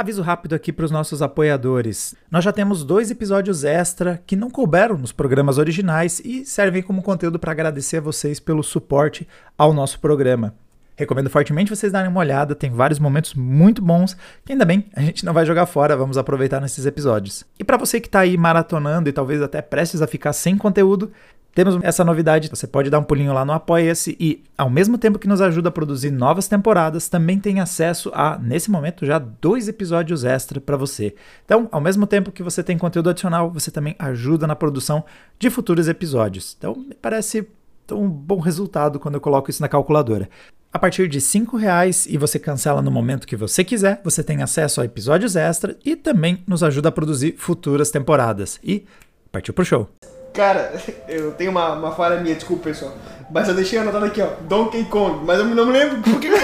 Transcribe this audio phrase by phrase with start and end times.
[0.00, 2.14] Aviso rápido aqui para os nossos apoiadores.
[2.30, 7.02] Nós já temos dois episódios extra que não couberam nos programas originais e servem como
[7.02, 9.28] conteúdo para agradecer a vocês pelo suporte
[9.58, 10.54] ao nosso programa.
[10.96, 15.02] Recomendo fortemente vocês darem uma olhada, tem vários momentos muito bons que ainda bem a
[15.02, 17.44] gente não vai jogar fora, vamos aproveitar nesses episódios.
[17.58, 21.12] E para você que está aí maratonando e talvez até prestes a ficar sem conteúdo,
[21.54, 25.18] temos essa novidade, você pode dar um pulinho lá no Apoia-se e, ao mesmo tempo
[25.18, 29.66] que nos ajuda a produzir novas temporadas, também tem acesso a, nesse momento, já dois
[29.66, 31.14] episódios extra para você.
[31.44, 35.04] Então, ao mesmo tempo que você tem conteúdo adicional, você também ajuda na produção
[35.38, 36.54] de futuros episódios.
[36.56, 37.48] Então, me parece
[37.90, 40.28] um bom resultado quando eu coloco isso na calculadora.
[40.72, 44.40] A partir de R$ reais e você cancela no momento que você quiser, você tem
[44.40, 48.60] acesso a episódios extra e também nos ajuda a produzir futuras temporadas.
[48.62, 48.84] E
[49.32, 49.88] partiu pro show!
[50.32, 50.72] Cara,
[51.08, 52.92] eu tenho uma, uma falha minha, desculpa pessoal.
[53.30, 55.24] Mas eu deixei anotado aqui, ó, Donkey Kong.
[55.24, 56.28] Mas eu não me lembro por que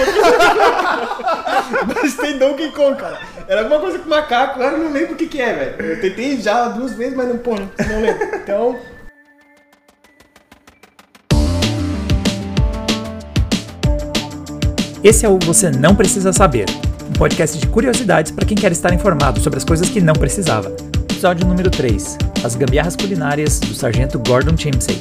[1.95, 3.19] Mas tem Donkey Kong, cara.
[3.47, 5.81] Era alguma coisa com macaco, eu não lembro o que, que é, velho.
[5.91, 8.35] Eu tentei já duas vezes, mas não, porra, não lembro.
[8.35, 8.79] Então.
[15.03, 16.65] Esse é o Você Não Precisa Saber,
[17.09, 20.75] um podcast de curiosidades para quem quer estar informado sobre as coisas que não precisava.
[21.17, 22.15] Episódio número 3
[22.45, 24.97] As Gambiarras Culinárias do Sargento Gordon Chimsey.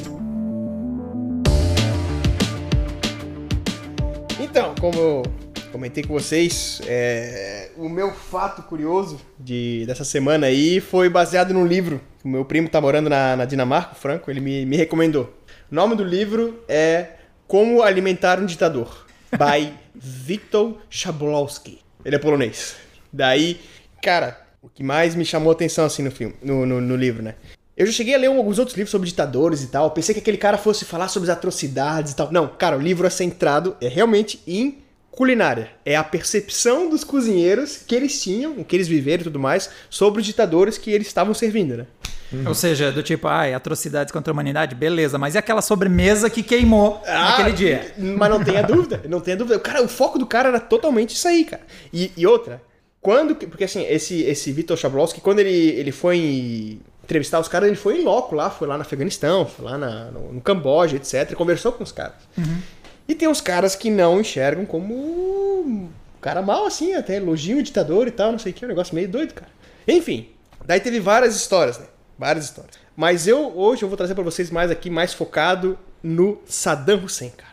[4.40, 5.22] Então, como eu
[5.70, 11.66] comentei com vocês, é, o meu fato curioso de, dessa semana aí foi baseado num
[11.66, 14.78] livro que o meu primo tá morando na, na Dinamarca, o Franco, ele me, me
[14.78, 15.34] recomendou.
[15.70, 17.08] O nome do livro é
[17.46, 21.80] Como Alimentar um Ditador, by Viktor Chablowski.
[22.02, 22.74] Ele é polonês.
[23.12, 23.60] Daí,
[24.02, 27.22] cara, o que mais me chamou a atenção, assim, no filme, no, no, no livro,
[27.22, 27.36] né?
[27.76, 29.90] Eu já cheguei a ler alguns outros livros sobre ditadores e tal.
[29.92, 32.32] Pensei que aquele cara fosse falar sobre as atrocidades e tal.
[32.32, 34.78] Não, cara, o livro é centrado, é realmente em
[35.10, 35.70] culinária.
[35.84, 39.70] É a percepção dos cozinheiros que eles tinham, o que eles viveram e tudo mais,
[39.88, 41.86] sobre os ditadores que eles estavam servindo, né?
[42.32, 42.48] Uhum.
[42.48, 46.42] Ou seja, do tipo, ai, atrocidades contra a humanidade, beleza, mas e aquela sobremesa que
[46.42, 47.94] queimou ah, naquele dia?
[47.96, 49.58] Mas não tenha dúvida, não tenha dúvida.
[49.58, 51.62] O, cara, o foco do cara era totalmente isso aí, cara.
[51.92, 52.60] E, e outra,
[53.00, 53.34] quando.
[53.34, 58.00] Porque assim, esse, esse Vitor Chablowski, quando ele, ele foi entrevistar os caras, ele foi
[58.00, 61.34] em loco lá, foi lá no Afeganistão, foi lá na, no, no Camboja, etc.
[61.34, 62.16] Conversou com os caras.
[62.36, 62.60] Uhum.
[63.08, 65.88] E tem uns caras que não enxergam como um
[66.20, 68.68] cara mal assim, até elogiam o ditador e tal, não sei o que, é um
[68.68, 69.50] negócio meio doido, cara.
[69.86, 70.28] Enfim,
[70.64, 71.86] daí teve várias histórias, né?
[72.18, 72.74] Várias histórias.
[72.96, 77.30] Mas eu hoje eu vou trazer para vocês mais aqui, mais focado no Saddam Hussein,
[77.30, 77.52] cara.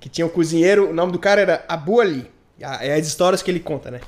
[0.00, 2.30] Que tinha um cozinheiro, o nome do cara era Abu Ali.
[2.58, 4.00] É as histórias que ele conta, né?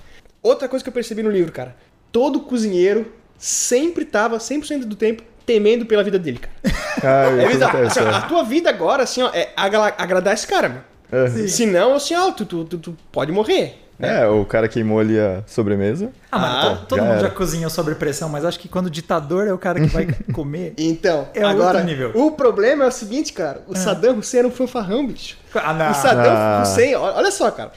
[0.42, 1.76] Outra coisa que eu percebi no livro, cara.
[2.10, 6.54] Todo cozinheiro sempre tava, 100% do tempo, temendo pela vida dele, cara.
[7.02, 7.76] Ah, é verdade.
[7.86, 10.84] Assim, a tua vida agora, assim, ó, é agradar esse cara, mano.
[11.10, 11.48] Uhum.
[11.48, 13.80] Senão, assim, ó, tu, tu, tu, tu pode morrer.
[14.00, 14.22] Né?
[14.22, 16.10] É, o cara queimou ali a sobremesa.
[16.32, 17.22] Ah, mas ah, todo, já mundo era.
[17.22, 20.08] já cozinha sob pressão, mas acho que quando o ditador é o cara que vai
[20.32, 20.72] comer.
[20.78, 22.10] Então, é agora, nível.
[22.14, 23.62] o problema é o seguinte, cara.
[23.68, 23.76] O é.
[23.76, 25.36] Saddam Hussein era um fanfarrão, bicho.
[25.54, 25.90] Ah, não.
[25.90, 26.62] O Saddam ah.
[26.62, 27.72] Hussein, olha só, cara.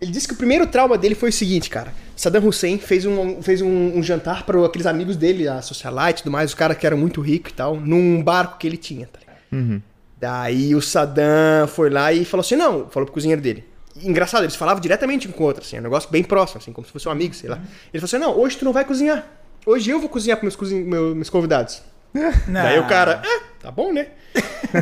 [0.00, 1.92] Ele disse que o primeiro trauma dele foi o seguinte, cara.
[2.16, 6.22] Saddam Hussein fez um, fez um, um jantar para aqueles amigos dele, a socialite e
[6.22, 9.06] tudo mais, os caras que eram muito ricos e tal, num barco que ele tinha,
[9.06, 9.36] tá ligado?
[9.52, 9.82] Uhum.
[10.18, 13.64] Daí o Saddam foi lá e falou assim: não, falou pro cozinheiro dele.
[14.02, 16.86] Engraçado, eles falavam diretamente um com o outro, assim, um negócio bem próximo, assim, como
[16.86, 17.56] se fosse um amigo, sei lá.
[17.92, 19.26] Ele falou assim: não, hoje tu não vai cozinhar.
[19.66, 21.82] Hoje eu vou cozinhar para meus, cozin meus, meus convidados.
[22.14, 22.30] Não.
[22.62, 24.08] Daí o cara, ah, tá bom, né?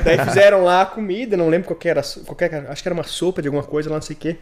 [0.05, 3.05] Daí fizeram lá a comida, não lembro qual que era, qualquer, acho que era uma
[3.05, 4.37] sopa de alguma coisa lá, não sei o quê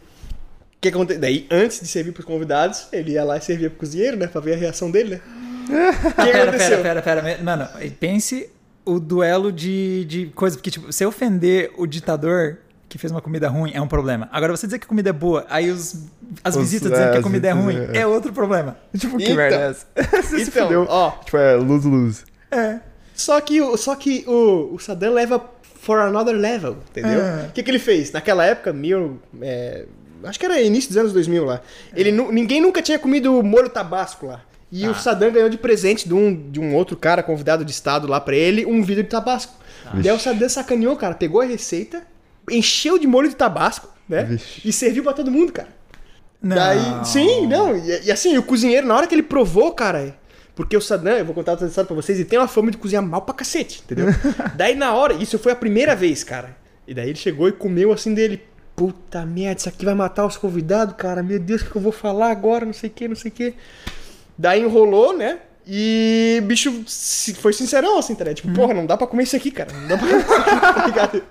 [0.80, 1.18] que acontece?
[1.18, 4.26] Daí, antes de servir pros convidados, ele ia lá e servia pro cozinheiro, né?
[4.26, 5.20] Pra ver a reação dele, né?
[5.68, 6.82] O que pera, aconteceu?
[6.82, 7.42] Pera, pera, pera.
[7.42, 8.50] Mano, pense
[8.84, 10.56] o duelo de, de coisas.
[10.56, 14.28] Porque, tipo, você ofender o ditador que fez uma comida ruim é um problema.
[14.32, 16.06] Agora, você dizer que a comida é boa, aí os,
[16.44, 17.98] as os, visitas dizendo que a comida é ruim, é.
[17.98, 18.76] é outro problema.
[18.96, 19.86] Tipo, que então, merda é essa?
[20.22, 20.86] você então, se fudeu.
[20.88, 22.24] Ó, tipo, é lose-lose.
[22.50, 22.78] É.
[23.14, 27.20] Só que, só que o, o Saddam leva for another level, entendeu?
[27.20, 27.46] É.
[27.48, 28.12] O que, que ele fez?
[28.12, 29.20] Naquela época, mil...
[29.40, 29.86] É,
[30.24, 31.60] Acho que era início dos anos 2000 lá.
[31.92, 32.00] É.
[32.00, 34.42] Ele, ninguém nunca tinha comido molho tabasco lá.
[34.70, 34.90] E ah.
[34.90, 38.20] o Saddam ganhou de presente de um, de um outro cara convidado de estado lá
[38.20, 39.54] pra ele um vidro de tabasco.
[39.84, 39.92] Ah.
[39.94, 41.14] Daí o Saddam sacaneou, cara.
[41.14, 42.02] Pegou a receita,
[42.50, 44.24] encheu de molho de tabasco, né?
[44.24, 44.60] Vixe.
[44.64, 45.68] E serviu para todo mundo, cara.
[46.42, 46.56] Não.
[46.56, 47.76] Daí, sim, não.
[47.76, 50.16] E, e, assim, o cozinheiro, na hora que ele provou, cara.
[50.54, 52.78] Porque o Saddam, eu vou contar outra história pra vocês, ele tem uma fama de
[52.78, 54.06] cozinhar mal pra cacete, entendeu?
[54.56, 56.56] daí na hora, isso foi a primeira vez, cara.
[56.88, 58.40] E daí ele chegou e comeu assim dele
[58.76, 61.22] puta merda, isso aqui vai matar os convidados, cara.
[61.22, 62.66] Meu Deus, o que eu vou falar agora?
[62.66, 63.54] Não sei o que, não sei o que.
[64.36, 65.38] Daí enrolou, né?
[65.66, 66.84] E o bicho
[67.40, 68.54] foi sincerão, assim, tá Tipo, hum.
[68.54, 69.72] porra, não dá pra comer isso aqui, cara.
[69.72, 71.22] Não dá pra comer isso aqui, tá ligado?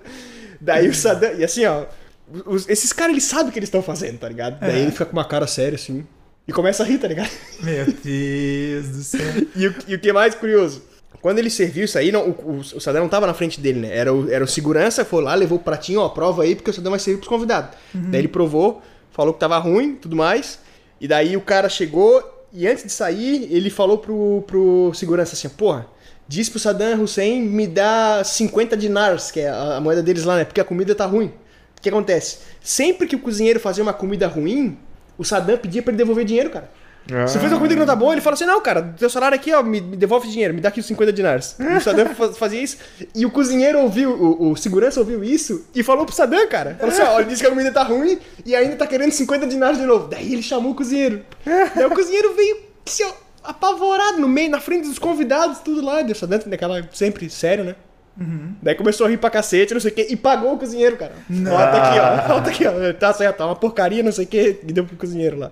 [0.60, 1.36] Daí o Saddam.
[1.36, 1.86] E assim, ó.
[2.48, 4.60] Os, esses caras, eles sabem o que eles estão fazendo, tá ligado?
[4.60, 4.82] Daí é.
[4.82, 6.06] ele fica com uma cara séria, assim.
[6.48, 7.30] E começa a rir, tá ligado?
[7.62, 9.22] Meu Deus do céu.
[9.56, 10.82] e, o, e o que é mais curioso?
[11.22, 13.80] Quando ele serviu isso aí, não, o, o, o Saddam não tava na frente dele,
[13.80, 13.98] né?
[13.98, 16.74] Era o, era o segurança, foi lá, levou o pratinho, ó, prova aí, porque o
[16.74, 17.78] Saddam vai servir pros convidados.
[17.94, 18.12] Uhum.
[18.12, 18.82] Daí ele provou,
[19.12, 20.60] falou que tava ruim, tudo mais.
[21.00, 22.24] E daí o cara chegou
[22.54, 25.88] e antes de sair, ele falou pro, pro segurança assim, porra,
[26.28, 30.38] diz pro Saddam Hussein me dá 50 dinars, que é a, a moeda deles lá,
[30.38, 30.46] né?
[30.46, 31.34] Porque a comida tá ruim.
[31.78, 32.40] O que acontece?
[32.62, 34.78] Sempre que o cozinheiro fazia uma comida ruim,
[35.18, 36.72] o Saddam pedia para ele devolver dinheiro, cara.
[37.12, 37.28] Ah.
[37.28, 39.36] Você fez uma comida que não tá boa, ele fala assim: não, cara, teu salário
[39.36, 41.56] aqui, ó, me, me devolve dinheiro, me dá aqui os 50 dinars.
[41.60, 42.78] O Saddam fazia isso.
[43.14, 46.76] E o cozinheiro ouviu, o, o, segurança ouviu isso e falou pro Saddam, cara.
[46.80, 49.48] Falou assim: ó, ele disse que a comida tá ruim e ainda tá querendo 50
[49.48, 50.08] dinars de novo.
[50.08, 51.24] Daí ele chamou o cozinheiro.
[51.76, 53.06] Daí o cozinheiro veio assim,
[53.44, 56.02] apavorado no meio, na frente dos convidados, tudo lá.
[56.02, 57.76] O Saddam, naquela sempre sério, né?
[58.18, 58.54] Uhum.
[58.62, 61.14] Daí começou a rir pra cacete, não sei o que, e pagou o cozinheiro, cara.
[61.30, 61.54] Não.
[61.54, 62.36] Ó, tá aqui, ó.
[62.36, 62.94] Ó, tá aqui, ó.
[62.94, 65.52] Tá certo, tá uma porcaria, não sei o que, e deu pro cozinheiro lá.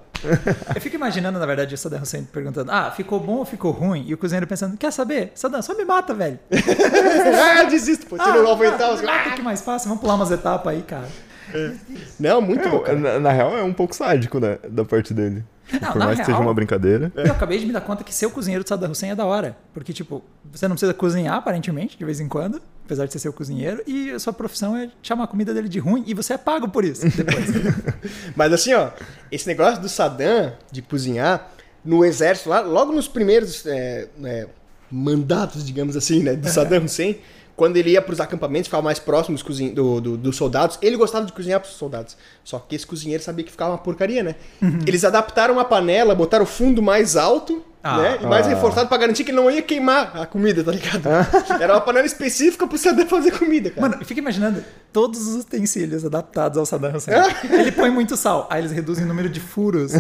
[0.74, 4.06] Eu fico imaginando, na verdade, o Saddam Hussein perguntando: ah, ficou bom ou ficou ruim?
[4.08, 5.32] E o cozinheiro pensando: quer saber?
[5.36, 6.40] Saddam, só me mata, velho.
[7.60, 8.18] ah, desisto, pô.
[8.18, 8.98] Tira ah, o avental.
[9.08, 11.08] Ah, que mais fácil, vamos pular umas etapas aí, cara.
[11.54, 11.72] É.
[12.20, 12.84] Não, muito é, bom.
[13.00, 14.58] Na, na, real, é um pouco sádico, né?
[14.70, 15.44] Da parte dele.
[15.72, 17.12] Não, Por mais real, que seja uma brincadeira.
[17.16, 19.26] Eu acabei de me dar conta que ser o cozinheiro do Saddam Hussein é da
[19.26, 19.58] hora.
[19.74, 23.34] Porque, tipo, você não precisa cozinhar, aparentemente, de vez em quando, apesar de ser seu
[23.34, 26.38] cozinheiro, e a sua profissão é chamar a comida dele de ruim e você é
[26.38, 27.50] pago por isso depois.
[28.36, 28.90] Mas assim, ó,
[29.32, 31.50] esse negócio do Saddam de cozinhar,
[31.84, 34.48] no exército lá, logo nos primeiros é, é,
[34.92, 37.18] mandatos, digamos assim, né, do Saddam Hussein
[37.56, 40.98] quando ele ia para os acampamentos, ficava mais próximo dos, do, do, dos soldados, ele
[40.98, 42.18] gostava de cozinhar para os soldados.
[42.44, 44.36] Só que esse cozinheiro sabia que ficava uma porcaria, né?
[44.62, 44.80] Uhum.
[44.88, 48.20] Eles adaptaram a panela, botaram o fundo mais alto, ah, né?
[48.22, 48.50] E mais ah.
[48.50, 51.06] reforçado para garantir que ele não ia queimar a comida, tá ligado?
[51.06, 51.28] Ah.
[51.60, 53.90] Era uma panela específica para saber fazer comida, cara.
[53.90, 54.64] Mano, fica imaginando
[54.94, 57.16] todos os utensílios adaptados ao Saddam Hussein.
[57.44, 59.92] ele põe muito sal, aí eles reduzem o número de furos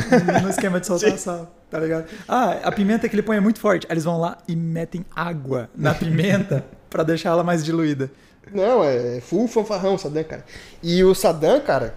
[0.41, 1.17] no esquema de soltar Sim.
[1.17, 2.05] sal, tá ligado?
[2.25, 3.85] Ah, a pimenta que ele põe é muito forte.
[3.89, 8.09] Aí eles vão lá e metem água na pimenta para deixar ela mais diluída.
[8.53, 10.45] Não, é full fanfarrão o Saddam, cara.
[10.81, 11.95] E o Saddam, cara,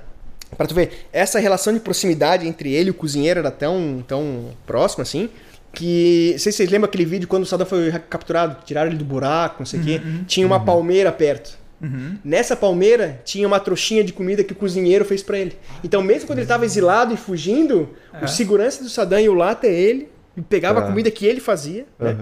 [0.56, 4.50] pra tu ver, essa relação de proximidade entre ele e o cozinheiro era tão, tão
[4.66, 5.30] próxima assim,
[5.76, 6.30] que.
[6.32, 9.04] Não sei se vocês lembram aquele vídeo quando o Saddam foi capturado, tiraram ele do
[9.04, 10.00] buraco, não sei o uhum, quê.
[10.04, 10.24] Uhum.
[10.24, 10.64] Tinha uma uhum.
[10.64, 11.56] palmeira perto.
[11.80, 12.16] Uhum.
[12.24, 15.56] Nessa palmeira tinha uma trouxinha de comida que o cozinheiro fez para ele.
[15.84, 18.24] Então, mesmo quando ele estava exilado e fugindo, é.
[18.24, 20.86] o segurança do Saddam e o lata ele e pegava a é.
[20.86, 22.16] comida que ele fazia, né?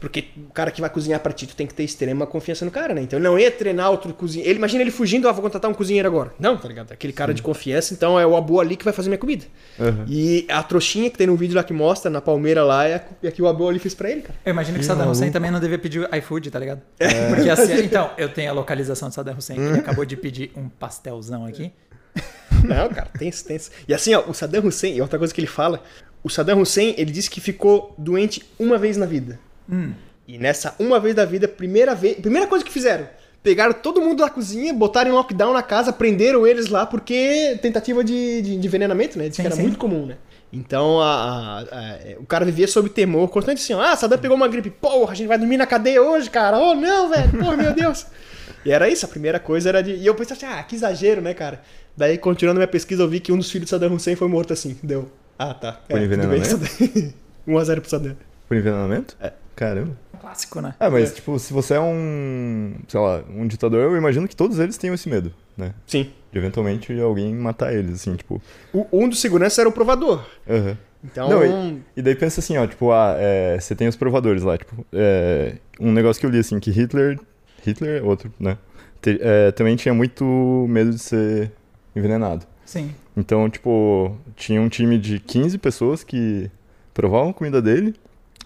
[0.00, 2.70] Porque o cara que vai cozinhar pra ti, tu tem que ter extrema confiança no
[2.70, 3.02] cara, né?
[3.02, 4.50] Então ele não ia treinar outro cozinheiro.
[4.50, 6.32] Ele imagina ele fugindo, ah, vou contratar um cozinheiro agora.
[6.38, 6.92] Não, tá ligado?
[6.92, 7.36] Aquele cara Sim.
[7.36, 9.44] de confiança, então é o Abu ali que vai fazer minha comida.
[9.78, 10.04] Uhum.
[10.06, 13.02] E a trouxinha que tem no vídeo lá que mostra na palmeira lá é a,
[13.24, 14.38] é que o Abu ali fez pra ele, cara.
[14.44, 16.80] Eu imagino que Saddam Hussein também não devia pedir iFood, tá ligado?
[16.98, 17.28] É.
[17.34, 20.52] Porque assim, então, eu tenho a localização de Saddam Hussein, que ele acabou de pedir
[20.56, 21.72] um pastelzão aqui.
[22.64, 23.70] Não, cara, tem isso.
[23.86, 25.82] E assim, ó, o Saddam Hussein, e outra coisa que ele fala,
[26.22, 29.38] o Saddam Hussein, ele disse que ficou doente uma vez na vida.
[29.70, 29.92] Hum.
[30.26, 33.08] E nessa uma vez da vida, primeira vez, primeira coisa que fizeram,
[33.42, 38.04] pegaram todo mundo da cozinha, botaram em lockdown na casa, prenderam eles lá porque tentativa
[38.04, 39.28] de, de, de envenenamento, né?
[39.28, 39.62] Diz sim, que era sim.
[39.62, 40.16] muito comum, né?
[40.52, 44.48] Então a, a, a, o cara vivia sob temor constante assim, ah, Saddam pegou uma
[44.48, 46.58] gripe, porra, a gente vai dormir na cadeia hoje, cara.
[46.58, 48.06] Oh não, velho, porra, meu Deus.
[48.64, 49.92] E era isso, a primeira coisa era de.
[49.92, 51.62] E eu pensei assim, ah, que exagero, né, cara?
[51.96, 54.52] Daí, continuando minha pesquisa, eu vi que um dos filhos de Saddam Hussein foi morto
[54.52, 54.76] assim.
[54.82, 55.10] Deu.
[55.38, 55.72] Ah, tá.
[55.88, 56.58] Por é, envenenamento?
[57.48, 58.16] 1x0 pro Saddam.
[58.46, 59.16] Por envenenamento?
[59.20, 59.32] É.
[59.58, 59.96] Caramba
[60.28, 60.74] clássico, né?
[60.78, 61.14] É, mas, é.
[61.14, 64.94] tipo, se você é um, sei lá, um ditador, eu imagino que todos eles tenham
[64.94, 65.72] esse medo, né?
[65.86, 66.10] Sim.
[66.30, 68.42] De eventualmente alguém matar eles, assim, tipo...
[68.72, 70.24] O, um dos seguranças era o provador.
[70.46, 70.76] Uhum.
[71.04, 71.28] Então...
[71.28, 74.58] Não, e, e, daí pensa assim, ó, tipo, ah, é, você tem os provadores lá,
[74.58, 77.18] tipo, é, um negócio que eu li, assim, que Hitler...
[77.64, 78.58] Hitler, outro, né?
[79.00, 80.24] Te, é, também tinha muito
[80.68, 81.52] medo de ser
[81.94, 82.46] envenenado.
[82.64, 82.94] Sim.
[83.16, 86.50] Então, tipo, tinha um time de 15 pessoas que
[86.92, 87.94] provavam a comida dele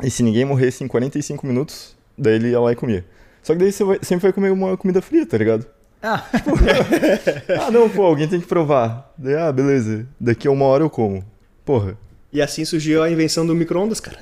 [0.00, 3.04] e se ninguém morresse em 45 minutos, daí ele ia lá e comia.
[3.42, 5.66] Só que daí você vai, sempre vai comer uma comida fria, tá ligado?
[6.02, 6.18] Ah.
[6.34, 6.50] Tipo,
[7.60, 9.12] ah, não, pô, alguém tem que provar.
[9.18, 10.06] Daí, ah, beleza.
[10.18, 11.24] Daqui a uma hora eu como.
[11.64, 11.96] Porra.
[12.32, 14.20] E assim surgiu a invenção do micro-ondas, cara.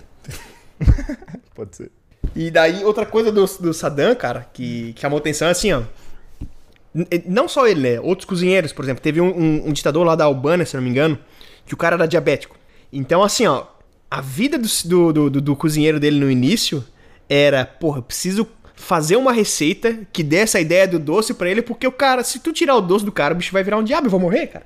[1.55, 1.91] Pode ser.
[2.35, 5.83] E daí, outra coisa do, do Saddam, cara, que, que chamou atenção é assim, ó.
[7.27, 8.01] Não só ele, né?
[8.01, 9.03] Outros cozinheiros, por exemplo.
[9.03, 11.19] Teve um, um, um ditador lá da Albânia, se não me engano,
[11.65, 12.57] que o cara era diabético.
[12.93, 13.65] Então, assim, ó,
[14.11, 16.85] a vida do, do, do, do cozinheiro dele no início
[17.29, 18.45] era, porra, preciso
[18.81, 22.39] fazer uma receita que dê essa ideia do doce pra ele, porque o cara, se
[22.39, 24.47] tu tirar o doce do cara, o bicho vai virar um diabo, eu vou morrer,
[24.47, 24.65] cara.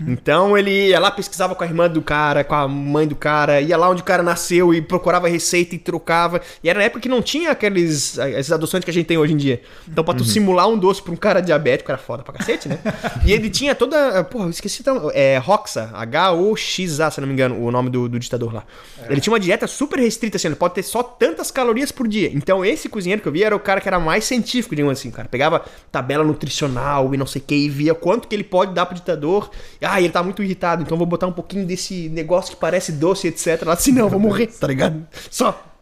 [0.00, 3.60] Então ele ia lá, pesquisava com a irmã do cara, com a mãe do cara,
[3.60, 6.40] ia lá onde o cara nasceu e procurava receita e trocava.
[6.62, 9.32] E era na época que não tinha aqueles essas adoções que a gente tem hoje
[9.32, 9.60] em dia.
[9.88, 12.78] Então pra tu simular um doce pra um cara diabético era foda pra cacete, né?
[13.26, 17.60] e ele tinha toda, porra, eu esqueci então, é Roxa, H-O-X-A, se não me engano,
[17.60, 18.64] o nome do, do ditador lá.
[19.08, 22.30] Ele tinha uma dieta super restrita, assim, ele pode ter só tantas calorias por dia.
[22.32, 25.10] Então esse cozinheiro que eu vi era o cara que era mais científico, digamos assim,
[25.10, 25.28] cara.
[25.28, 28.86] Pegava tabela nutricional e não sei o que, e via quanto que ele pode dar
[28.86, 29.50] pro ditador.
[29.82, 33.28] Ah, ele tá muito irritado, então vou botar um pouquinho desse negócio que parece doce,
[33.28, 33.62] etc.
[33.64, 35.06] Lá assim, não, vou morrer, tá ligado?
[35.30, 35.72] Só.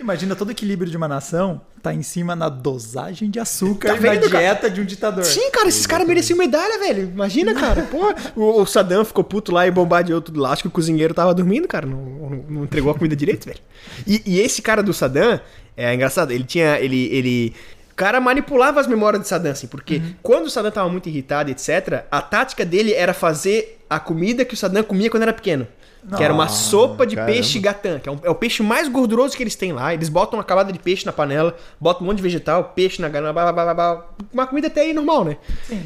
[0.00, 3.96] Imagina todo o equilíbrio de uma nação tá em cima na dosagem de açúcar Tá
[3.96, 4.38] e na vendo, cara?
[4.44, 5.24] dieta de um ditador.
[5.24, 7.04] Sim, cara, esses caras mereciam medalha, velho.
[7.08, 7.82] Imagina, cara.
[7.82, 10.52] Porra, o, o Saddam ficou puto lá e bombardeou tudo lá.
[10.52, 11.86] Acho que o cozinheiro tava dormindo, cara.
[11.86, 13.58] Não, não- não entregou a comida direito, velho.
[14.06, 15.40] E, e esse cara do Saddam,
[15.80, 16.78] é engraçado, ele tinha.
[16.78, 17.08] Ele.
[17.12, 17.54] ele
[17.90, 21.50] o cara manipulava as memórias de Saddam, assim, porque quando o Saddam tava muito irritado,
[21.50, 25.68] etc., a tática dele era fazer a comida que o Saddam comia quando era pequeno.
[26.16, 27.32] Que era uma sopa de caramba.
[27.34, 29.92] peixe gatã, que é, um- é o peixe mais gorduroso que eles têm lá.
[29.92, 33.08] Eles botam uma camada de peixe na panela, botam um monte de vegetal, peixe na
[33.08, 34.06] gana, blá, blá, blá, blá, blá.
[34.32, 35.36] uma comida até aí normal, né?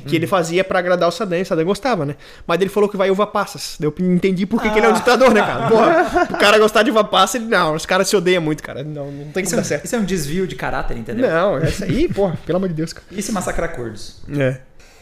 [0.06, 2.16] Que ele fazia pra agradar o Saddam, e o Saddam gostava, né?
[2.46, 3.76] Mas ele falou que vai uva passas.
[3.80, 5.68] Daí Eu entendi por que, que ele é um ditador, né, cara?
[5.68, 8.84] Porra, o cara gostar de uva passa, ele não, os caras se odeiam muito, cara.
[8.84, 9.84] Não, não tem Isso como é, dar certo.
[9.84, 11.28] isso é um desvio de caráter, entendeu?
[11.28, 13.06] Não, essa aí, porra, pelo amor de Deus, cara.
[13.10, 14.22] Isso é massacrar curdos.
[14.38, 14.58] É.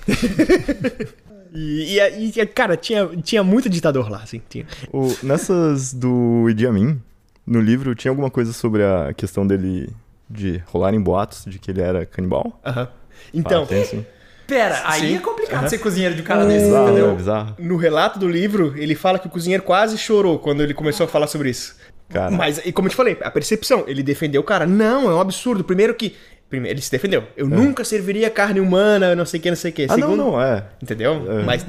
[1.54, 4.40] e, e, e, cara, tinha, tinha muito ditador lá, assim.
[4.49, 4.66] Tinha.
[4.92, 7.00] O- nessas do Idi Amin,
[7.47, 9.90] no livro, tinha alguma coisa sobre a questão dele
[10.30, 12.59] de rolar em boatos de que ele era canibal?
[12.64, 12.88] Aham.
[13.35, 14.06] Então, Ah, tem sim.
[14.47, 15.16] Pera, aí Sim.
[15.16, 17.11] é complicado ser cozinheiro de um cara desse, Bizarro, entendeu?
[17.11, 17.54] é bizarro.
[17.59, 21.09] no relato do livro, ele fala que o cozinheiro quase chorou quando ele começou a
[21.09, 21.76] falar sobre isso.
[22.11, 22.30] Cara.
[22.30, 24.66] Mas, e como eu te falei, a percepção, ele defendeu o cara.
[24.66, 25.64] Não, é um absurdo.
[25.64, 26.14] Primeiro que.
[26.52, 27.25] Primeiro, ele se defendeu.
[27.35, 29.87] Eu nunca serviria carne humana, não sei o que, não sei o que.
[29.88, 30.66] Ah, não, não, é.
[30.82, 31.40] Entendeu?
[31.40, 31.42] É.
[31.44, 31.64] Mas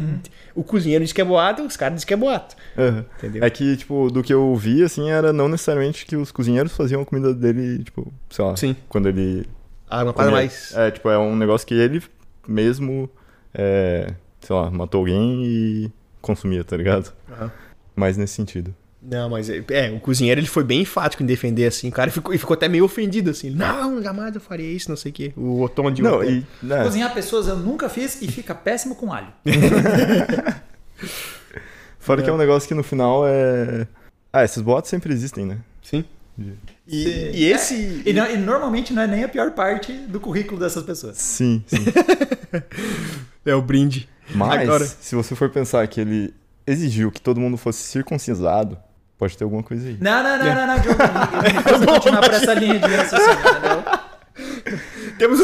[0.53, 2.53] o cozinheiro diz que é boato, os caras dizem que é boato.
[2.77, 3.05] Aham.
[3.17, 3.45] Entendeu?
[3.45, 7.01] É que, tipo, do que eu vi, assim, era não necessariamente que os cozinheiros faziam
[7.01, 8.75] a comida dele, tipo, sei lá, Sim.
[8.89, 9.47] quando ele.
[9.89, 10.75] Ah, uma coisa mais.
[10.75, 12.03] É, tipo, é um negócio que ele
[12.45, 13.09] mesmo,
[13.53, 17.13] é, sei lá, matou alguém e consumia, tá ligado?
[17.95, 18.75] Mais nesse sentido.
[19.05, 21.89] Não, mas é, é, o cozinheiro ele foi bem enfático em defender assim.
[21.89, 23.49] O cara ficou, e ficou até meio ofendido assim.
[23.49, 25.33] Não, jamais eu faria isso, não sei o quê.
[25.35, 26.45] O tom de Não, e.
[26.61, 29.27] né, Cozinhar pessoas eu nunca fiz e fica péssimo com alho.
[31.99, 33.87] fora que é um negócio que no final é.
[34.31, 35.57] Ah, esses boatos sempre existem, né?
[35.81, 36.05] Sim.
[36.87, 38.01] E, e esse.
[38.05, 41.17] E, não- e normalmente não é nem a pior parte do currículo dessas pessoas.
[41.17, 41.77] Sim, sim.
[43.45, 44.07] É o brinde.
[44.33, 46.33] Mas, Agora- se você for pensar que ele
[46.65, 48.77] exigiu que todo mundo fosse circuncisado,
[49.23, 49.97] pode ter alguma coisa aí.
[50.01, 50.97] Não, não, não, não, não, Diogo.
[51.85, 54.03] Vou continuar por essa linha de raciocínio, entendeu?
[55.17, 55.39] Temos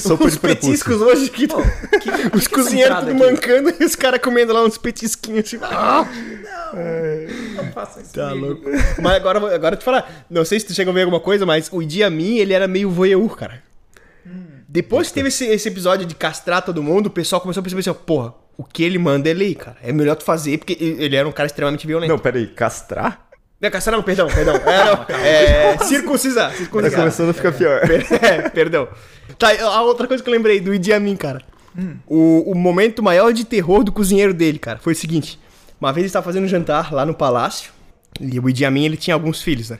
[0.00, 1.60] Sopa uns petiscos hoje que Pô,
[2.00, 5.58] que- que- os que cozinheiros tudo mancando e os caras comendo lá uns petisquinhos assim.
[5.62, 6.06] Ah,
[7.56, 8.62] Não faça isso tá louco.
[9.02, 11.68] Mas agora, agora te falar, não sei se tu chegou a ver alguma coisa, mas
[11.72, 13.62] o Idi Amin, ele era meio voyeur, cara.
[14.68, 17.80] Depois que teve esse, esse episódio de castrar todo mundo, o pessoal começou a perceber
[17.80, 19.76] assim, ó, porra, o que ele manda é lei, cara.
[19.82, 22.10] É melhor tu fazer, porque ele era um cara extremamente violento.
[22.10, 23.26] Não, peraí, castrar?
[23.60, 24.54] Não, castrar não, perdão, perdão.
[24.68, 26.98] É, não, é circuncisar, Tá circuncisar.
[26.98, 27.80] começando a ficar pior.
[27.86, 28.86] Per- é, perdão.
[29.38, 31.40] Tá, a outra coisa que eu lembrei do Idi Amin, cara.
[32.08, 35.38] O, o momento maior de terror do cozinheiro dele, cara, foi o seguinte.
[35.80, 37.70] Uma vez ele estava fazendo um jantar lá no palácio,
[38.20, 39.78] e o Idi Amin, ele tinha alguns filhos, né?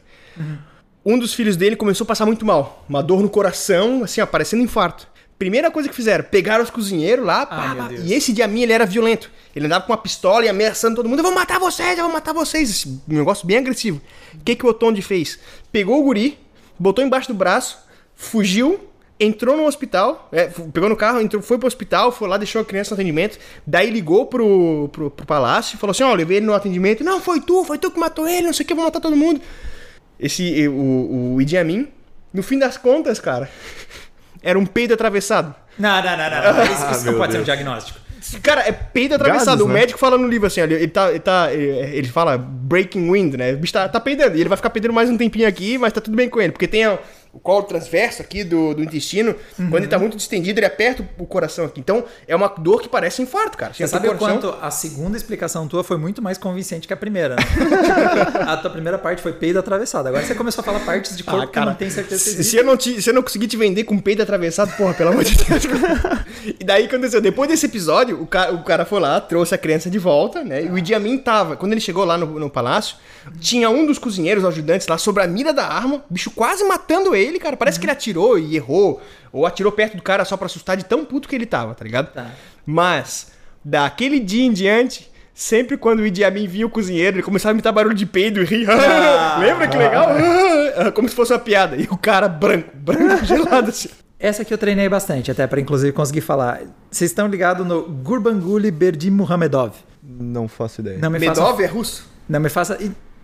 [1.05, 2.85] Um dos filhos dele começou a passar muito mal.
[2.89, 5.09] Uma dor no coração, assim, ó, parecendo infarto.
[5.39, 8.73] Primeira coisa que fizeram, pegaram os cozinheiros lá, pá, pá, e esse Idi Amin, ele
[8.73, 9.31] era violento.
[9.55, 12.13] Ele andava com uma pistola e ameaçando todo mundo, eu vou matar vocês, eu vou
[12.13, 12.69] matar vocês.
[12.69, 14.01] Esse negócio bem agressivo.
[14.35, 15.39] O que que o Otonde fez?
[15.71, 16.37] Pegou o guri,
[16.77, 17.79] botou embaixo do braço,
[18.17, 18.81] fugiu,
[19.21, 22.65] entrou no hospital, é, pegou no carro, entrou, foi pro hospital, foi lá, deixou a
[22.65, 26.47] criança no atendimento, daí ligou pro, pro, pro palácio e falou assim, ó, levei ele
[26.47, 28.77] no atendimento, não, foi tu, foi tu que matou ele, não sei o que, eu
[28.77, 29.41] vou matar todo mundo.
[30.19, 31.89] Esse, o, o Idi Amin,
[32.33, 33.51] no fim das contas, cara,
[34.43, 35.55] era um peido atravessado.
[35.79, 36.55] Não, não, não, não.
[36.55, 36.65] não.
[36.65, 37.45] Isso, isso não pode ser um Deus.
[37.45, 37.99] diagnóstico.
[38.43, 39.59] Cara, é peido atravessado.
[39.59, 39.75] Gases, o né?
[39.75, 41.53] médico fala no livro assim, olha, ele tá, ele tá.
[41.53, 43.53] Ele fala breaking wind, né?
[43.53, 44.37] O bicho tá, tá peidando.
[44.37, 46.53] E ele vai ficar peidando mais um tempinho aqui, mas tá tudo bem com ele.
[46.53, 46.99] Porque tem a-
[47.33, 49.35] o colo transverso aqui do, do intestino.
[49.57, 51.81] Quando ele tá muito distendido, ele aperta o coração aqui.
[51.81, 53.73] Então, é uma dor que parece infarto, cara.
[53.75, 56.97] Você sabe o coração- quanto a segunda explicação tua foi muito mais convincente que a
[56.97, 57.43] primeira, né?
[58.47, 60.07] a tua primeira parte foi peido atravessado.
[60.07, 62.57] Agora você começou a falar partes de corpo Ah, que não tem certeza se se,
[62.57, 65.25] eu não te, se eu não conseguir te vender com peito atravessado, porra, pelo amor
[65.25, 65.65] de Deus.
[66.59, 67.21] e daí aconteceu?
[67.21, 70.65] Depois desse episódio, o cara, o cara foi lá, trouxe a criança de volta, né?
[70.65, 72.97] E o Idi Amin tava, quando ele chegou lá no, no palácio,
[73.41, 77.15] tinha um dos cozinheiros, ajudantes lá, sobre a mira da arma, o bicho quase matando
[77.15, 77.18] ele.
[77.19, 77.57] Ele, cara.
[77.57, 79.01] Parece que ele atirou e errou.
[79.33, 81.85] Ou atirou perto do cara só pra assustar de tão puto que ele tava, tá
[81.85, 82.13] ligado?
[82.13, 82.31] Tá.
[82.65, 83.33] Mas,
[83.65, 87.55] daquele dia em diante, sempre quando o Idi Amin vinha o cozinheiro, ele começava a
[87.55, 88.69] imitar barulho de peido e rir.
[88.71, 89.39] Ah.
[89.41, 90.09] Lembra que legal?
[90.95, 91.77] Como se fosse uma piada.
[91.77, 93.89] E o cara branco, branco, gelado assim.
[94.19, 96.63] Essa aqui eu treinei bastante, até pra inclusive conseguir falar.
[96.91, 99.75] Vocês estão ligados no Gurbanguly Berdimuhamedov?
[100.03, 100.99] Não faço ideia.
[100.99, 102.09] Não me faça, Medov é russo?
[102.29, 102.79] não me faça,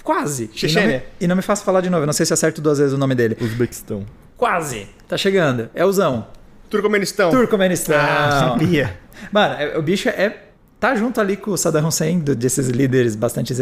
[0.04, 0.44] quase.
[0.44, 1.04] E não, me, Chechênia.
[1.20, 2.02] e não me faça falar de novo.
[2.02, 3.36] Eu não sei se acerto duas vezes o nome dele.
[3.40, 4.04] Uzbequistão.
[4.36, 4.86] Quase.
[5.08, 5.68] Tá chegando.
[5.74, 6.26] É o Zão.
[6.70, 7.30] Turcomenistão.
[7.30, 7.96] Turcomenistão.
[7.98, 8.98] Ah, sabia.
[9.32, 10.40] Mano, é- o bicho é.
[10.80, 13.54] Tá junto ali com o Saddam Hussein, do- desses líderes bastante,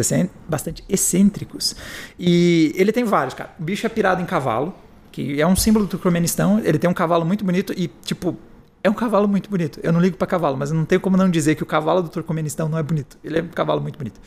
[0.48, 1.76] bastante excêntricos.
[2.18, 3.50] E ele tem vários, cara.
[3.60, 4.74] O bicho é pirado em cavalo,
[5.12, 6.60] que é um símbolo do Turcomenistão.
[6.64, 8.36] Ele tem um cavalo muito bonito e, tipo,
[8.84, 9.78] é um cavalo muito bonito.
[9.82, 12.08] Eu não ligo pra cavalo, mas não tenho como não dizer que o cavalo do
[12.08, 13.16] Turcomenistão não é bonito.
[13.22, 14.20] Ele é um cavalo muito bonito.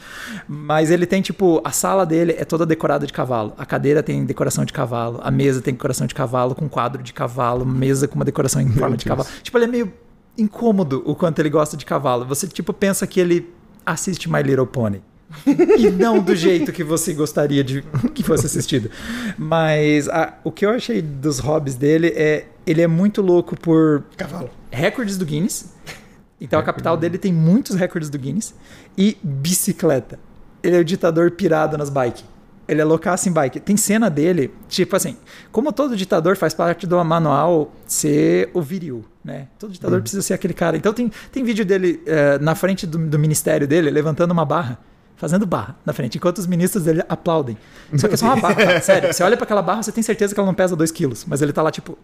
[0.48, 3.54] Mas ele tem, tipo, a sala dele é toda decorada de cavalo.
[3.58, 7.12] A cadeira tem decoração de cavalo, a mesa tem decoração de cavalo, com quadro de
[7.12, 9.28] cavalo, mesa com uma decoração em forma de cavalo.
[9.44, 9.94] Tipo, ele é meio
[10.38, 12.26] incômodo o quanto ele gosta de cavalo.
[12.26, 13.50] Você, tipo, pensa que ele
[13.86, 15.02] assiste My Little Pony.
[15.78, 17.84] e não do jeito que você gostaria de
[18.14, 18.90] que fosse assistido.
[19.38, 24.04] Mas a- o que eu achei dos hobbies dele é ele é muito louco por
[24.18, 24.50] Cavalo.
[24.72, 25.74] recordes do Guinness.
[26.40, 28.54] Então a capital dele tem muitos recordes do Guinness
[28.98, 30.20] e bicicleta.
[30.62, 32.26] Ele é o ditador pirado nas bikes.
[32.68, 33.60] Ele é loucaço em bike.
[33.60, 35.16] Tem cena dele, tipo assim,
[35.52, 39.48] como todo ditador faz parte do manual ser o viril, né?
[39.60, 40.76] Todo ditador precisa ser aquele cara.
[40.76, 44.80] Então tem, tem vídeo dele eh, na frente do, do ministério dele, levantando uma barra,
[45.16, 47.56] fazendo barra na frente, enquanto os ministros dele aplaudem.
[47.98, 49.14] Só que é só uma barra, cara, sério.
[49.14, 51.44] Você olha pra aquela barra, você tem certeza que ela não pesa 2 quilos, mas
[51.44, 51.96] ele tá lá tipo,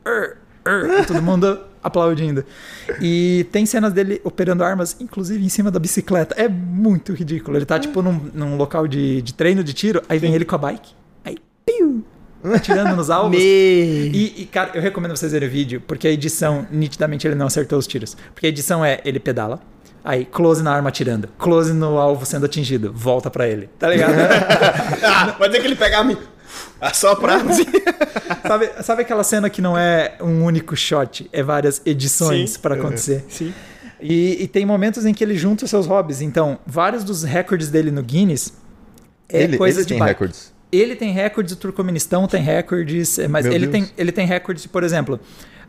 [0.65, 2.45] e todo mundo aplaudindo.
[3.01, 6.35] E tem cenas dele operando armas, inclusive em cima da bicicleta.
[6.37, 7.57] É muito ridículo.
[7.57, 10.55] Ele tá tipo num, num local de, de treino de tiro, aí vem ele com
[10.55, 10.91] a bike,
[11.25, 12.03] aí piu,
[12.53, 13.39] atirando nos alvos.
[13.39, 17.47] E, e, cara, eu recomendo vocês verem o vídeo, porque a edição, nitidamente, ele não
[17.47, 18.15] acertou os tiros.
[18.33, 19.59] Porque a edição é, ele pedala,
[20.03, 24.13] aí close na arma atirando, close no alvo sendo atingido, volta pra ele, tá ligado?
[25.03, 26.03] Ah, pode dizer que ele pegava
[26.91, 27.65] assoprar assim.
[28.47, 33.23] sabe, sabe aquela cena que não é um único shot, é várias edições pra acontecer?
[33.29, 33.53] Sim.
[34.01, 36.21] E, e tem momentos em que ele junta os seus hobbies.
[36.21, 38.53] Então, vários dos recordes dele no Guinness
[39.29, 40.09] é ele coisa ele de tem bike.
[40.09, 40.51] recordes.
[40.71, 43.85] Ele tem recordes, o Turcomenistão tem recordes, é, mas Meu ele Deus.
[43.85, 45.19] tem, ele tem recordes, por exemplo,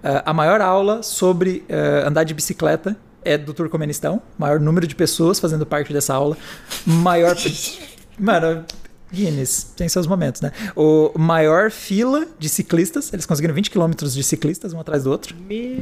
[0.03, 4.95] ah, a maior aula sobre ah, andar de bicicleta é do Turcomenistão, maior número de
[4.95, 6.37] pessoas fazendo parte dessa aula,
[6.87, 7.37] maior...
[8.19, 8.65] Mano,
[9.13, 10.51] Guinness, tem seus momentos, né?
[10.75, 15.35] O maior fila de ciclistas, eles conseguiram 20 quilômetros de ciclistas um atrás do outro.
[15.37, 15.77] Me-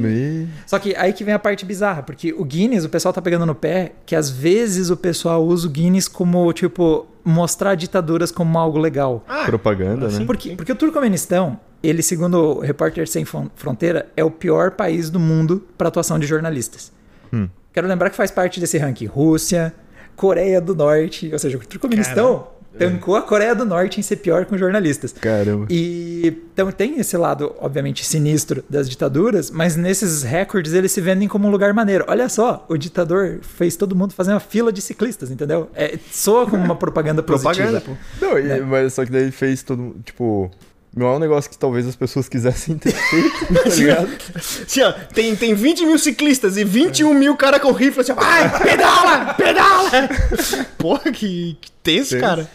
[0.67, 3.45] Só que aí que vem a parte bizarra, porque o Guinness, o pessoal tá pegando
[3.45, 8.57] no pé, que às vezes o pessoal usa o Guinness como, tipo, mostrar ditaduras como
[8.59, 9.23] algo legal.
[9.27, 10.25] Ah, Propaganda, né?
[10.25, 10.53] Por quê?
[10.55, 15.19] Porque o Turcomenistão, ele, segundo o Repórter Sem Fron- Fronteira, é o pior país do
[15.19, 16.91] mundo para atuação de jornalistas.
[17.31, 17.47] Hum.
[17.73, 19.73] Quero lembrar que faz parte desse ranking Rússia,
[20.15, 24.45] Coreia do Norte, ou seja, o Turcomenistão tancou a Coreia do Norte em ser pior
[24.45, 25.11] com jornalistas.
[25.13, 25.67] Caramba.
[25.69, 31.27] E então tem esse lado, obviamente, sinistro das ditaduras, mas nesses recordes eles se vendem
[31.27, 32.05] como um lugar maneiro.
[32.07, 35.69] Olha só, o ditador fez todo mundo fazer uma fila de ciclistas, entendeu?
[35.75, 37.53] É, soa como uma propaganda positiva.
[37.55, 38.25] Propaganda, pô.
[38.25, 38.59] Não, e- Né?
[38.61, 39.95] mas só que daí ele fez todo.
[40.05, 40.49] Tipo.
[40.93, 44.09] Não é um negócio que talvez as pessoas quisessem ter feito, tá ligado?
[44.35, 48.15] Assim, ó, tem, tem 20 mil ciclistas e 21 mil cara com rifle, assim, ó,
[48.15, 49.89] vai, pedala, pedala!
[50.77, 52.19] Porra, que, que tenso, Tenso.
[52.19, 52.49] cara.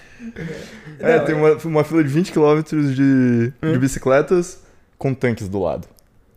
[0.98, 4.62] É, tem uma, uma fila de 20 km de, de bicicletas
[4.98, 5.86] com tanques do lado.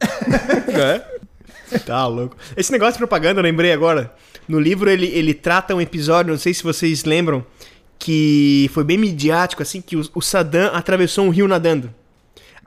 [0.70, 1.80] É?
[1.80, 2.38] Tá louco.
[2.56, 4.14] Esse negócio de propaganda, eu lembrei agora.
[4.48, 7.46] No livro ele, ele trata um episódio, não sei se vocês lembram,
[7.98, 11.94] que foi bem midiático, assim, que o, o Saddam atravessou um rio nadando.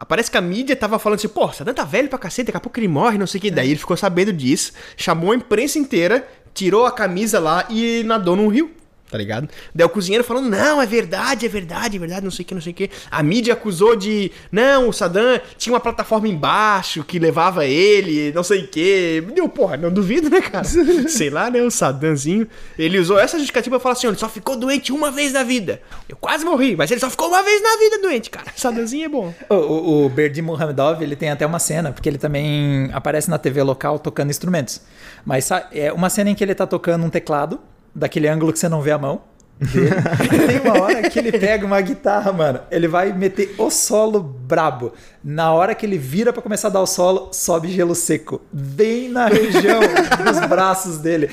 [0.09, 2.61] Parece que a mídia tava falando assim, pô, Saddam tá velho pra cacete, daqui a
[2.61, 3.51] pouco ele morre, não sei o que.
[3.51, 8.37] Daí ele ficou sabendo disso, chamou a imprensa inteira, tirou a camisa lá e nadou
[8.37, 8.71] num rio.
[9.13, 9.47] Tá ligado?
[9.75, 12.55] Daí o cozinheiro falando, não, é verdade, é verdade, é verdade, não sei o que,
[12.55, 12.89] não sei o que.
[13.11, 18.43] A mídia acusou de, não, o Saddam tinha uma plataforma embaixo que levava ele, não
[18.43, 19.23] sei o que.
[19.35, 20.65] Deu, porra, não duvido, né, cara?
[21.09, 22.49] sei lá, né, o Saddamzinho.
[22.79, 25.83] Ele usou essa justificativa pra falar assim, ele só ficou doente uma vez na vida.
[26.09, 28.51] Eu quase morri, mas ele só ficou uma vez na vida doente, cara.
[28.57, 29.35] Saddamzinho é bom.
[29.51, 33.37] O, o, o Berdi Muhamedov, ele tem até uma cena, porque ele também aparece na
[33.37, 34.81] TV local tocando instrumentos.
[35.23, 37.61] Mas é uma cena em que ele tá tocando um teclado,
[37.95, 39.23] daquele ângulo que você não vê a mão.
[40.47, 42.61] tem uma hora que ele pega uma guitarra, mano.
[42.71, 44.93] Ele vai meter o solo brabo.
[45.23, 48.41] Na hora que ele vira pra começar a dar o solo, sobe gelo seco.
[48.53, 49.81] Bem na região
[50.25, 51.31] dos braços dele.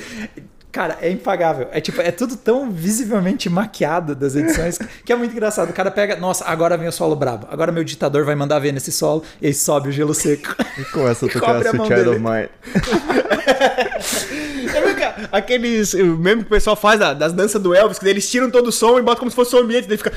[0.71, 1.67] Cara, é impagável.
[1.71, 5.71] É tipo, é tudo tão visivelmente maquiado das edições que é muito engraçado.
[5.71, 7.47] O cara pega, nossa, agora vem o solo brabo.
[7.49, 10.55] Agora meu ditador vai mandar ver nesse solo e aí sobe o gelo seco.
[10.77, 12.49] E começa a tocar a Child of Mine.
[14.71, 15.93] É Aqueles.
[15.93, 18.67] Mesmo que o pessoal faz da- das danças do Elvis, que daí eles tiram todo
[18.67, 20.11] o som e botam como se fosse o ambiente, daí fica.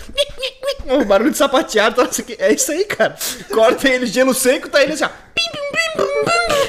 [0.87, 2.37] O barulho de sapateado, aqui.
[2.39, 3.17] é isso aí, cara.
[3.53, 5.11] Corta ele, gelo seco, tá ele assim, ó.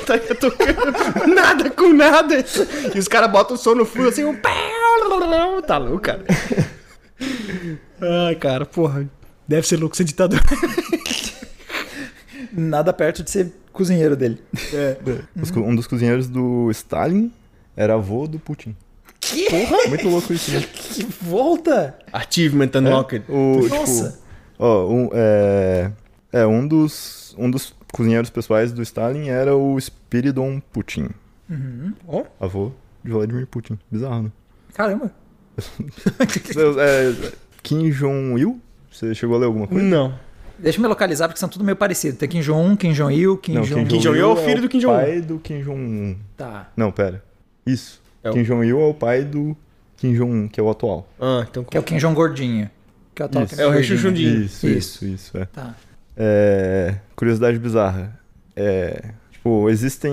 [0.06, 2.36] Tá tocando nada com nada.
[2.94, 4.36] E os caras botam o som no fundo assim, um.
[5.66, 6.24] Tá louco, cara.
[8.28, 9.10] Ai, cara, porra.
[9.48, 10.40] Deve ser louco ser ditador.
[12.52, 14.42] Nada perto de ser cozinheiro dele.
[14.74, 14.98] É.
[15.56, 17.32] Um dos cozinheiros do Stalin
[17.76, 18.76] era avô do Putin.
[19.34, 19.50] Que?
[19.90, 20.62] Muito louco isso, né?
[20.62, 21.98] Que volta!
[22.12, 23.26] Achievement Unlocked.
[23.30, 24.12] O, Nossa!
[24.12, 24.24] Tipo,
[24.60, 25.92] ó, um, é,
[26.32, 31.10] é, um dos, um dos cozinheiros pessoais do Stalin era o Spiridon Putin.
[32.08, 32.24] Ó.
[32.40, 32.72] Avô
[33.04, 33.78] de Vladimir Putin.
[33.92, 34.32] Bizarro, né?
[34.74, 35.12] Caramba!
[36.80, 38.60] é, Kim Jong-il?
[38.92, 39.84] Você chegou a ler alguma coisa?
[39.84, 40.18] Não.
[40.58, 42.18] Deixa eu me localizar porque são tudo meio parecido.
[42.18, 43.86] Tem Kim Jong-un, Kim Jong-il, Kim Não, Jong...
[43.86, 44.96] Kim Jong-il é o filho do Kim Jong-un.
[44.96, 46.16] pai do Kim Jong-un.
[46.38, 46.72] Tá.
[46.78, 47.24] Não, pera.
[47.66, 48.02] Isso.
[48.24, 49.56] É o- Kim Jong-il é o pai do
[49.98, 51.08] Kim Jong-un, que é o atual.
[51.20, 51.64] Ah, então.
[51.64, 52.70] Que é o Kim Jong gordinho.
[53.16, 53.62] Que é o tal Isso.
[53.62, 53.70] É o.
[53.70, 54.42] Rechonchundinho.
[54.44, 55.06] Isso, Isso.
[55.06, 55.46] isso, isso, é.
[55.46, 55.76] Tá.
[56.18, 58.20] É, Curiosidade bizarra.
[58.56, 60.12] É, tipo, existem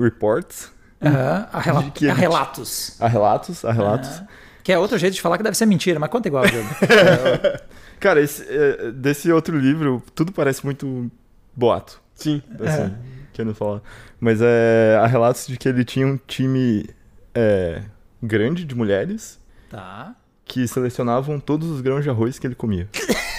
[0.00, 0.70] reports,
[1.02, 1.48] Aham.
[1.52, 2.96] Há, rela- que há relatos.
[3.00, 4.08] há relatos, há relatos.
[4.10, 4.26] Ah.
[4.62, 6.68] Que é outro jeito de falar que deve ser mentira, mas conta igual, Diogo.
[7.98, 11.10] Cara, esse, é, desse outro livro, tudo parece muito
[11.56, 12.42] boato, Sim.
[12.60, 12.90] assim, É.
[13.32, 13.80] querendo falar.
[14.18, 16.88] Mas é, há relatos de que ele tinha um time
[17.34, 17.82] é,
[18.22, 19.38] grande de mulheres
[19.68, 20.14] tá.
[20.44, 22.88] que selecionavam todos os grãos de arroz que ele comia.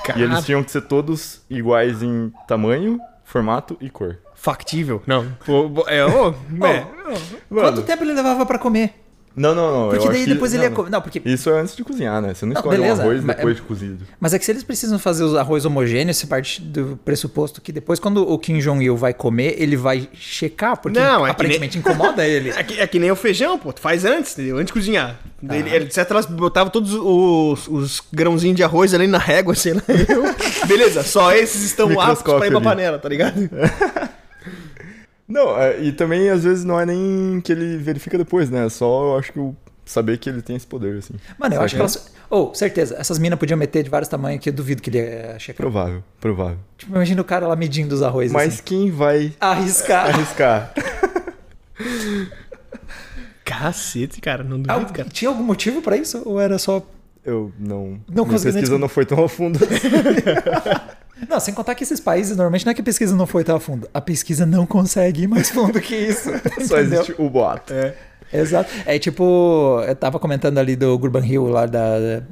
[0.00, 0.32] E Caralho.
[0.32, 4.18] eles tinham que ser todos iguais em tamanho, formato e cor.
[4.34, 5.02] Factível.
[5.06, 5.30] Não.
[5.44, 6.30] Pô, é, ô,
[6.66, 6.86] é.
[7.48, 8.99] Quanto tempo ele levava pra comer?
[9.36, 9.88] Não, não, não.
[9.90, 10.90] Porque eu daí acho que- depois ele não, ia comer.
[10.90, 11.22] Não, porque.
[11.24, 12.34] Isso é antes de cozinhar, né?
[12.34, 14.04] Você não Não, escolhe beleza, um arroz mas- depois de cozido.
[14.18, 17.70] Mas é que se eles precisam fazer o arroz homogêneo, você parte do pressuposto que
[17.70, 22.26] depois, quando o Kim Jong-il vai comer, ele vai checar, porque Não, é aparentemente incomoda
[22.26, 22.50] ele.
[22.50, 23.72] É que, é que nem o feijão, pô.
[23.72, 24.56] Tu faz antes, entendeu?
[24.56, 25.16] Antes de cozinhar.
[25.42, 29.74] Ele, ele, etc, elas botavam todos os, os grãozinhos de arroz ali na régua, sei
[29.74, 29.82] lá.
[29.88, 32.64] Eu- Beleza, só esses estão aptos pra ir pra ali.
[32.64, 33.34] panela, tá ligado?
[35.30, 38.66] Não, é, e também às vezes não é nem que ele verifica depois, né?
[38.66, 41.14] É só eu acho que eu saber que ele tem esse poder, assim.
[41.38, 42.12] Mano, eu acho que elas.
[42.28, 45.38] Oh, certeza, essas minas podiam meter de vários tamanhos que eu duvido que ele ia
[45.38, 45.56] checar.
[45.56, 46.58] Provável, provável.
[46.76, 48.32] Tipo, imagina o cara lá medindo os arroz.
[48.32, 48.62] Mas assim.
[48.64, 50.08] quem vai Arriscar.
[50.08, 50.74] arriscar?
[53.44, 55.08] Cacete, cara, não duvido, cara.
[55.08, 56.22] Tinha algum motivo pra isso?
[56.24, 56.84] Ou era só.
[57.24, 58.00] Eu não.
[58.08, 59.58] Não minha consegui nem pesquisa não foi tão a fundo.
[61.28, 63.56] Não, sem contar que esses países, normalmente não é que a pesquisa não foi tão
[63.56, 63.88] a fundo.
[63.92, 66.30] A pesquisa não consegue ir mais fundo que isso.
[66.66, 67.72] Só existe o boato.
[67.72, 67.94] É.
[68.32, 68.70] Exato.
[68.86, 72.22] É tipo, eu tava comentando ali do Gurban Hill, lá da,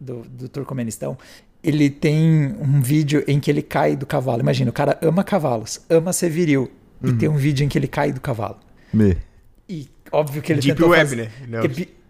[0.00, 1.16] do, do Turcomenistão.
[1.62, 4.40] Ele tem um vídeo em que ele cai do cavalo.
[4.40, 6.70] Imagina, o cara ama cavalos, ama ser viril.
[7.02, 7.18] E Uhum.
[7.18, 8.56] tem um vídeo em que ele cai do cavalo.
[8.92, 9.16] Me.
[9.68, 11.16] E óbvio que ele Deep tentou Web, fazer...
[11.48, 11.60] né?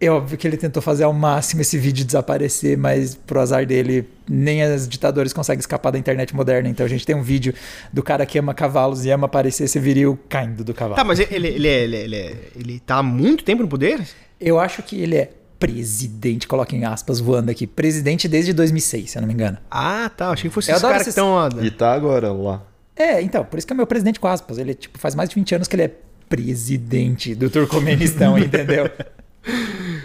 [0.01, 3.65] É, é óbvio que ele tentou fazer ao máximo esse vídeo desaparecer, mas pro azar
[3.65, 6.67] dele, nem os ditadores conseguem escapar da internet moderna.
[6.67, 7.53] Então a gente tem um vídeo
[7.93, 10.95] do cara que ama cavalos e ama parecer ser viril caindo do cavalo.
[10.95, 13.69] Tá, mas ele, ele, é- ele, é- ele, é- ele tá há muito tempo no
[13.69, 14.01] poder?
[14.39, 19.17] Eu acho que ele é presidente, coloca em aspas voando aqui, presidente desde 2006, se
[19.17, 19.57] eu não me engano.
[19.71, 20.29] Ah, tá.
[20.29, 21.63] Achei que fosse Eu esse adoro cara que esses- estão.
[21.65, 22.61] E tá agora lá.
[22.95, 24.57] É, então, por isso que é meu presidente com aspas.
[24.57, 25.91] Ele tipo faz mais de 20 anos que ele é
[26.29, 28.89] presidente do Turcomenistão, entendeu?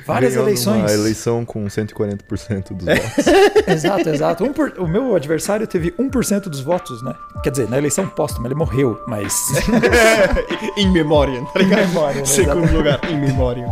[0.07, 0.81] Várias Ganhou eleições.
[0.83, 3.27] Uma eleição com 140% dos votos.
[3.67, 4.45] Exato, exato.
[4.45, 7.15] Um por- O meu adversário teve 1% dos votos, né?
[7.43, 9.35] Quer dizer, na eleição póstuma ele morreu, mas.
[10.77, 11.83] In memoriam, tá ligado?
[11.85, 12.25] In memoriam, né?
[12.27, 13.71] Segundo lugar, in memoriam.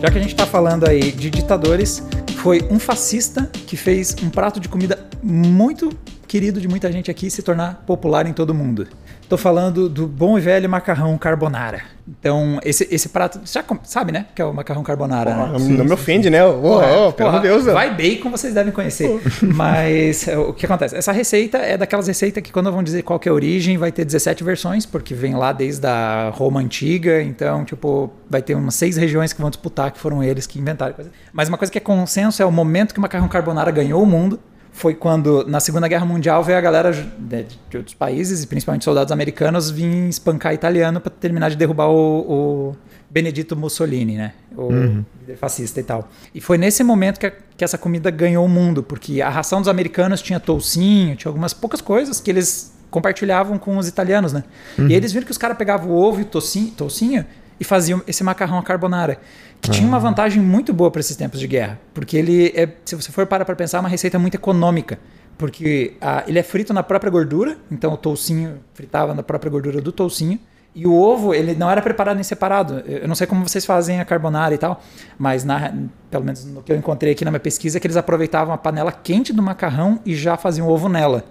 [0.00, 2.02] Já que a gente tá falando aí de ditadores,
[2.38, 5.90] foi um fascista que fez um prato de comida muito
[6.26, 8.88] querido de muita gente aqui se tornar popular em todo mundo.
[9.30, 11.82] Tô falando do bom e velho macarrão carbonara.
[12.18, 14.26] Então, esse, esse prato, você já com- sabe, né?
[14.34, 15.50] Que é o macarrão carbonara, né?
[15.52, 16.44] Não, não me ofende, né?
[16.44, 17.64] Ô, ô, ô, pelo Porra, amor de Deus.
[17.66, 17.72] né?
[17.72, 19.20] Vai bacon, vocês devem conhecer.
[19.54, 20.96] Mas é, o que acontece?
[20.96, 23.92] Essa receita é daquelas receitas que, quando vão dizer qual que é a origem, vai
[23.92, 27.22] ter 17 versões, porque vem lá desde a Roma Antiga.
[27.22, 30.92] Então, tipo, vai ter umas seis regiões que vão disputar, que foram eles que inventaram.
[30.94, 31.12] coisa.
[31.32, 34.06] Mas uma coisa que é consenso é o momento que o macarrão carbonara ganhou o
[34.06, 34.40] mundo.
[34.80, 38.84] Foi quando, na Segunda Guerra Mundial, veio a galera de, de outros países, e principalmente
[38.84, 42.76] soldados americanos, vir espancar italiano para terminar de derrubar o, o
[43.10, 44.32] Benedito Mussolini, né?
[44.56, 45.04] O Uhum.
[45.20, 46.08] líder fascista e tal.
[46.34, 49.60] E foi nesse momento que, a- que essa comida ganhou o mundo, porque a ração
[49.60, 54.42] dos americanos tinha toucinho, tinha algumas poucas coisas que eles compartilhavam com os italianos, né?
[54.78, 57.24] E eles viram que os caras pegavam o ovo e o toucinho, toucinho
[57.60, 59.20] e faziam esse macarrão à carbonara,
[59.60, 62.96] que tinha uma vantagem muito boa para esses tempos de guerra, porque ele é, se
[62.96, 64.98] você for parar para pensar, é uma receita muito econômica.
[65.36, 69.80] Porque ah, ele é frito na própria gordura, então o toucinho fritava na própria gordura
[69.80, 70.38] do toucinho.
[70.74, 72.82] E o ovo, ele não era preparado em separado.
[72.86, 74.82] Eu não sei como vocês fazem a carbonara e tal,
[75.18, 75.72] mas na,
[76.10, 78.58] pelo menos no que eu encontrei aqui na minha pesquisa, é que eles aproveitavam a
[78.58, 81.24] panela quente do macarrão e já faziam o ovo nela.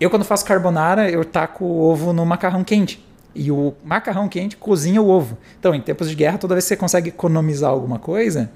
[0.00, 3.04] Eu, quando faço carbonara, eu taco o ovo no macarrão quente.
[3.34, 5.38] E o macarrão quente cozinha o ovo.
[5.58, 8.50] Então, em tempos de guerra, toda vez que você consegue economizar alguma coisa,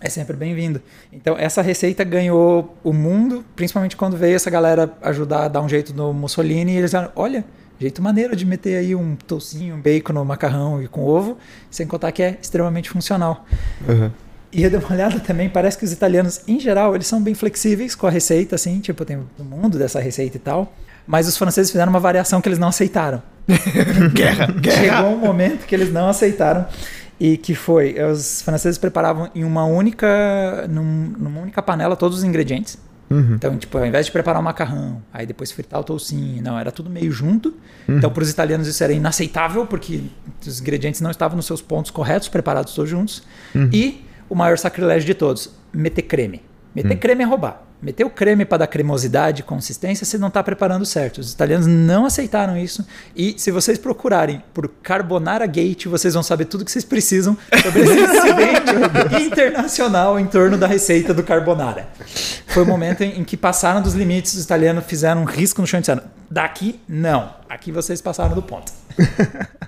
[0.00, 0.80] é sempre bem-vindo.
[1.12, 5.68] Então, essa receita ganhou o mundo, principalmente quando veio essa galera ajudar a dar um
[5.68, 6.72] jeito no Mussolini.
[6.72, 7.44] E eles falaram: olha,
[7.78, 11.36] jeito maneiro de meter aí um toucinho, um bacon no macarrão e com ovo,
[11.70, 13.44] sem contar que é extremamente funcional.
[13.88, 14.10] Uhum.
[14.52, 17.34] E eu dei uma olhada também, parece que os italianos, em geral, eles são bem
[17.34, 20.72] flexíveis com a receita, assim, tipo, tem o mundo dessa receita e tal.
[21.06, 23.22] Mas os franceses fizeram uma variação que eles não aceitaram.
[24.12, 26.66] Guerra, Chegou um momento que eles não aceitaram
[27.18, 32.24] e que foi, os franceses preparavam em uma única, num- numa única panela todos os
[32.24, 32.76] ingredientes.
[33.08, 33.34] Uhum.
[33.36, 36.72] Então, tipo, ao invés de preparar o macarrão, aí depois fritar o toucinho, não, era
[36.72, 37.54] tudo meio junto.
[37.88, 40.02] Então, para os italianos isso era inaceitável, porque
[40.44, 43.22] os ingredientes não estavam nos seus pontos corretos, preparados todos juntos.
[43.72, 46.42] E o maior sacrilégio de todos, meter creme.
[46.74, 47.62] Meter creme é roubar.
[47.80, 51.18] Meter o creme para dar cremosidade e consistência, você não está preparando certo.
[51.18, 52.86] Os italianos não aceitaram isso.
[53.14, 57.82] E se vocês procurarem por Carbonara Gate, vocês vão saber tudo que vocês precisam sobre
[57.82, 61.88] esse incidente internacional em torno da receita do carbonara.
[62.46, 65.66] Foi o momento em, em que passaram dos limites, os italianos fizeram um risco no
[65.66, 68.72] chão e disseram: daqui não, aqui vocês passaram do ponto.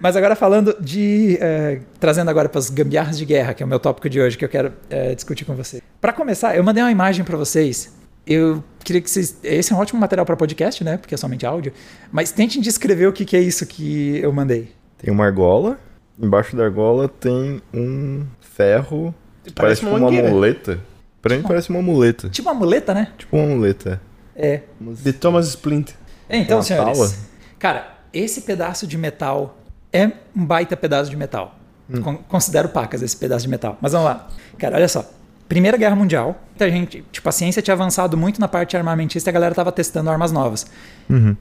[0.00, 1.36] Mas agora falando de.
[1.40, 4.36] eh, trazendo agora para as gambiarras de guerra, que é o meu tópico de hoje,
[4.38, 5.82] que eu quero eh, discutir com vocês.
[6.00, 7.92] Para começar, eu mandei uma imagem para vocês.
[8.26, 9.36] Eu queria que vocês.
[9.42, 10.96] Esse é um ótimo material para podcast, né?
[10.96, 11.72] Porque é somente áudio.
[12.10, 14.72] Mas tentem descrever o que, que é isso que eu mandei.
[14.98, 15.78] Tem uma argola.
[16.18, 19.14] Embaixo da argola tem um ferro.
[19.54, 20.80] Parece Parece, uma tipo uma muleta.
[21.20, 22.28] Pra mim parece uma muleta.
[22.30, 23.08] Tipo uma muleta, né?
[23.18, 24.00] Tipo uma muleta.
[24.34, 24.60] É.
[24.80, 25.90] De Thomas Splint.
[26.28, 26.98] É, Então, Uma senhores.
[26.98, 27.12] pala?
[27.58, 29.58] Cara, esse pedaço de metal
[29.94, 31.56] é um baita pedaço de metal.
[32.02, 33.78] Con- Considero pacas esse pedaço de metal.
[33.80, 34.28] Mas vamos lá.
[34.58, 35.08] Cara, olha só.
[35.46, 39.30] Primeira Guerra Mundial, muita gente, tipo, a ciência tinha avançado muito na parte armamentista e
[39.30, 40.66] a galera tava testando armas novas.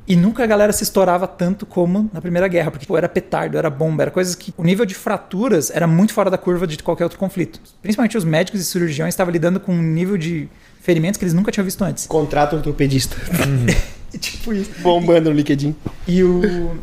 [0.05, 3.57] E nunca a galera se estourava tanto como na Primeira Guerra, porque pô, era petardo,
[3.57, 6.77] era bomba, era coisas que o nível de fraturas era muito fora da curva de
[6.83, 7.61] qualquer outro conflito.
[7.81, 10.49] Principalmente os médicos e cirurgiões estavam lidando com um nível de
[10.81, 12.05] ferimentos que eles nunca tinham visto antes.
[12.05, 13.15] Contrato ortopedista.
[14.19, 14.69] tipo isso.
[14.81, 15.73] Bombando no LinkedIn.
[16.05, 16.75] E o.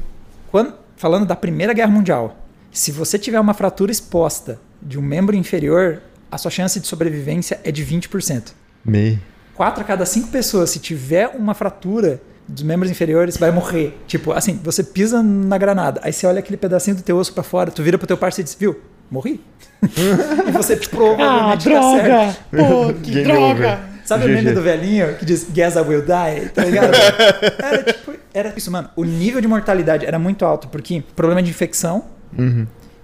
[0.51, 2.37] Quando, falando da Primeira Guerra Mundial,
[2.71, 7.59] se você tiver uma fratura exposta de um membro inferior, a sua chance de sobrevivência
[7.65, 8.53] é de 20%.
[8.85, 9.19] Me.
[9.55, 13.99] Quatro a cada cinco pessoas, se tiver uma fratura dos membros inferiores, vai morrer.
[14.07, 17.43] Tipo, assim, você pisa na granada, aí você olha aquele pedacinho do teu osso pra
[17.43, 18.79] fora, tu vira pro teu parceiro e diz, viu,
[19.11, 19.43] morri.
[19.83, 22.45] e você provavelmente tá certo.
[22.51, 23.55] Pô, que Game droga!
[23.55, 23.90] over.
[24.11, 26.49] Sabe o meme do velhinho que diz Guess I will die?
[26.49, 26.93] Tá ligado?
[27.63, 28.91] Era tipo, era isso, mano.
[28.97, 32.05] O nível de mortalidade era muito alto, porque problema de infecção.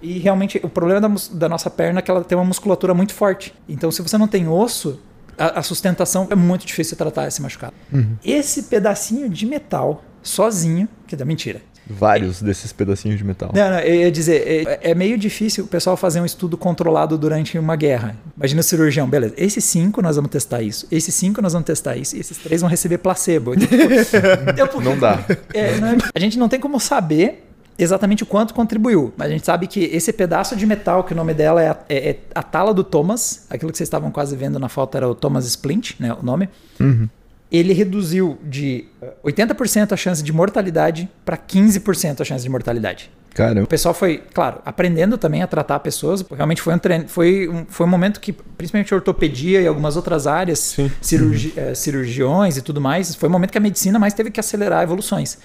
[0.01, 3.13] E realmente o problema da, da nossa perna é que ela tem uma musculatura muito
[3.13, 3.53] forte.
[3.69, 4.99] Então, se você não tem osso,
[5.37, 7.73] a, a sustentação é muito difícil de tratar esse machucado.
[8.23, 11.61] Esse pedacinho de metal, sozinho, que dá mentira.
[11.89, 13.51] Vários desses pedacinhos de metal.
[13.53, 17.17] Não, não, eu ia dizer, é, é meio difícil o pessoal fazer um estudo controlado
[17.17, 18.15] durante uma guerra.
[18.35, 21.95] Imagina o cirurgião, beleza, esses cinco nós vamos testar isso, esses cinco nós vamos testar
[21.95, 23.53] isso, e esses três vão receber placebo.
[24.51, 25.23] Então, Não dá.
[25.53, 27.43] é, não é- a gente não tem como saber
[27.79, 31.15] exatamente o quanto contribuiu, mas a gente sabe que esse pedaço de metal, que o
[31.15, 34.35] nome dela é a, é- é a tala do Thomas, aquilo que vocês estavam quase
[34.35, 36.49] vendo na foto era o Thomas Splint, né, o nome,
[37.51, 43.09] ele reduziu de eh, 80% a chance de mortalidade para 15% a chance de mortalidade.
[43.31, 43.67] O Caramba.
[43.67, 46.25] pessoal foi, claro, aprendendo também a tratar pessoas.
[46.31, 50.25] Realmente foi um treino, foi um, foi um momento que, principalmente ortopedia e algumas outras
[50.25, 54.31] áreas, cirurgi, eh, cirurgiões e tudo mais, foi um momento que a medicina mais teve
[54.31, 55.37] que acelerar evoluções.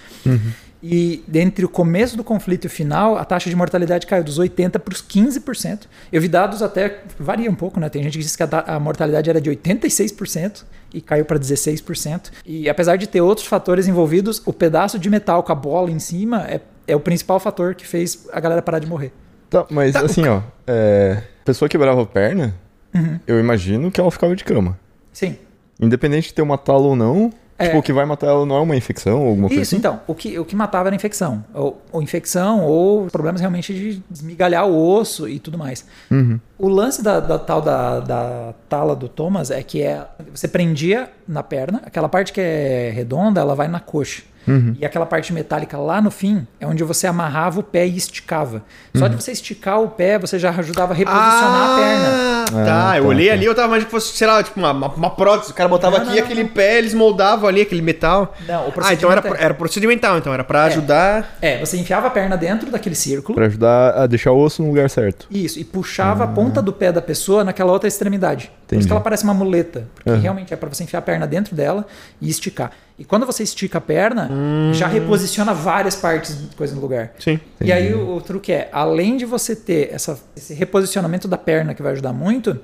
[0.83, 4.41] E entre o começo do conflito e o final, a taxa de mortalidade caiu dos
[4.41, 5.83] 80% para os 15%.
[6.13, 7.89] Eu vi dados até, varia um pouco, né?
[7.89, 12.31] Tem gente que diz que a, a mortalidade era de 86% e caiu para 16%.
[12.45, 15.99] E apesar de ter outros fatores envolvidos, o pedaço de metal com a bola em
[15.99, 19.13] cima é, é o principal fator que fez a galera parar de morrer.
[19.49, 20.43] Tá, mas assim, ó.
[20.67, 22.55] É, pessoa quebrava a perna,
[22.95, 23.19] Uhum.
[23.27, 24.79] eu imagino que ela ficava de cama.
[25.13, 25.37] Sim.
[25.81, 27.67] Independente de ter uma tala ou não, É.
[27.67, 29.79] tipo, o que vai matar ela não é uma infecção ou alguma coisa Isso, assim?
[29.79, 30.01] então.
[30.07, 31.45] O que, o que matava era a infecção.
[31.55, 35.87] Ou, ou infecção, ou problemas realmente de desmigalhar o osso e tudo mais.
[36.11, 36.39] Uhum.
[36.59, 41.11] O lance da, da tal da, da tala do Thomas é que é, você prendia
[41.27, 44.23] na perna, aquela parte que é redonda, ela vai na coxa.
[44.47, 44.75] Uhum.
[44.79, 48.63] E aquela parte metálica lá no fim é onde você amarrava o pé e esticava.
[48.95, 49.11] Só Uhum.
[49.11, 52.09] de você esticar o pé, você já ajudava a reposicionar a perna.
[52.09, 52.91] Ah, tá.
[52.93, 53.33] Ah, eu tá, olhei tá.
[53.35, 55.53] ali, eu tava imaginando que fosse, sei lá, tipo uma, uma, uma prótese.
[55.53, 56.51] O cara botava Não, aqui não, aquele não.
[56.51, 58.35] pé, eles moldavam ali aquele metal.
[58.47, 61.37] Não, o Ah, então procedimento era, é- era procedimental, então era pra ajudar.
[61.41, 63.35] É, você enfiava a perna dentro daquele círculo.
[63.35, 65.27] Pra ajudar a deixar o osso no lugar certo.
[65.31, 68.47] Isso, e puxava a ponta do pé da pessoa naquela outra extremidade.
[68.47, 68.87] Por isso Entendi.
[68.87, 69.87] que ela parece uma muleta.
[69.95, 70.19] Porque Aham.
[70.21, 71.87] realmente é para você enfiar a perna dentro dela
[72.21, 72.71] e esticar.
[72.99, 74.31] E quando você estica a perna,
[74.73, 77.13] já reposiciona várias partes de coisa no lugar.
[77.19, 77.41] Sim.
[77.61, 81.75] E aí o, o truque é, além de você ter essa, esse reposicionamento da perna
[81.75, 82.59] que vai ajudar muito,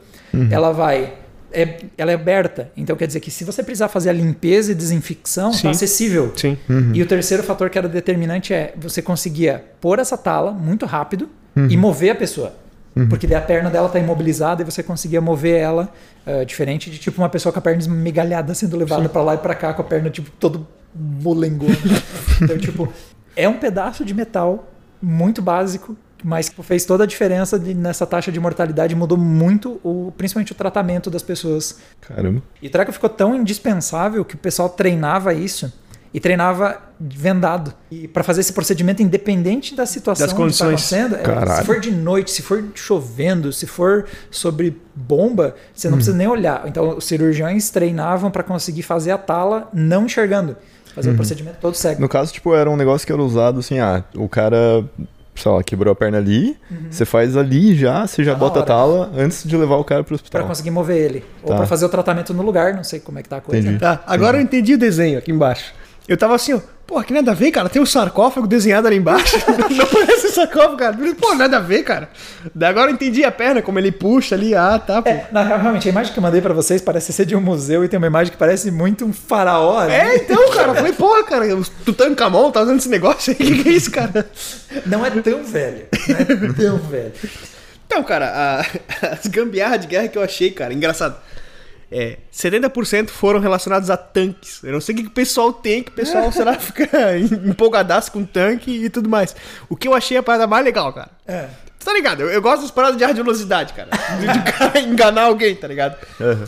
[0.50, 1.14] ela vai.
[1.50, 2.70] É, ela é aberta.
[2.76, 5.62] Então quer dizer que se você precisar fazer a limpeza e desinfecção, Sim.
[5.62, 6.32] tá acessível.
[6.36, 6.58] Sim.
[6.92, 11.28] E o terceiro fator que era determinante é você conseguia pôr essa tala muito rápido
[11.70, 12.54] e mover a pessoa.
[13.06, 15.92] Porque daí a perna dela tá imobilizada e você conseguia mover ela,
[16.26, 19.38] eh, diferente de tipo uma pessoa com a perna esmigalhada sendo levada pra lá e
[19.38, 21.74] pra cá com a perna tipo todo molengona.
[22.42, 22.92] então, tipo,
[23.36, 24.68] é um pedaço de metal
[25.00, 29.78] muito básico, mas que fez toda a diferença de- nessa taxa de mortalidade, mudou muito,
[29.84, 31.78] o, principalmente o tratamento das pessoas.
[32.00, 32.42] Caramba.
[32.60, 35.72] E o treco ficou tão indispensável que o pessoal treinava isso
[36.12, 37.72] e treinava vendado.
[37.90, 40.68] E para fazer esse procedimento independente da situação Das que tá condições.
[40.68, 41.60] acontecendo, é, Caralho.
[41.60, 45.98] se for de noite, se for chovendo, se for sobre bomba, você não Hum.
[45.98, 46.64] precisa nem olhar.
[46.66, 50.56] Então os cirurgiões treinavam para conseguir fazer a tala não enxergando,
[50.94, 52.00] fazer o procedimento todo cego.
[52.00, 54.84] No caso, tipo, era um negócio que era usado assim, ah, o cara,
[55.36, 56.56] sei lá, quebrou a perna ali,
[56.90, 60.02] você faz ali já, você já Tá bota a tala antes de levar o cara
[60.02, 60.44] pro hospital.
[60.46, 61.24] conseguir mover ele.
[61.44, 61.56] Ou Tá.
[61.58, 63.60] para fazer o tratamento no lugar, não sei como é que tá a coisa.
[63.60, 63.78] Entendi.
[63.78, 65.72] Tá, agora eu entendi o desenho aqui embaixo.
[66.08, 67.68] Eu tava assim, ó, pô, que nada a ver, cara.
[67.68, 69.36] Tem um sarcófago desenhado ali embaixo.
[69.70, 70.96] Não parece sarcófago, cara.
[71.20, 72.08] Pô, nada a ver, cara.
[72.54, 74.54] Daí agora eu entendi a perna, como ele puxa ali.
[74.54, 75.10] Ah, tá, pô.
[75.10, 77.40] É, na real, realmente, a imagem que eu mandei pra vocês parece ser de um
[77.42, 79.84] museu e tem uma imagem que parece muito um faraó.
[79.84, 80.12] né?
[80.12, 83.52] É, então, cara, eu falei, porra, cara, o Tutankhamon tá usando esse negócio aí, o
[83.56, 84.26] que, que é isso, cara?
[84.86, 85.86] Não é tão velho.
[86.08, 86.16] Não
[86.48, 87.12] é tão velho.
[87.86, 91.16] Então, cara, a- as gambiarras de guerra que eu achei, cara, engraçado.
[91.90, 94.62] É, 70% foram relacionados a tanques.
[94.62, 96.86] Eu não sei o que que o pessoal tem, que o pessoal, sei lá, fica
[97.18, 99.34] empolgadaço com tanque e tudo mais.
[99.68, 101.10] O que eu achei a parada mais legal, cara.
[101.26, 101.48] É.
[101.78, 102.20] Tu tá ligado?
[102.20, 103.90] Eu, eu gosto das paradas de radiovelocidade, cara.
[104.18, 105.96] De, de cara enganar alguém, tá ligado?
[106.20, 106.46] Aham.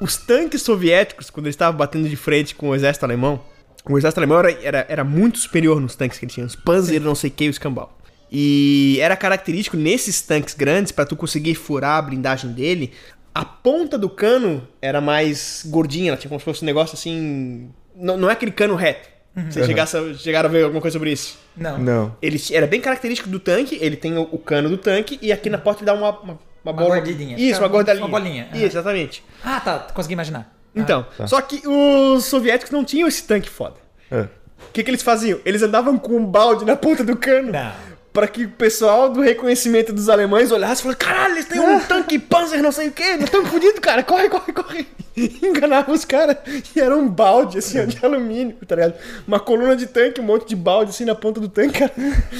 [0.00, 3.40] Os tanques soviéticos, quando eles estavam batendo de frente com o exército alemão,
[3.88, 6.46] o exército alemão era, era, era muito superior nos tanques que eles tinham.
[6.46, 7.96] Os Panzer, não sei o que, o escambau.
[8.30, 12.92] E era característico nesses tanques grandes, pra tu conseguir furar a blindagem dele,
[13.34, 17.70] a ponta do cano era mais gordinha, ela tinha como se fosse um negócio assim.
[17.94, 19.08] Não, não é aquele cano reto.
[19.48, 21.38] Vocês chegasse chegaram a ver alguma coisa sobre isso?
[21.56, 21.78] Não.
[21.78, 22.16] Não.
[22.20, 25.48] Ele era bem característico do tanque, ele tem o, o cano do tanque e aqui
[25.48, 27.38] na porta ele dá uma, uma, uma, bola- gordidinha.
[27.38, 28.04] Isso, uma gordalinha.
[28.06, 29.24] uma bolinha, Isso, exatamente.
[29.42, 29.78] Ah, tá.
[29.94, 30.54] Consegui imaginar.
[30.74, 31.26] Então, tá.
[31.26, 33.76] só que os soviéticos não tinham esse tanque foda.
[34.10, 34.22] É.
[34.22, 35.40] O que, que eles faziam?
[35.44, 37.52] Eles andavam com um balde na ponta do cano.
[37.52, 37.72] Não.
[38.12, 41.80] Pra que o pessoal do reconhecimento dos alemães olhasse e falasse: caralho, eles têm um
[41.80, 44.86] tanque Panzer, não sei o quê, não estão fodidos, cara, corre, corre, corre.
[45.42, 46.36] Enganava os caras
[46.74, 48.94] e era um balde, assim, ó, de alumínio, tá ligado?
[49.26, 51.92] Uma coluna de tanque, um monte de balde, assim, na ponta do tanque, cara.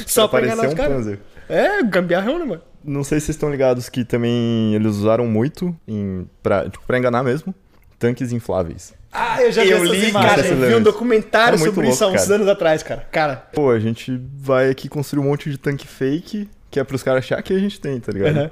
[0.07, 0.97] Só pra enganar os um caras.
[0.97, 1.19] Panzer.
[1.49, 2.63] É, gambiarrão, né, mano?
[2.85, 6.99] Não sei se vocês estão ligados que também eles usaram muito em, pra, tipo, pra
[6.99, 7.55] enganar mesmo,
[8.03, 8.93] tanques infláveis.
[9.13, 10.35] Ah, eu já vi Eu essas li, imagens.
[10.35, 12.35] cara, eu vi um documentário É sobre isso há uns cara.
[12.35, 13.07] anos atrás, cara.
[13.13, 17.03] Cara, Pô, a gente vai aqui construir um monte de tanque fake, que é pros
[17.03, 18.37] caras achar que a gente tem, tá ligado?
[18.37, 18.51] aham.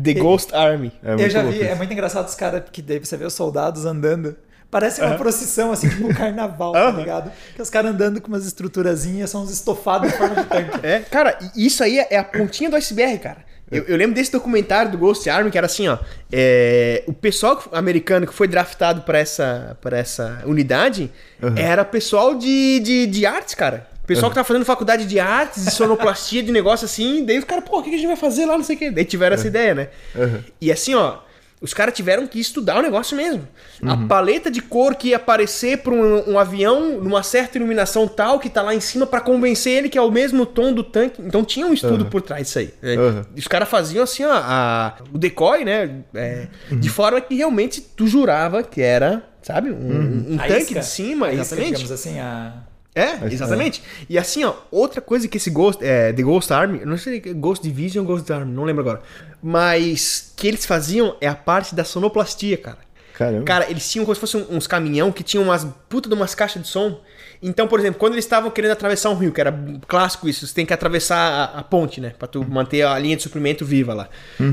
[0.00, 0.92] The Ghost Army.
[1.02, 1.76] É eu já vi, é isso.
[1.76, 4.36] muito engraçado os caras que daí você vê os soldados andando.
[4.70, 7.30] Parece uma procissão, assim, tipo um carnaval, tá ligado?
[7.54, 10.86] Que os caras andando com umas estruturazinhas, são uns estofados em forma de tanque.
[10.86, 13.44] É, cara, e isso aí é a pontinha do iceberg, cara.
[13.72, 15.98] Eu, eu lembro desse documentário do Ghost Army que era assim, ó.
[16.30, 21.10] é, o pessoal americano que foi draftado pra essa, pra essa unidade
[21.56, 23.90] era pessoal de, de, de artes, cara.
[24.06, 27.24] Pessoal que tava fazendo faculdade de artes, de sonoplastia, de negócio assim.
[27.24, 28.58] Daí os caras, pô, o que a gente vai fazer lá?
[28.58, 28.90] Não sei o quê.
[28.90, 29.88] Daí tiveram essa ideia, né?
[30.14, 30.40] Uhum.
[30.60, 31.18] E assim, ó.
[31.62, 33.46] Os caras tiveram que estudar o negócio mesmo.
[33.86, 38.40] A paleta de cor que ia aparecer pra um, um avião numa certa iluminação tal
[38.40, 41.22] que tá lá em cima pra convencer ele que é o mesmo tom do tanque.
[41.22, 42.74] Então tinha um estudo por trás disso aí.
[42.82, 43.22] É, Uhum.
[43.36, 46.00] Os caras faziam assim, ó, a- o decoy, né?
[46.14, 50.80] é, De forma que realmente tu jurava que era, sabe, um, um A tanque isca.
[50.80, 51.68] de cima, exatamente.
[51.76, 52.54] Digamos assim, a...
[52.94, 53.82] É, exatamente.
[54.06, 57.22] E assim, ó, outra coisa que esse Ghost, é, The Ghost Army, eu não sei
[57.22, 59.00] se é Ghost Division ou Ghost Army, não lembro agora.
[59.42, 62.78] Mas que eles faziam é a parte da sonoplastia, cara.
[63.14, 63.44] Caramba.
[63.44, 66.62] Cara, eles tinham como se fosse uns caminhão que tinham umas puta de umas caixas
[66.62, 67.00] de som.
[67.42, 69.52] Então, por exemplo, quando eles estavam querendo atravessar um rio, que era
[69.88, 72.14] clássico isso, você tem que atravessar a, a ponte, né?
[72.16, 74.08] Pra tu manter a linha de suprimento viva lá.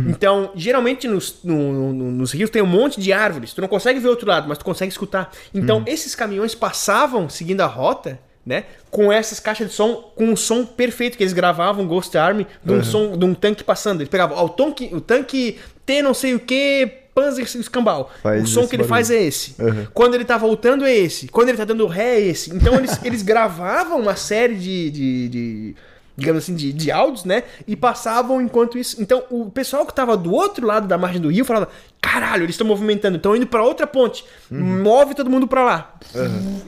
[0.09, 3.53] Então, geralmente nos, no- no- nos rios tem um monte de árvores.
[3.53, 5.31] Tu não consegue ver o outro lado, mas tu consegue escutar.
[5.53, 8.63] Então, esses caminhões passavam seguindo a rota, né?
[8.89, 12.73] Com essas caixas de som, com um som perfeito que eles gravavam Ghost Army de
[12.73, 14.01] um som de um tanque passando.
[14.01, 18.09] Eles pegavam ó, o, tanque, o tanque T não sei o que, Panzer Escambau.
[18.23, 18.89] Faz o som que ele barulho.
[18.89, 19.55] faz é esse.
[19.59, 19.87] Uhum.
[19.93, 21.27] Quando ele tá voltando é esse.
[21.27, 22.55] Quando ele tá dando ré é esse.
[22.55, 25.75] Então eles, eles gravavam uma série de, de, de-
[26.19, 27.43] digamos assim, de, de áudios, né?
[27.67, 29.01] E passavam enquanto isso.
[29.01, 31.69] Então o pessoal que tava do outro lado da margem do rio falava:
[32.01, 34.23] caralho, eles estão movimentando, estão indo pra outra ponte.
[34.51, 34.83] Uhum.
[34.83, 35.99] Move todo mundo pra lá.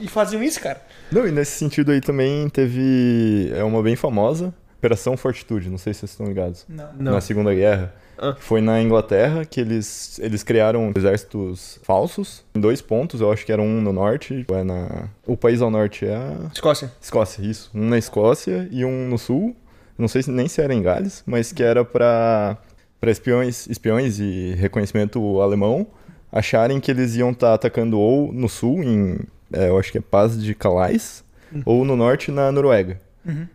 [0.00, 0.80] E faziam isso, cara.
[1.10, 5.92] Não, e nesse sentido aí também teve é uma bem famosa, Operação Fortitude, não sei
[5.94, 6.64] se vocês estão ligados.
[6.68, 6.88] Não.
[6.98, 7.12] Não.
[7.12, 7.94] Na Segunda Guerra.
[8.22, 8.36] Ah.
[8.38, 13.50] Foi na Inglaterra que eles, eles criaram exércitos falsos em dois pontos, eu acho que
[13.50, 15.08] era um no norte, é na...
[15.26, 16.92] o país ao norte é a Escócia.
[17.00, 17.70] Escócia, isso.
[17.74, 19.56] Um na Escócia e um no sul.
[19.98, 22.56] Não sei se nem se era em Gales, mas que era pra
[23.00, 25.88] para espiões, espiões e reconhecimento alemão
[26.30, 29.18] acharem que eles iam estar atacando ou no sul, em
[29.52, 31.22] é, eu acho que é Paz de Calais,
[31.66, 32.98] ou no norte, na Noruega.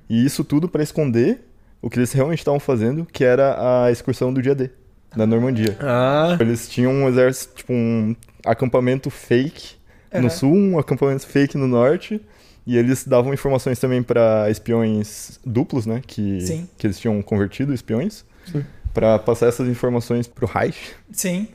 [0.10, 1.47] E isso tudo para esconder
[1.82, 4.70] o que eles realmente estavam fazendo, que era a excursão do dia D,
[5.16, 5.78] da Normandia.
[5.80, 6.38] Ah.
[6.40, 8.16] Eles tinham um exército, tipo um
[8.46, 9.76] acampamento fake
[10.14, 10.24] Aham.
[10.24, 12.22] no sul, um acampamento fake no norte,
[12.66, 16.70] e eles davam informações também para espiões duplos, né, que Sim.
[16.78, 18.26] que eles tinham convertido espiões,
[18.94, 21.48] Pra passar essas informações pro Reich, Sim.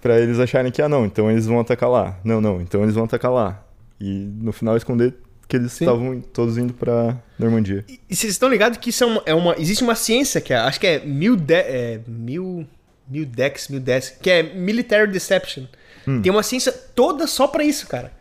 [0.00, 2.16] pra eles acharem que ah não, então eles vão atacar lá.
[2.22, 3.64] Não, não, então eles vão atacar lá.
[4.00, 5.14] E no final esconder
[5.48, 5.84] que eles Sim.
[5.84, 7.84] estavam todos indo pra Normandia.
[7.88, 10.52] E e vocês estão ligados que isso é uma, é uma- Existe uma ciência que
[10.52, 12.66] é, acho que é mil, de, é, mil,
[13.08, 15.64] mil dex, mil dex, que é Military Deception.
[16.22, 18.12] Tem uma ciência toda só pra isso, cara.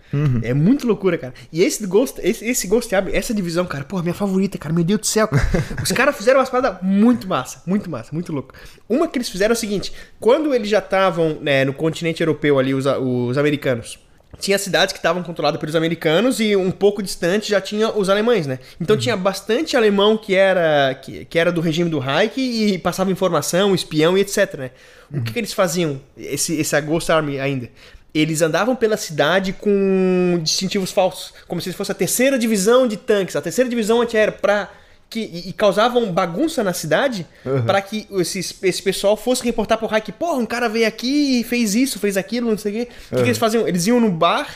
[0.41, 1.33] É muito loucura, cara.
[1.53, 4.73] E esse Ghost, esse, esse Ghost Army, essa divisão, cara, porra, minha favorita, cara.
[4.73, 5.45] Meu Deus do céu, cara.
[5.83, 8.53] Os caras fizeram umas paradas muito massa, muito massa, muito louco.
[8.89, 12.57] Uma que eles fizeram é o seguinte: quando eles já estavam né, no continente europeu
[12.59, 13.99] ali, os, os americanos,
[14.39, 18.45] tinha cidades que estavam controladas pelos americanos e um pouco distante já tinha os alemães,
[18.45, 18.59] né?
[18.79, 23.11] Então tinha bastante alemão que era que, que era do regime do Reich e passava
[23.11, 24.71] informação, espião e etc, né?
[25.11, 27.69] O que, que eles faziam, esse, esse Ghost Army ainda?
[28.13, 33.35] Eles andavam pela cidade com distintivos falsos, como se fosse a terceira divisão de tanques,
[33.35, 34.69] a terceira divisão antiaérea, pra
[35.09, 37.25] que, e, e causavam bagunça na cidade
[37.65, 41.43] pra que esses, esse pessoal fosse reportar pro Reich, porra, um cara veio aqui e
[41.43, 42.91] fez isso, fez aquilo, não sei o quê.
[43.11, 43.67] O que, que eles faziam?
[43.67, 44.47] Eles iam no bar,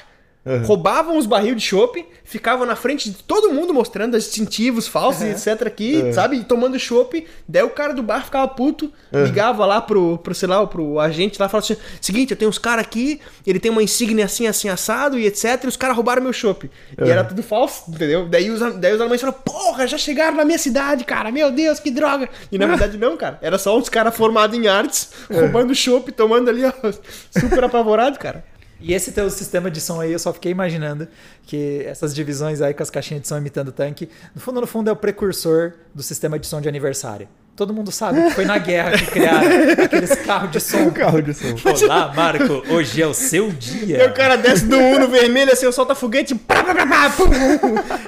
[0.66, 5.22] roubavam os barril de chopp, ficavam na frente de todo mundo mostrando os distintivos falsos
[5.22, 6.38] e etc aqui, sabe?
[6.38, 7.28] E tomando chopp.
[7.48, 11.40] Daí o cara do bar ficava puto, ligava lá pro, pro, sei lá, pro agente
[11.40, 14.70] lá, falava assim, seguinte, eu tenho uns caras aqui, ele tem uma insígnia assim, assim,
[14.70, 16.70] assado e etc, e os caras roubaram meu chopp.
[17.00, 18.28] E era tudo falso, entendeu?
[18.28, 21.80] Daí os, daí os alemães falaram, porra, já chegaram na minha cidade, cara, meu Deus,
[21.80, 22.28] que droga.
[22.52, 26.50] E na verdade não, cara, era só uns caras formados em artes, roubando chopp, tomando
[26.50, 26.72] ali, ó,
[27.40, 28.51] super apavorado, cara.
[28.82, 31.08] E esse teu sistema de som aí, eu só fiquei imaginando
[31.44, 34.90] que essas divisões aí com as caixinhas de som imitando tanque, no fundo, no fundo,
[34.90, 37.28] é o precursor do sistema de som de aniversário.
[37.56, 39.48] Todo mundo sabe que foi na guerra que criaram
[39.84, 40.90] aqueles carros de som.
[40.92, 41.54] Carro de som.
[41.86, 44.02] Olá, Marco, hoje é o seu dia.
[44.02, 46.34] Aí o cara desce do Uno vermelho assim, solta foguete.
[46.34, 47.30] Pá, pá, pá, pá, pum.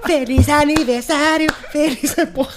[0.08, 2.16] Feliz aniversário, feliz.
[2.34, 2.54] Porra.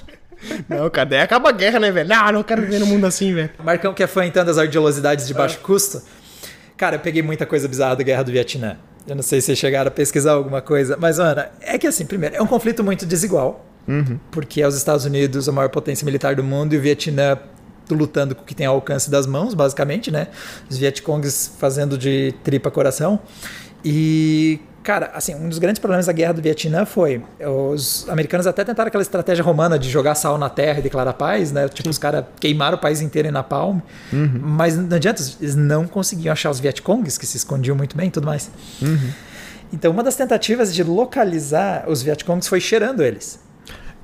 [0.69, 2.09] Não, daí acaba a guerra, né, velho?
[2.09, 3.51] Não, não quero viver no mundo assim, velho.
[3.63, 6.01] Marcão que é fã então das ardilosidades de baixo custo.
[6.77, 8.77] Cara, eu peguei muita coisa bizarra da Guerra do Vietnã.
[9.07, 12.05] Eu não sei se vocês chegaram a pesquisar alguma coisa, mas, Ana, é que assim,
[12.05, 13.65] primeiro, é um conflito muito desigual,
[14.33, 17.39] porque é os Estados Unidos a maior potência militar do mundo e o Vietnã
[17.89, 20.27] lutando com o que tem ao alcance das mãos, basicamente, né?
[20.69, 23.21] Os Vietcongs fazendo de tripa coração.
[23.85, 28.65] E, cara, assim, um dos grandes problemas da guerra do Vietnã foi os americanos até
[28.65, 31.69] tentaram aquela estratégia romana de jogar sal na terra e declarar paz, né?
[31.69, 33.81] Tipo, os caras queimaram o país inteiro em napalm.
[34.41, 38.11] Mas não adianta, eles não conseguiam achar os Vietcongs, que se escondiam muito bem e
[38.13, 38.49] tudo mais.
[39.73, 43.41] Então, uma das tentativas de localizar os Vietcongs foi cheirando eles.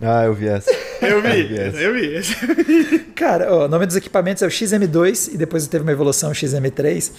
[0.02, 0.68] Ah, eu vi essa.
[1.00, 1.76] Eu vi, vi essa.
[1.78, 2.98] eu vi.
[3.16, 6.32] Cara, ó, o nome dos equipamentos é o XM2 e depois teve uma evolução o
[6.32, 7.10] XM3.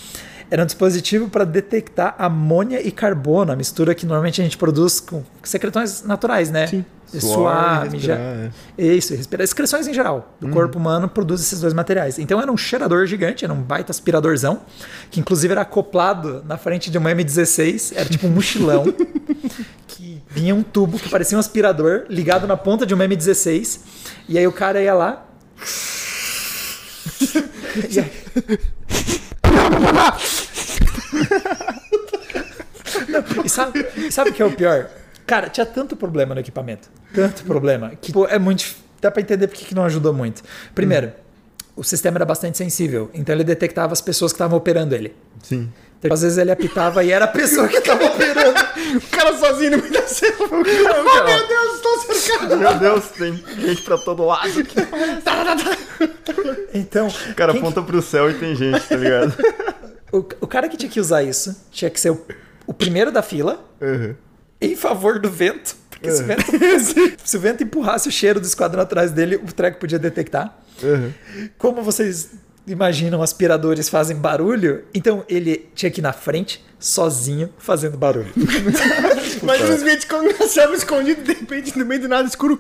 [0.50, 5.00] Era um dispositivo para detectar amônia e carbono, a mistura que normalmente a gente produz
[5.00, 6.68] com secretões naturais, né?
[6.68, 6.86] Sim.
[7.20, 8.18] Suar, mijar.
[8.18, 8.50] é.
[8.76, 9.44] Isso, respirar.
[9.44, 10.36] Excreções em geral.
[10.42, 12.18] O corpo humano produz esses dois materiais.
[12.18, 14.62] Então era um cheirador gigante, era um baita aspiradorzão,
[15.12, 18.86] que inclusive era acoplado na frente de uma M16, era tipo um mochilão,
[19.88, 23.82] que vinha um tubo que parecia um aspirador ligado na ponta de uma M16,
[24.28, 25.24] e aí o cara ia lá.
[27.92, 28.12] e aí-
[33.08, 34.90] Não, e sabe, sabe o que é o pior?
[35.26, 36.90] Cara, tinha tanto problema no equipamento.
[37.14, 37.92] Tanto problema.
[38.02, 38.76] Que pô, é muito.
[39.02, 40.44] Dá pra entender porque que não ajudou muito.
[40.74, 41.12] Primeiro, hum.
[41.78, 43.10] o sistema era bastante sensível.
[43.14, 45.16] Então ele detectava as pessoas que estavam operando ele.
[45.42, 45.70] Sim.
[46.04, 48.60] Então, às vezes ele apitava e era a pessoa que estava operando.
[48.96, 50.46] o cara sozinho no meio da selva.
[50.50, 52.58] Oh, meu Deus, estou cercado.
[52.58, 54.50] Meu Deus, tem gente pra todo lado.
[56.74, 57.08] então.
[57.08, 57.88] O cara aponta que...
[57.88, 59.36] pro céu e tem gente, tá ligado?
[60.12, 62.26] o, o cara que tinha que usar isso tinha que ser o,
[62.68, 63.64] o primeiro da fila.
[63.82, 64.16] Uhum
[64.64, 65.76] em favor do vento.
[65.90, 66.44] Porque se, o vento,
[67.24, 70.58] se o vento empurrasse o cheiro do esquadrão atrás dele, o treco podia detectar.
[70.82, 71.12] Uhum.
[71.58, 72.32] Como vocês
[72.68, 78.32] imaginam, aspiradores fazem barulho, então ele tinha que ir na frente, sozinho, fazendo barulho.
[79.42, 82.60] Imagina os como na escondido, de repente, no meio do nada escuro.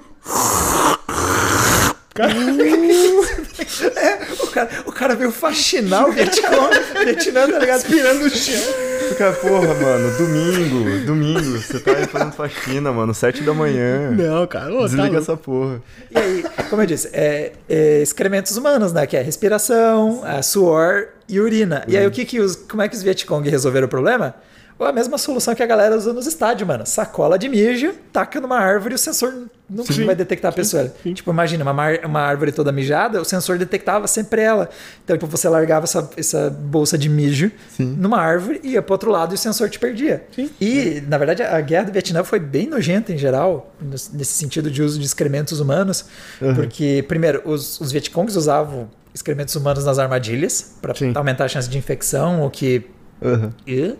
[2.14, 2.32] Cara...
[3.96, 6.70] é, o, cara, o cara veio faxinar o Vietcong,
[7.04, 7.78] Vietnã, tá ligado?
[7.78, 8.93] Aspirando o chão.
[9.18, 14.12] Cara, porra, mano, domingo, domingo, você tá aí fazendo faxina, mano, sete da manhã.
[14.12, 15.82] Não, cara, ô, tá Desliga tá essa porra.
[16.12, 19.06] E aí, como eu disse, é, é excrementos humanos, né?
[19.06, 21.84] Que é respiração, suor e urina.
[21.88, 24.36] E aí, o que que os, como é que os Vietcong resolveram o problema?
[24.78, 26.86] Ou a mesma solução que a galera usa nos estádios, mano.
[26.86, 30.84] Sacola de mijo, taca numa árvore e o sensor não sim, vai detectar a pessoa.
[30.84, 31.14] Sim, sim.
[31.14, 31.74] Tipo, imagina, uma,
[32.06, 34.70] uma árvore toda mijada, o sensor detectava sempre ela.
[35.04, 39.34] Então, tipo, você largava essa, essa bolsa de mijo numa árvore, ia pro outro lado
[39.34, 40.26] e o sensor te perdia.
[40.60, 44.82] E, na verdade, a guerra do Vietnã foi bem nojenta em geral, nesse sentido de
[44.82, 46.06] uso de excrementos humanos.
[46.42, 46.56] Uhum.
[46.56, 51.78] Porque, primeiro, os, os Vietcongs usavam excrementos humanos nas armadilhas para aumentar a chance de
[51.78, 52.84] infecção, o que.
[53.22, 53.52] Uhum.
[53.66, 53.96] E,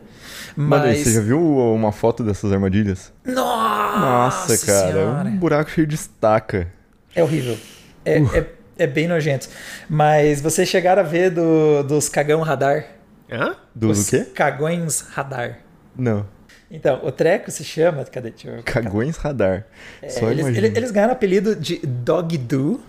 [0.56, 0.82] mas...
[0.82, 3.12] Mano, você já viu uma foto dessas armadilhas?
[3.26, 5.30] Nossa, Nossa cara, senhora.
[5.30, 6.68] é um buraco cheio de estaca.
[7.16, 7.58] É horrível.
[8.06, 8.36] É, uh.
[8.36, 8.46] é,
[8.78, 9.48] é, bem nojento.
[9.90, 12.86] Mas vocês chegaram a ver do, dos cagão radar?
[13.32, 13.56] Hã?
[13.74, 14.26] Do, Os do quê?
[14.34, 15.60] Cagões radar.
[15.96, 16.26] Não.
[16.70, 18.04] Então, o treco se chama.
[18.06, 18.32] Cadê?
[18.32, 18.64] Deixa eu...
[18.64, 19.66] Cagões radar.
[20.02, 22.82] É, Só eles, eles, eles ganharam o apelido de Dog Do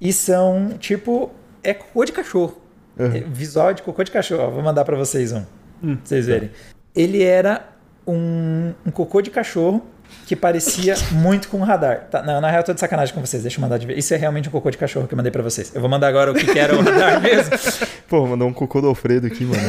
[0.00, 1.30] e são tipo.
[1.62, 2.60] É cocô de cachorro.
[2.98, 3.06] Uhum.
[3.06, 4.52] É visual de cocô de cachorro.
[4.52, 5.44] vou mandar para vocês um.
[5.82, 6.50] Hum, pra vocês verem.
[6.98, 7.64] Ele era
[8.04, 9.86] um, um cocô de cachorro
[10.26, 12.08] que parecia muito com um radar.
[12.10, 13.40] Tá, não, na real, eu tô de sacanagem com vocês.
[13.40, 13.96] Deixa eu mandar de ver.
[13.96, 15.72] Isso é realmente um cocô de cachorro que eu mandei para vocês.
[15.72, 17.56] Eu vou mandar agora o que, que era o radar mesmo.
[18.08, 19.62] Pô, mandou um cocô do Alfredo aqui, mano.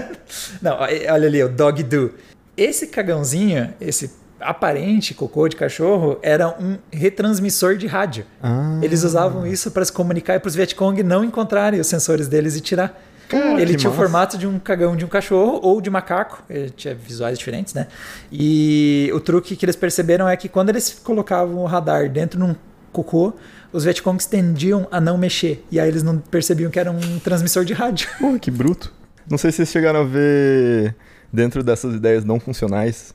[0.60, 2.12] não, olha ali, o Dog Do.
[2.54, 8.26] Esse cagãozinho, esse aparente cocô de cachorro, era um retransmissor de rádio.
[8.42, 8.78] Ah.
[8.82, 12.54] Eles usavam isso para se comunicar e para os Vietcong não encontrarem os sensores deles
[12.54, 13.00] e tirar.
[13.28, 13.88] Cara, ele tinha massa.
[13.88, 17.74] o formato de um cagão de um cachorro ou de macaco, ele tinha visuais diferentes,
[17.74, 17.88] né?
[18.30, 22.44] E o truque que eles perceberam é que quando eles colocavam o radar dentro de
[22.44, 22.54] um
[22.92, 23.34] cocô,
[23.72, 25.64] os Vietcongs tendiam a não mexer.
[25.70, 28.08] E aí eles não percebiam que era um transmissor de rádio.
[28.18, 28.92] Pô, que bruto.
[29.28, 30.94] Não sei se vocês chegaram a ver
[31.32, 33.12] dentro dessas ideias não funcionais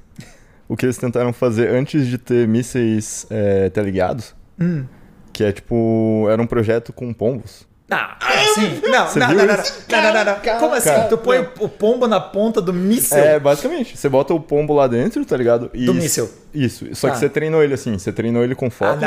[0.71, 4.33] o que eles tentaram fazer antes de ter mísseis é, teleguiados.
[4.57, 4.85] Hum.
[5.33, 6.27] Que é tipo.
[6.29, 7.67] Era um projeto com pombos.
[7.91, 8.17] Ah,
[8.55, 8.81] sim.
[8.83, 10.89] Não, não, não, não, não, não, não, Como assim?
[11.09, 13.17] tu põe o pombo na ponta do míssil?
[13.17, 13.97] É, basicamente.
[13.97, 15.69] Você bota o pombo lá dentro, tá ligado?
[15.73, 16.29] E do míssil.
[16.53, 16.85] Isso.
[16.95, 17.97] Só que você treinou ele assim.
[17.97, 19.03] Você treinou ele com fotos.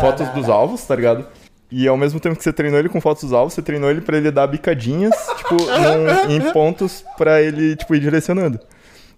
[0.00, 1.26] Fotos dos alvos, tá ligado?
[1.70, 4.00] E ao mesmo tempo que você treinou ele com fotos dos alvos, você treinou ele
[4.00, 8.60] pra ele dar bicadinhas, tipo, num, em pontos pra ele, tipo, ir direcionando.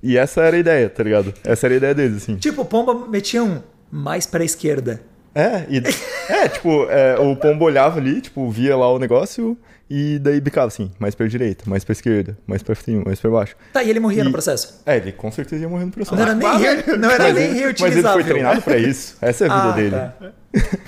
[0.02, 1.34] E essa era a ideia, tá ligado?
[1.44, 2.36] Essa era a ideia deles, assim.
[2.36, 3.60] Tipo, o pombo metia um
[3.90, 5.02] mais pra esquerda.
[5.36, 5.82] É, e,
[6.32, 9.54] é tipo, é, o pombo olhava ali, tipo, via lá o negócio
[9.88, 13.30] e daí bicava assim, mais pra direita, mais pra esquerda, mais pra cima, mais pra
[13.30, 13.54] baixo.
[13.70, 14.80] Tá, e ele morria e, no processo?
[14.86, 16.16] É, ele com certeza ia morrer no processo.
[16.16, 17.84] Não era nem, re, não era nem reutilizável.
[17.84, 19.18] Mas ele foi treinado pra isso.
[19.20, 19.90] Essa é a vida ah, dele.
[19.90, 20.14] Tá.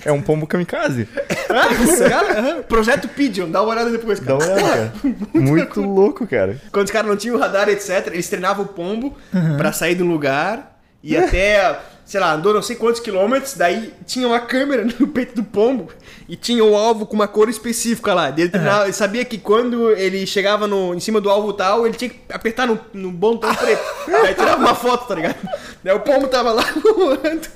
[0.07, 1.07] É um pombo kamikaze.
[1.51, 4.39] Ah, projeto Pigeon, dá uma olhada depois, cara.
[4.39, 5.13] Dá uma olhada, cara.
[5.35, 6.59] Muito louco, cara.
[6.73, 9.59] Quando os caras não tinham radar, etc., eles treinavam o pombo uhum.
[9.59, 11.79] pra sair do lugar e até
[12.09, 15.91] sei lá, andou não sei quantos quilômetros, daí tinha uma câmera no peito do pombo
[16.27, 18.31] e tinha um alvo com uma cor específica lá.
[18.31, 18.85] Ele, uhum.
[18.85, 22.19] ele sabia que quando ele chegava no, em cima do alvo tal, ele tinha que
[22.31, 23.83] apertar no, no botão preto.
[24.09, 25.37] daí tirava uma foto, tá ligado?
[25.85, 27.47] Daí o pombo tava lá voando.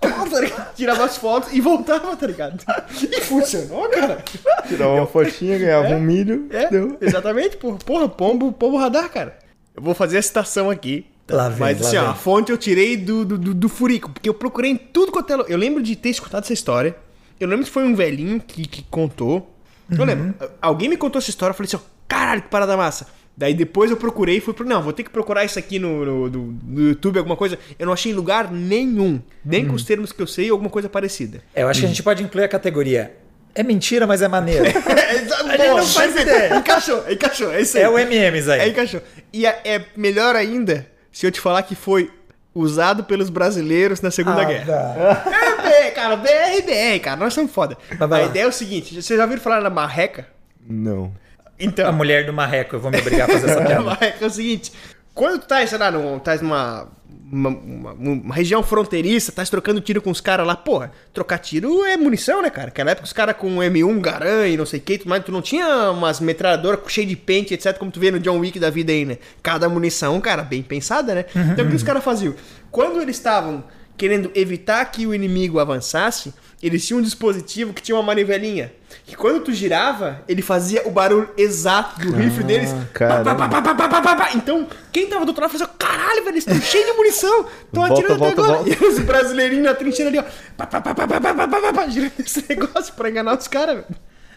[0.00, 2.60] Tá tirava as fotos e voltava, tá ligado?
[3.02, 4.24] E funcionou, cara.
[4.66, 6.48] Tirava uma fotinha, ganhava é, um milho.
[6.50, 6.96] É, deu.
[7.00, 7.78] exatamente, porra.
[7.78, 9.38] Porra, pombo, pombo radar, cara.
[9.76, 12.96] Eu vou fazer a citação aqui Lá vem, Mas assim, ó, a fonte eu tirei
[12.96, 15.44] do, do, do, do, Furico, porque eu procurei em tudo quanto é.
[15.48, 16.94] Eu lembro de ter escutado essa história.
[17.40, 19.50] Eu lembro que foi um velhinho que, que contou.
[19.90, 19.98] Uhum.
[19.98, 20.34] Eu lembro.
[20.60, 23.06] Alguém me contou essa história, eu falei assim, ó, caralho, que parada massa.
[23.36, 24.66] Daí depois eu procurei e fui pro.
[24.66, 27.58] Não, vou ter que procurar isso aqui no, no, no, no YouTube, alguma coisa.
[27.78, 29.20] Eu não achei lugar nenhum.
[29.44, 29.70] Nem uhum.
[29.70, 31.42] com os termos que eu sei, alguma coisa parecida.
[31.54, 31.82] É, eu acho uhum.
[31.82, 33.16] que a gente pode incluir a categoria
[33.54, 34.64] É mentira, mas é maneiro.
[34.70, 36.56] a gente não faz ideia.
[36.56, 37.50] Encaixou, encaixou.
[37.50, 37.82] É isso aí.
[37.82, 38.60] É o MMs aí.
[38.60, 39.00] É, encaixou.
[39.32, 42.10] E é, é melhor ainda se eu te falar que foi
[42.54, 45.24] usado pelos brasileiros na Segunda Ah, Guerra.
[45.64, 47.76] É, cara, BR, BR, cara, nós somos foda.
[47.98, 48.22] A lá.
[48.24, 50.26] ideia é o seguinte, vocês já ouviram falar na marreca?
[50.68, 51.12] Não.
[51.58, 53.82] Então, A mulher do marreco, eu vou me obrigar a fazer essa a piada.
[53.82, 54.72] marreca é o seguinte,
[55.14, 56.88] quando tu tá, sei lá, num, tá numa
[57.34, 61.84] uma, uma- uma região fronteiriça, tá trocando tiro com os caras lá, porra, trocar tiro
[61.84, 62.66] é munição, né, cara?
[62.66, 65.42] Naquela época os caras com M1, Garand e não sei o que, mas tu não
[65.42, 68.92] tinha umas metralhadoras cheias de pente, etc, como tu vê no John Wick da vida
[68.92, 69.18] aí, né?
[69.42, 71.24] Cada munição, cara, bem pensada, né?
[71.52, 72.34] Então o que os caras faziam?
[72.70, 73.64] Quando eles estavam
[73.96, 76.32] querendo evitar que o inimigo avançasse,
[76.66, 78.72] eles tinham um dispositivo que tinha uma manivelinha.
[79.04, 82.72] Que quando tu girava, ele fazia o barulho exato do rifle deles.
[82.72, 87.46] Pá, Então, quem tava do outro lado fazia, caralho, velho, eles estão cheios de munição.
[87.66, 88.64] Estão atirando volta, até agora.
[88.64, 88.84] Volta.
[88.84, 90.24] E os brasileirinhos na trincheira ali, ó.
[90.56, 93.76] Pá, pá, pá, pá, pá, pá, pá, pá, girando esse negócio pra enganar os caras,
[93.76, 93.86] velho.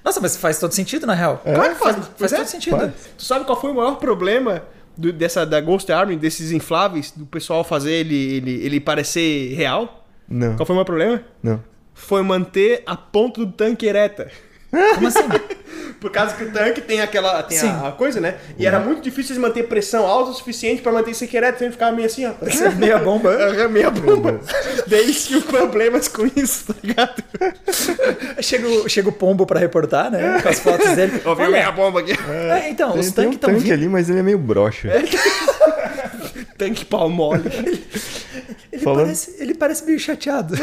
[0.04, 1.42] Nossa, mas faz todo sentido, na real.
[1.46, 1.96] É, claro que faz.
[1.96, 2.78] Faz, faz é, todo sentido.
[2.78, 2.92] Faz.
[3.18, 4.64] Tu sabe qual foi o maior problema
[4.98, 10.06] do, dessa, da Ghost Army, desses infláveis, do pessoal fazer ele, ele, ele parecer real?
[10.28, 10.58] Não.
[10.58, 11.24] Qual foi o maior problema?
[11.42, 14.30] Não foi manter a ponta do tanque ereta.
[14.96, 15.20] Como assim?
[16.00, 17.70] Por causa que o tanque tem aquela tem Sim.
[17.70, 18.36] a, a coisa, né?
[18.58, 21.58] E era muito difícil eles manter pressão alta o suficiente pra manter isso aqui ereto,
[21.58, 22.34] sempre ficava meio assim, ó.
[22.78, 23.36] Meia bomba.
[23.68, 24.40] Meia bomba.
[24.86, 27.24] Daí eles tinham problemas com isso, tá ligado?
[28.42, 30.40] Chega o, chega o pombo pra reportar, né?
[30.42, 31.20] Com as fotos dele.
[31.26, 32.12] Ó, Olha, meia bomba aqui.
[32.30, 33.74] é, então, os Tem, tem um tanques estão tanque vindo.
[33.74, 34.90] ali, mas ele é meio broxa.
[36.58, 37.44] Tanque pau mole.
[38.72, 40.54] Ele, Falando- parece, ele parece meio chateado.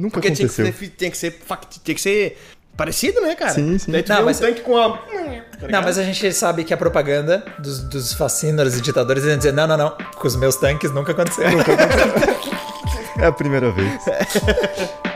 [0.00, 0.72] Nunca Porque tinha que, aconteceu.
[0.88, 2.38] ser, tinha, que ser, fact- tinha que ser
[2.76, 3.52] parecido, né, cara?
[3.52, 3.92] Sim, sim.
[3.92, 4.98] Daí tu Não, mas- um tanque com a...
[5.70, 9.52] Não, mas a gente sabe que a propaganda dos, dos fascínoras e ditadores ia dizer:
[9.52, 11.44] não, não, não, com os meus tanques nunca aconteceu.
[13.18, 14.00] É a primeira vez.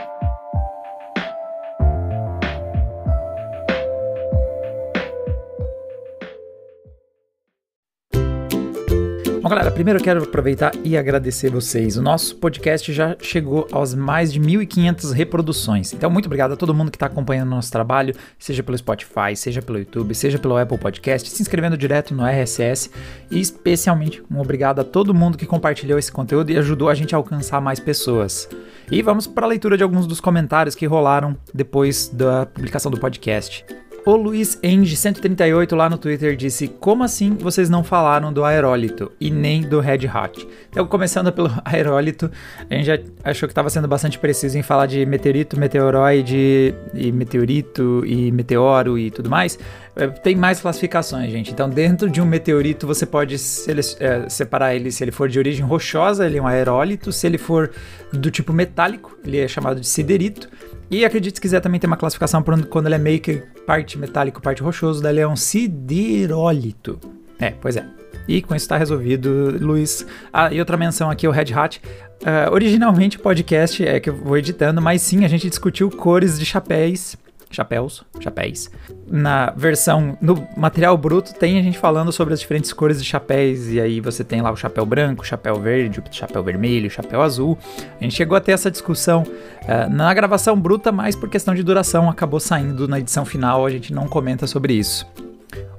[9.45, 11.97] Bom, galera, primeiro eu quero aproveitar e agradecer vocês.
[11.97, 15.93] O nosso podcast já chegou aos mais de 1.500 reproduções.
[15.93, 19.35] Então, muito obrigado a todo mundo que está acompanhando o nosso trabalho, seja pelo Spotify,
[19.35, 22.89] seja pelo YouTube, seja pelo Apple Podcast, se inscrevendo direto no RSS.
[23.29, 27.13] E especialmente um obrigado a todo mundo que compartilhou esse conteúdo e ajudou a gente
[27.13, 28.49] a alcançar mais pessoas.
[28.89, 32.99] E vamos para a leitura de alguns dos comentários que rolaram depois da publicação do
[32.99, 33.63] podcast.
[34.05, 39.11] O Luiz Enge 138 lá no Twitter disse: Como assim vocês não falaram do aerólito
[39.19, 40.47] e nem do Red Hot?
[40.69, 42.29] Então, começando pelo aerólito,
[42.69, 47.11] a gente já achou que estava sendo bastante preciso em falar de meteorito, meteoroide, e
[47.11, 49.57] meteorito e meteoro e tudo mais.
[49.95, 51.51] É, Tem mais classificações, gente.
[51.51, 55.65] Então, dentro de um meteorito, você pode é, separar ele se ele for de origem
[55.65, 57.11] rochosa, ele é um aerólito.
[57.11, 57.71] Se ele for
[58.13, 60.47] do tipo metálico, ele é chamado de siderito.
[60.89, 64.41] E acredite se quiser também tem uma classificação quando ele é meio que parte metálico,
[64.41, 66.99] parte rochoso, daí ele é um siderólito.
[67.39, 67.85] É, pois é.
[68.27, 70.05] E com isso tá resolvido, Luiz.
[70.31, 71.81] Ah, e outra menção aqui, o Red Hat.
[72.25, 76.39] Ah, originalmente o podcast é que eu vou editando, mas sim, a gente discutiu cores
[76.39, 77.15] de chapéus.
[77.55, 78.69] Chapéus, chapéus.
[79.07, 83.67] Na versão, no material bruto, tem a gente falando sobre as diferentes cores de chapéus.
[83.69, 86.91] E aí você tem lá o chapéu branco, o chapéu verde, o chapéu vermelho, o
[86.91, 87.57] chapéu azul.
[87.99, 89.23] A gente chegou a ter essa discussão
[89.67, 93.65] ah, na gravação bruta, mas por questão de duração acabou saindo na edição final.
[93.65, 95.07] A gente não comenta sobre isso.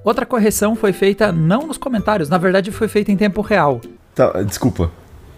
[0.02, 3.80] Outra correção foi feita não nos comentários, na verdade foi feita em tempo real.
[4.14, 4.90] Tá, desculpa.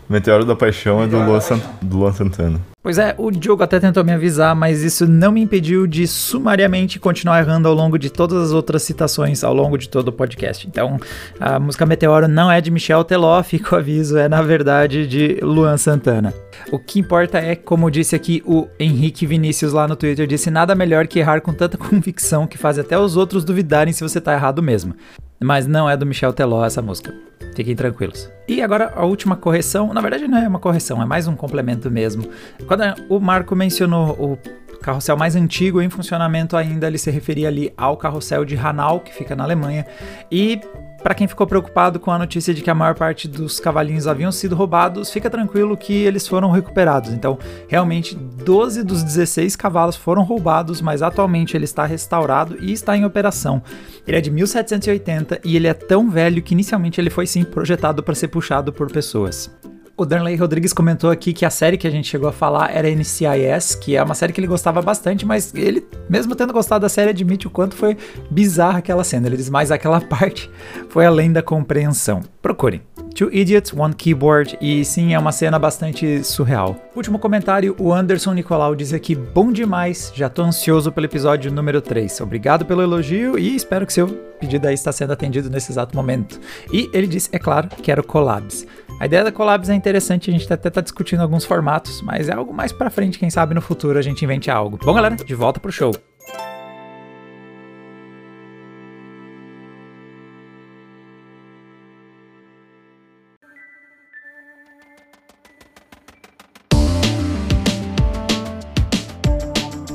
[0.08, 1.62] Meteoro da Paixão é do Luan, Sant...
[1.82, 2.60] do Luan Santana.
[2.82, 6.98] Pois é, o Diogo até tentou me avisar, mas isso não me impediu de sumariamente
[6.98, 10.66] continuar errando ao longo de todas as outras citações ao longo de todo o podcast.
[10.66, 10.98] Então,
[11.38, 15.38] a música Meteoro não é de Michel Teló, fica o aviso, é na verdade de
[15.42, 16.32] Luan Santana.
[16.72, 20.74] O que importa é, como disse aqui o Henrique Vinícius lá no Twitter, disse nada
[20.74, 24.32] melhor que errar com tanta convicção que faz até os outros duvidarem se você tá
[24.32, 24.94] errado mesmo.
[25.40, 27.14] Mas não é do Michel Teló essa música.
[27.54, 28.30] Fiquem tranquilos.
[28.46, 31.90] E agora a última correção, na verdade não é uma correção, é mais um complemento
[31.90, 32.28] mesmo.
[32.66, 34.38] Quando o Marco mencionou o
[34.78, 39.12] carrossel mais antigo em funcionamento ainda, ele se referia ali ao carrossel de Hanau, que
[39.12, 39.84] fica na Alemanha.
[40.30, 40.60] E
[41.02, 44.32] para quem ficou preocupado com a notícia de que a maior parte dos cavalinhos haviam
[44.32, 47.12] sido roubados, fica tranquilo que eles foram recuperados.
[47.12, 47.38] Então,
[47.68, 53.04] realmente, 12 dos 16 cavalos foram roubados, mas atualmente ele está restaurado e está em
[53.04, 53.62] operação.
[54.06, 58.02] Ele é de 1780 e ele é tão velho que inicialmente ele foi sim projetado
[58.02, 59.50] para ser puxado por pessoas.
[60.00, 62.88] O Darley Rodrigues comentou aqui que a série que a gente chegou a falar era
[62.88, 66.88] NCIS, que é uma série que ele gostava bastante, mas ele, mesmo tendo gostado da
[66.88, 67.96] série, admite o quanto foi
[68.30, 69.26] bizarra aquela cena.
[69.26, 70.48] Ele diz mais aquela parte
[70.88, 72.22] foi além da compreensão.
[72.40, 72.80] Procurem.
[73.18, 76.76] Two Idiots, One Keyboard, e sim, é uma cena bastante surreal.
[76.94, 81.80] Último comentário, o Anderson Nicolau diz aqui, bom demais, já tô ansioso pelo episódio número
[81.80, 82.20] 3.
[82.20, 86.38] Obrigado pelo elogio e espero que seu pedido aí está sendo atendido nesse exato momento.
[86.72, 88.64] E ele disse, é claro, quero collabs.
[89.00, 92.34] A ideia da collabs é interessante, a gente até tá discutindo alguns formatos, mas é
[92.34, 94.78] algo mais pra frente, quem sabe no futuro a gente invente algo.
[94.80, 95.90] Bom, galera, de volta pro show.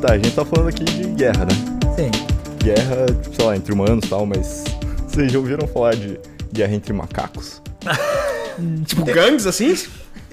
[0.03, 1.53] Tá, a gente tá falando aqui de guerra, né?
[1.95, 2.11] Sim.
[2.61, 4.65] Guerra, sei lá, entre humanos e tal, mas
[5.07, 6.19] vocês já ouviram falar de
[6.51, 7.61] guerra entre macacos?
[8.85, 9.73] tipo gangues assim?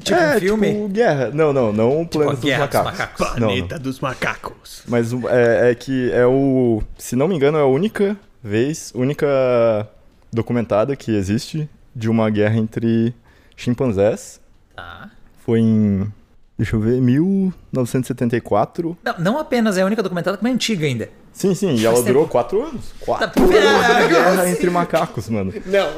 [0.03, 0.73] Tipo é, um filme?
[0.73, 1.31] Tipo, guerra.
[1.33, 2.99] Não, não, não o Planeta dos Guerra dos Macacos.
[2.99, 3.41] Macacos.
[3.41, 4.83] Não, Planeta dos macacos.
[4.89, 6.83] Mas é, é que é o.
[6.99, 9.89] Se não me engano, é a única vez, única
[10.33, 13.15] documentada que existe de uma guerra entre
[13.55, 14.41] chimpanzés.
[14.75, 15.09] Tá.
[15.47, 16.13] Foi em.
[16.61, 18.95] Deixa eu ver, 1974.
[19.03, 21.09] Não, não apenas é a única documentada, como é antiga ainda.
[21.33, 22.93] Sim, sim, e ela durou quatro anos.
[23.01, 25.55] Quatro Tá, anos pera, de guerra entre macacos, mano.
[25.65, 25.89] Não,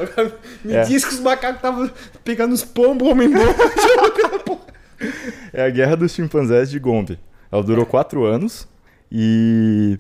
[0.64, 0.82] me É.
[0.84, 1.90] diz que os macacos estavam
[2.22, 3.42] pegando os pombos, homem-bomba.
[5.52, 7.18] É a Guerra dos Chimpanzés de Gombe.
[7.50, 8.68] Ela durou quatro anos
[9.10, 9.98] e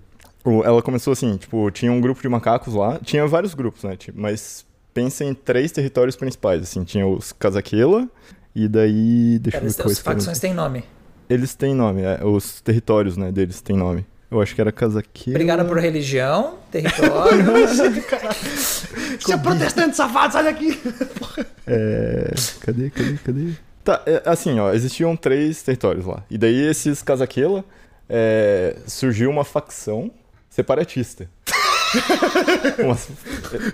[0.64, 4.20] ela começou assim, tipo, tinha um grupo de macacos lá, tinha vários grupos, né, tipo,
[4.20, 8.08] mas pensa em três territórios principais, assim, tinha os Cazaquela
[8.54, 10.84] e daí, deixa eu Cara, ver as facções têm nome.
[11.28, 14.06] Eles têm nome, é, os territórios, né, deles têm nome.
[14.30, 15.34] Eu acho que era Cazaquela.
[15.34, 17.44] Brigaram por religião, território.
[19.20, 20.80] Você é protestante safado, sai daqui.
[21.66, 23.52] É, cadê, cadê, cadê?
[23.84, 26.24] Tá, é, assim, ó, existiam três territórios lá.
[26.30, 27.62] E daí esses Cazaquela,
[28.08, 30.10] é, surgiu uma facção
[30.48, 31.28] separatista.
[32.84, 32.96] Uma-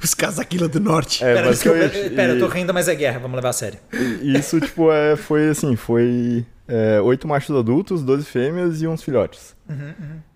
[0.02, 1.22] Os casaquila do norte.
[1.24, 3.78] é, pera, desculpa, basicamente, pera, eu tô rindo, mas é guerra, vamos levar a sério.
[4.22, 9.56] Isso, tipo, é, foi assim, foi é, oito machos adultos, 12 fêmeas e uns filhotes.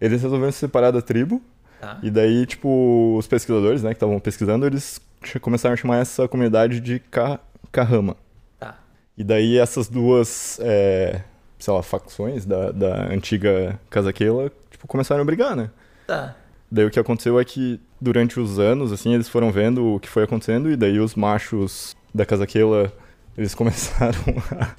[0.01, 1.43] Eles resolveram se separar da tribo,
[1.81, 1.99] Tá.
[2.01, 5.01] e daí, tipo, os pesquisadores, né, que estavam pesquisando, eles
[5.41, 7.41] começaram a chamar essa comunidade de Ka
[7.73, 8.17] Kahama.
[8.61, 8.77] Tá.
[9.19, 11.23] E daí essas duas, é,
[11.59, 15.71] sei lá, facções da, da antiga Cazaquela, tipo, começaram a brigar, né?
[16.07, 16.37] Tá.
[16.75, 20.09] Daí o que aconteceu é que durante os anos, assim, eles foram vendo o que
[20.09, 22.91] foi acontecendo e daí os machos da Cazaquela,
[23.37, 24.19] eles começaram
[24.59, 24.75] a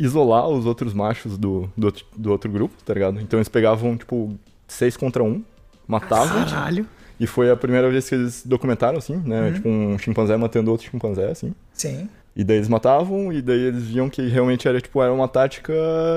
[0.00, 3.20] isolar os outros machos do, do, outro- do outro grupo, tá ligado?
[3.20, 4.34] Então eles pegavam, tipo,
[4.66, 5.42] seis contra um,
[5.86, 6.44] matavam.
[6.46, 6.86] Caralho.
[7.18, 9.52] E foi a primeira vez que eles documentaram, assim, né?
[9.52, 11.54] Tipo, um chimpanzé matando outro chimpanzé, assim.
[11.72, 12.08] Sim.
[12.34, 15.72] E daí eles matavam, e daí eles viam que realmente era, tipo, era uma tática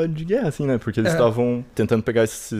[0.09, 0.77] de guerra, assim, né?
[0.77, 1.15] Porque eles É.
[1.15, 2.51] estavam tentando pegar esses,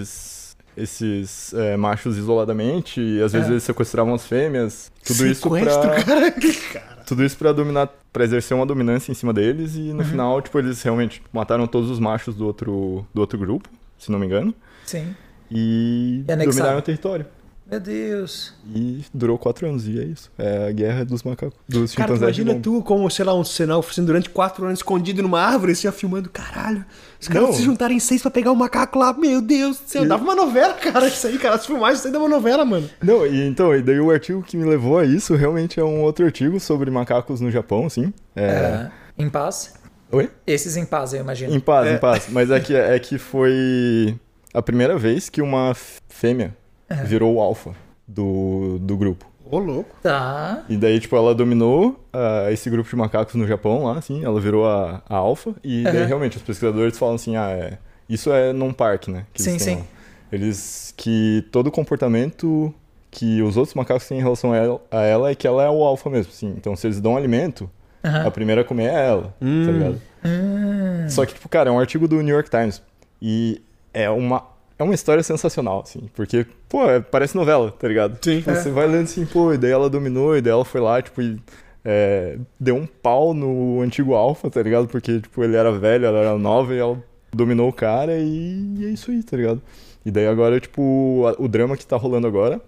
[0.82, 3.52] esses é, machos isoladamente, e às vezes É.
[3.52, 4.92] eles sequestravam as fêmeas.
[5.06, 6.32] Tudo isso Sequestro, pra...
[6.74, 7.04] cara.
[7.06, 9.96] Tudo isso pra dominar, pra exercer uma dominância em cima deles, e Uhum.
[9.96, 13.68] no final, tipo, eles realmente mataram todos os machos do outro, do outro grupo,
[13.98, 14.54] se não me engano,
[14.86, 15.16] Sim.
[15.50, 17.26] e, E dominaram o território.
[17.70, 18.54] Meu Deus.
[18.74, 20.32] E durou quatro anos, e é isso.
[20.40, 23.84] É a guerra dos macacos, dos Cara, chimpanzés imagina tu como, sei lá, um sinal
[23.84, 26.30] fazendo durante quatro anos escondido numa árvore, assim, ó, filmando.
[26.30, 26.84] Caralho,
[27.22, 27.54] os caras Não.
[27.54, 29.14] se juntarem seis pra pegar o macaco lá.
[29.14, 31.56] Meu Deus do céu, E- dava uma novela, cara, isso aí, cara.
[31.56, 32.90] As filmagens, isso aí dava uma novela, mano.
[33.04, 36.02] Não, e então, e daí o artigo que me levou a isso realmente é um
[36.02, 38.12] outro artigo sobre macacos no Japão, assim.
[38.36, 38.44] É...
[38.46, 38.92] É.
[39.18, 39.76] Em paz.
[40.12, 40.28] Oi?
[40.48, 41.54] Esses em paz, eu imagino.
[41.54, 41.94] Em paz, É.
[41.94, 42.26] em paz.
[42.32, 44.16] Mas é que, é que foi
[44.52, 45.76] a primeira vez que uma
[46.10, 46.58] fêmea
[47.06, 47.72] virou o alfa
[48.08, 49.26] do, do grupo.
[49.52, 49.96] Ô, louco.
[50.04, 50.64] Tá.
[50.70, 54.40] E daí, tipo, ela dominou ah, esse grupo de macacos no Japão lá, assim, ela
[54.40, 55.56] virou a, a alfa.
[55.64, 57.78] E daí, realmente, os pesquisadores falam assim, ah, é,
[58.08, 59.26] isso é num parque, né?
[59.34, 59.82] que eles Sim, têm sim.
[59.82, 59.88] lá.
[60.32, 62.72] Eles, que todo comportamento
[63.10, 65.70] que os outros macacos têm em relação a ela, a ela é que ela é
[65.70, 66.54] o alfa mesmo, assim.
[66.56, 67.68] Então, se eles dão alimento,
[68.06, 68.28] Aham.
[68.28, 69.66] a primeira a comer é ela, Hum.
[69.66, 70.02] tá ligado?
[70.24, 71.10] Hum.
[71.10, 72.84] Só que, tipo, cara, é um artigo do New York Times.
[73.20, 74.44] E é uma,
[74.80, 76.10] é uma história sensacional, assim.
[76.16, 78.18] Porque, pô, é- parece novela, tá ligado?
[78.24, 78.38] Sim.
[78.40, 78.56] Tipo, É.
[78.56, 81.22] Você vai lendo assim, pô, e daí ela dominou, e daí ela foi lá, tipo,
[81.22, 81.38] e
[81.86, 84.88] é, deu um pau no antigo Alpha, tá ligado?
[84.88, 87.02] Porque, tipo, ele era velho, ela era nova, e ela
[87.32, 89.62] dominou o cara, e, e é isso aí, tá ligado?
[90.06, 92.60] E daí agora, tipo, a- o drama que tá rolando agora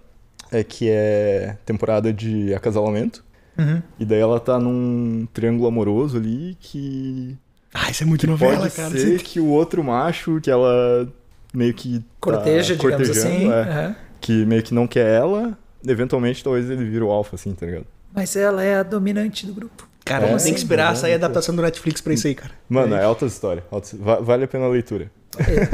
[0.51, 3.23] é que é temporada de acasalamento.
[3.57, 3.81] Uhum.
[3.99, 7.37] E daí ela tá num triângulo amoroso ali que
[7.73, 8.89] Ah, isso é muito novela, Pode cara.
[8.91, 11.07] ser Isso- que o outro macho que ela
[11.53, 13.51] meio que tá Corteja, digamos cortejando, assim.
[13.51, 13.95] é, Aham.
[14.19, 17.85] que meio que não quer ela, eventualmente talvez ele vira o alfa, assim, tá ligado?
[18.13, 19.87] Mas ela é a dominante do grupo.
[20.03, 22.51] Cara, Como tem que esperar sair a adaptação do Netflix pra isso aí, cara.
[22.67, 23.63] Mano, é alta história.
[23.71, 25.09] altas- va- Vale a pena a leitura.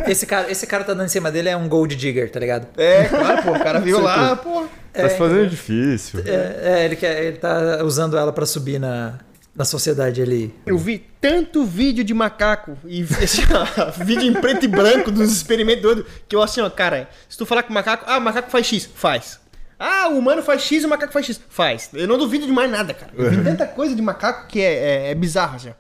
[0.08, 2.68] Esse cara, esse cara tá dando em cima dele é um gold digger, tá ligado?
[2.78, 3.52] É, claro, pô.
[3.54, 4.66] O cara viu lá, pô.
[4.94, 6.20] Tá se fazendo difícil.
[6.26, 9.18] É, é, ele, quer, ele tá usando ela pra subir na,
[9.58, 10.54] na sociedade ali.
[10.68, 15.32] Eu vi tanto vídeo de macaco e assim, ó, vídeo em preto e branco dos
[15.32, 18.22] experimentos doidos que eu assim, ó, cara, se tu falar com o macaco, ah, o
[18.22, 19.40] macaco faz X, faz.
[19.80, 21.90] Ah, o humano faz X e o macaco faz X, faz.
[21.94, 23.12] Eu não duvido de mais nada, cara.
[23.16, 24.74] Eu vi tanta coisa de macaco que é,
[25.08, 25.74] é, é bizarro, assim, ó.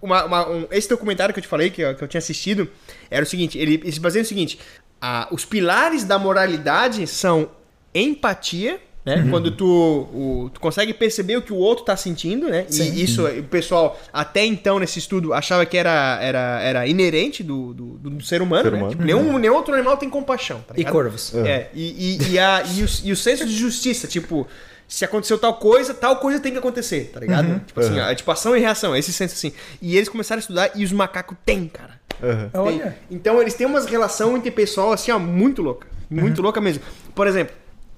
[0.00, 2.68] Uma- uma- um- esse documentário que eu te falei, que, eu- que eu tinha assistido,
[3.10, 4.58] era o seguinte, ele, ele se baseia no seguinte,
[5.00, 7.48] ah, os pilares da moralidade são
[7.94, 9.16] empatia, né?
[9.16, 9.30] Uhum.
[9.30, 12.64] Quando tu, o- tu consegue perceber o que o outro tá sentindo, né?
[12.68, 12.92] Sim.
[12.92, 17.74] E isso o pessoal, até então, nesse estudo, achava que era, era, era inerente do,
[17.74, 18.78] do, do ser humano, Ser né?
[18.78, 18.90] humano.
[18.92, 21.34] Tipo, nenhum, nenhum outro animal tem compaixão, tá E corvos.
[21.34, 24.46] É, e, e, e, a, e, o, e o senso de justiça, tipo,
[24.88, 27.60] se aconteceu tal coisa, tal coisa tem que acontecer, tá ligado?
[27.66, 28.04] Tipo assim, Uhum.
[28.04, 29.52] a, tipo ação e reação, esse senso assim.
[29.82, 32.00] E eles começaram a estudar e os macacos têm, cara.
[32.22, 32.48] Aham.
[32.52, 32.60] Tem.
[32.60, 32.98] Olha.
[33.10, 35.86] Então eles têm umas relação interpessoal assim, ó, muito louca.
[36.08, 36.44] Muito Uhum.
[36.44, 36.82] louca mesmo.
[37.14, 37.54] Por exemplo,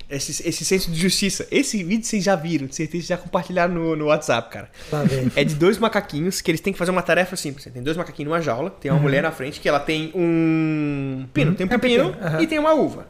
[0.08, 1.46] esse, esse senso de justiça.
[1.50, 4.70] Esse vídeo vocês já viram, de certeza já compartilharam no, no WhatsApp, cara.
[5.06, 5.30] Vem.
[5.34, 7.66] É de dois macaquinhos que eles têm que fazer uma tarefa simples.
[7.72, 11.54] Tem dois macaquinhos numa jaula, tem uma mulher na frente que ela tem um pino,
[11.54, 12.40] tem um É pepino aham.
[12.42, 13.06] e tem uma uva.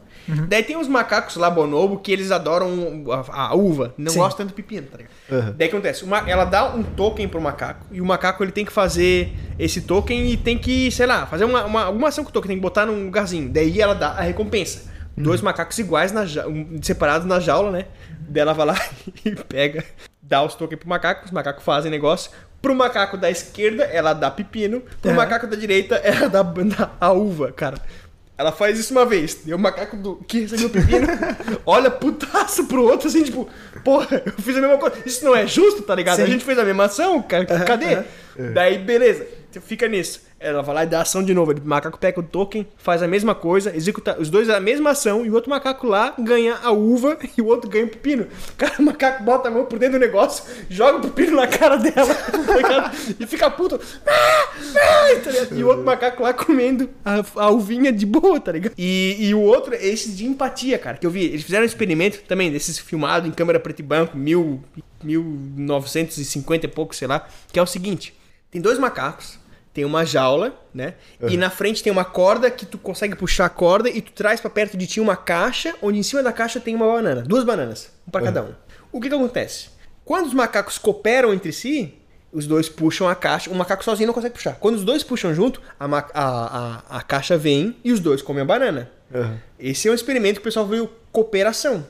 [0.49, 4.19] Daí tem os macacos lá bonobo que eles adoram a, a uva, não Sim.
[4.19, 5.13] gostam tanto do pepino, tá ligado?
[5.31, 5.55] Aham.
[5.57, 8.71] Daí acontece, uma- ela dá um token pro macaco e o macaco ele tem que
[8.73, 12.33] fazer esse token e tem que, sei lá, fazer uma, uma, alguma ação com o
[12.33, 13.47] token, tem que botar num lugarzinho.
[13.47, 14.96] Daí ela dá a recompensa.
[15.17, 16.45] Dois macacos iguais, na ja-
[16.83, 17.85] separados na jaula, né?
[18.29, 18.75] Daí ela vai lá
[19.25, 19.83] e pega,
[20.21, 22.29] dá os tokens pro macaco, os macacos fazem negócio.
[22.61, 24.81] Pro macaco da esquerda, ela dá pepino.
[25.01, 25.13] Pro É.
[25.13, 27.77] macaco da direita, ela dá, dá a uva, cara.
[28.37, 29.39] Ela faz isso uma vez.
[29.47, 31.07] E o macaco do, que recebeu o pepino
[31.65, 33.49] olha putaço pro outro assim, tipo,
[33.83, 34.95] porra, eu fiz a mesma coisa.
[35.03, 36.19] Isso não é justo, tá ligado?
[36.19, 36.33] A Sim.
[36.33, 37.45] gente fez a mesma ação, cara.
[37.45, 38.03] Cadê?
[38.53, 39.25] Daí, beleza.
[39.49, 40.21] Você fica nisso.
[40.39, 41.51] Ela vai lá e dá ação de novo.
[41.51, 45.25] O macaco pega o token, faz a mesma coisa, executa os dois a mesma ação,
[45.25, 48.27] e o outro macaco lá ganha a uva e o outro ganha o pepino.
[48.55, 51.77] Cara, o macaco bota a mão por dentro do negócio, joga o pepino na cara
[51.77, 52.91] dela, tá?
[53.19, 53.79] E fica puto.
[54.05, 54.11] Ah,
[54.75, 55.55] ah, tá?
[55.55, 58.73] E o outro macaco lá comendo a, a uvinha de boa, tá ligado?
[58.77, 61.25] E, e o outro, esse de empatia, cara, que eu vi.
[61.25, 64.63] Eles fizeram um experimento também, desses filmado em câmera preto e branco, mil,
[65.03, 68.13] 1950 e pouco, sei lá, que é o seguinte:
[68.51, 69.39] tem dois macacos,
[69.77, 70.95] tem uma jaula, né?
[71.21, 74.41] E na frente tem uma corda que tu consegue puxar a corda e tu traz
[74.41, 77.43] pra perto de ti uma caixa, onde em cima da caixa tem uma banana, duas
[77.43, 78.55] bananas, um pra cada um.
[78.91, 79.67] O que que acontece?
[80.03, 81.93] Quando os macacos cooperam entre si,
[82.31, 84.55] os dois puxam a caixa, o macaco sozinho não consegue puxar.
[84.55, 88.41] Quando os dois puxam junto, a, a, a, a caixa vem e os dois comem
[88.41, 88.89] a banana.
[89.13, 89.37] Aham.
[89.59, 91.85] Esse é um experimento que o pessoal viu cooperação.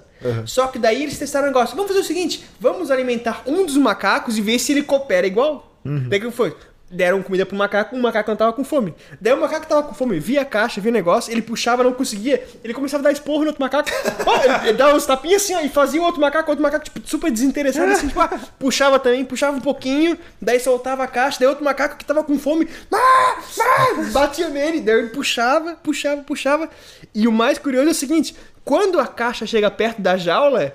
[0.45, 1.73] Só que daí eles testaram o negócio.
[1.73, 5.73] Vamos fazer o seguinte: vamos alimentar um dos macacos e ver se ele coopera igual.
[6.09, 6.53] Daí o que foi?
[6.89, 8.95] Deram comida pro macaco, o macaco não tava com fome.
[9.19, 11.91] Daí o macaco tava com fome, via a caixa, via o negócio, ele puxava, não
[11.91, 12.47] conseguia.
[12.63, 13.89] Ele começava a dar esporro no outro macaco.
[14.37, 17.01] Ele, ele dava uns tapinhas assim, ó, e fazia o outro macaco, outro macaco, tipo,
[17.07, 21.47] super desinteressado, assim, tipo, ah, puxava também, puxava um pouquinho, daí soltava a caixa, daí
[21.47, 26.69] outro macaco que tava com fome, ah, ah, batia nele, daí ele puxava, puxava, puxava.
[27.15, 30.73] E o mais curioso é o seguinte: quando a caixa chega perto da jaula,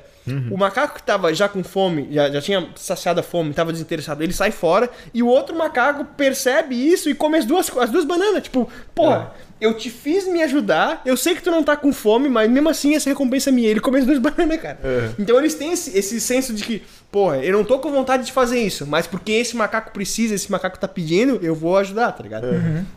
[0.51, 4.23] o macaco que tava já com fome, já, já tinha saciado a fome, tava desinteressado,
[4.23, 8.05] ele sai fora e o outro macaco percebe isso e come as duas, as duas
[8.05, 8.45] bananas.
[8.45, 12.29] Tipo, porra, eu te fiz me ajudar, eu sei que tu não tá com fome,
[12.29, 13.69] mas mesmo assim essa recompensa é minha.
[13.69, 14.79] Ele come as duas bananas, cara.
[15.19, 18.33] Então eles têm esse, esse senso de que, porra, eu não tô com vontade de
[18.33, 22.23] fazer isso, mas porque esse macaco precisa, esse macaco tá pedindo, eu vou ajudar, tá
[22.23, 22.47] ligado?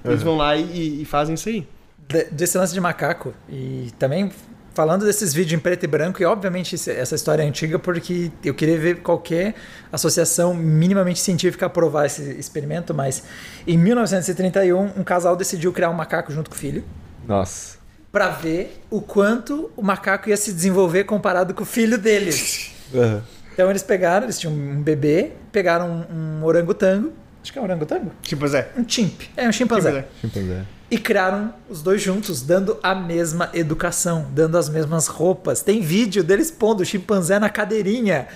[0.03, 1.67] Eles vão lá e, e fazem isso aí.
[2.07, 4.32] De- desse lance de macaco e também
[4.76, 8.53] falando desses vídeos em preto e branco e obviamente essa história é antiga porque eu
[8.53, 9.55] queria ver qualquer
[9.91, 13.23] associação minimamente científica aprovar esse experimento, mas
[13.65, 16.84] em 1931 um casal decidiu criar um macaco junto com o filho
[17.26, 17.78] Nossa.
[18.11, 22.71] para ver o quanto o macaco ia se desenvolver comparado com o filho deles.
[22.93, 23.23] Aham.
[23.53, 27.63] Então eles pegaram, eles tinham um bebê, pegaram um, um orangotango, acho que é um
[27.63, 28.67] orangotango, Tipo, Zé.
[28.78, 30.05] um chimp, é um chimpanzé.
[30.19, 30.65] Chimpanzé.
[30.90, 35.62] E criaram os dois juntos, dando a mesma educação, dando as mesmas roupas.
[35.62, 38.28] Tem vídeo deles pondo o chimpanzé na cadeirinha.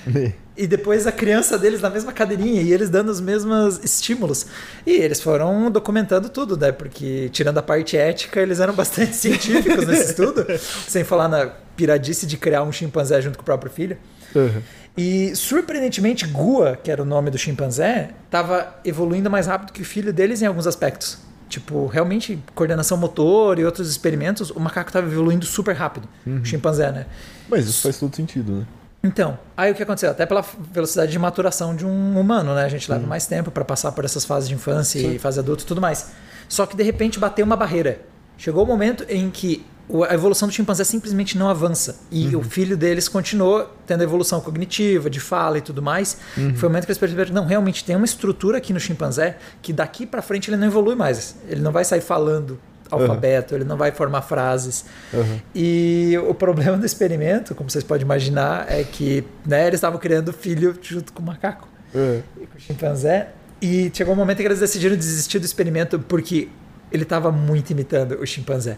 [0.58, 2.62] e depois a criança deles na mesma cadeirinha.
[2.62, 4.48] E eles dando os mesmos estímulos.
[4.86, 6.72] E eles foram documentando tudo, né?
[6.72, 10.46] Porque, tirando a parte ética, eles eram bastante científicos nesse estudo.
[10.88, 13.96] Sem falar na piradice de criar um chimpanzé junto com o próprio filho.
[14.36, 14.62] Aham.
[14.98, 19.86] E surpreendentemente, Gua, que era o nome do chimpanzé, estava evoluindo mais rápido que o
[19.86, 21.29] filho deles em alguns aspectos.
[21.50, 26.08] Tipo, realmente, coordenação motor e outros experimentos, o macaco estava evoluindo super rápido.
[26.26, 27.08] O chimpanzé, né?
[27.50, 28.68] Mas isso faz todo sentido, né?
[29.04, 30.12] Então, aí o que aconteceu?
[30.12, 32.66] Até pela velocidade de maturação de um humano, né?
[32.66, 35.16] A gente leva mais tempo para passar por essas fases de infância Sim.
[35.16, 36.12] e fase adulta e tudo mais.
[36.48, 38.02] Só que de repente bateu uma barreira.
[38.38, 39.66] Chegou o um momento em que
[40.08, 42.00] a evolução do chimpanzé simplesmente não avança.
[42.12, 42.42] E uhum.
[42.42, 46.18] o filho deles continuou tendo evolução cognitiva, de fala e tudo mais.
[46.38, 46.56] Uhum.
[46.56, 49.74] Foi o momento que eles perceberam não, realmente tem uma estrutura aqui no chimpanzé que
[49.74, 51.36] daqui para frente ele não evolui mais.
[51.48, 52.60] Ele não vai sair falando
[52.92, 53.62] alfabeto, uhum.
[53.62, 54.86] ele não vai formar frases.
[55.14, 55.40] Uhum.
[55.56, 60.32] E o problema do experimento, como vocês podem imaginar, é que né, eles estavam criando
[60.32, 62.22] filho junto com o macaco uhum.
[62.42, 63.30] e com o chimpanzé.
[63.62, 66.48] E chegou um momento em que eles decidiram desistir do experimento porque
[66.92, 68.78] ele estava muito imitando o chimpanzé.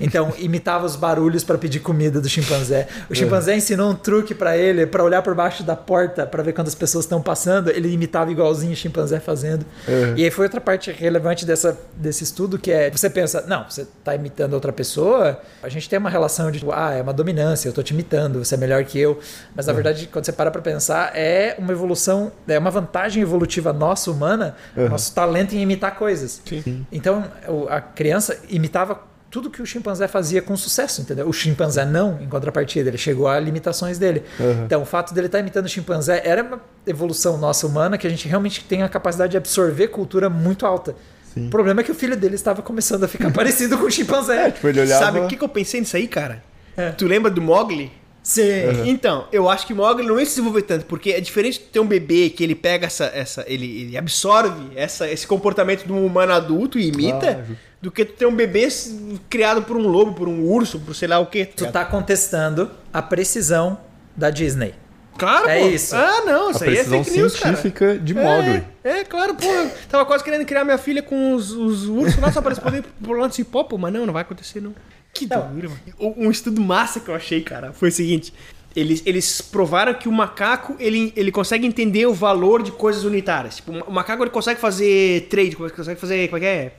[0.00, 2.88] Então, imitava os barulhos para pedir comida do chimpanzé.
[3.08, 3.58] O chimpanzé uhum.
[3.58, 6.74] ensinou um truque para ele, para olhar por baixo da porta, para ver quando as
[6.74, 7.70] pessoas estão passando.
[7.70, 9.64] Ele imitava igualzinho o chimpanzé fazendo.
[9.86, 10.14] Uhum.
[10.16, 13.82] E aí foi outra parte relevante dessa, desse estudo, que é, você pensa, não, você
[13.82, 17.70] está imitando outra pessoa, a gente tem uma relação de, ah, é uma dominância, eu
[17.70, 19.18] estou te imitando, você é melhor que eu.
[19.54, 19.76] Mas, na uhum.
[19.76, 24.56] verdade, quando você para para pensar, é uma evolução, é uma vantagem evolutiva nossa, humana,
[24.76, 26.40] nosso talento em imitar coisas.
[26.44, 26.86] Sim.
[26.90, 27.24] Então,
[27.68, 29.00] a criança imitava
[29.32, 31.26] tudo que o chimpanzé fazia com sucesso, entendeu?
[31.26, 34.22] O chimpanzé não, em contrapartida, ele chegou a limitações dele.
[34.38, 34.64] Uhum.
[34.66, 38.10] Então, o fato dele estar imitando o chimpanzé era uma evolução nossa humana que a
[38.10, 40.94] gente realmente tem a capacidade de absorver cultura muito alta.
[41.32, 41.46] Sim.
[41.46, 44.48] O problema é que o filho dele estava começando a ficar parecido com o chimpanzé.
[44.48, 45.02] É, tipo, ele olhava...
[45.02, 46.42] Sabe o que, que eu pensei nisso aí, cara?
[46.76, 46.90] É.
[46.90, 47.90] Tu lembra do Mogli?
[48.22, 48.42] Sim.
[48.42, 48.86] Uhum.
[48.86, 51.80] Então, eu acho que Mogli não ia se desenvolver tanto, porque é diferente de ter
[51.80, 53.06] um bebê que ele pega essa.
[53.06, 57.34] essa ele, ele absorve essa, esse comportamento de um humano adulto e imita.
[57.34, 58.68] Claro do que tu ter um bebê
[59.28, 61.44] criado por um lobo, por um urso, por sei lá o que.
[61.44, 63.76] Tu tá contestando a precisão
[64.16, 64.72] da Disney.
[65.18, 65.66] Claro, é pô.
[65.66, 65.94] isso.
[65.94, 67.98] Ah, não, isso a aí é fake news, científica cara.
[67.98, 68.64] de Mogli.
[68.82, 69.46] É, é, claro, pô.
[69.90, 73.18] Tava quase querendo criar minha filha com os, os ursos lá só para responder por
[73.18, 74.74] lado de pop, mas não, não vai acontecer não.
[75.12, 76.14] Que doido, mano.
[76.16, 78.32] Um estudo massa que eu achei, cara, foi o seguinte.
[78.74, 83.56] Eles, eles provaram que o macaco ele, ele consegue entender o valor de coisas unitárias.
[83.56, 86.28] Tipo, o macaco ele consegue fazer trade, consegue fazer.
[86.28, 86.72] Como é que é?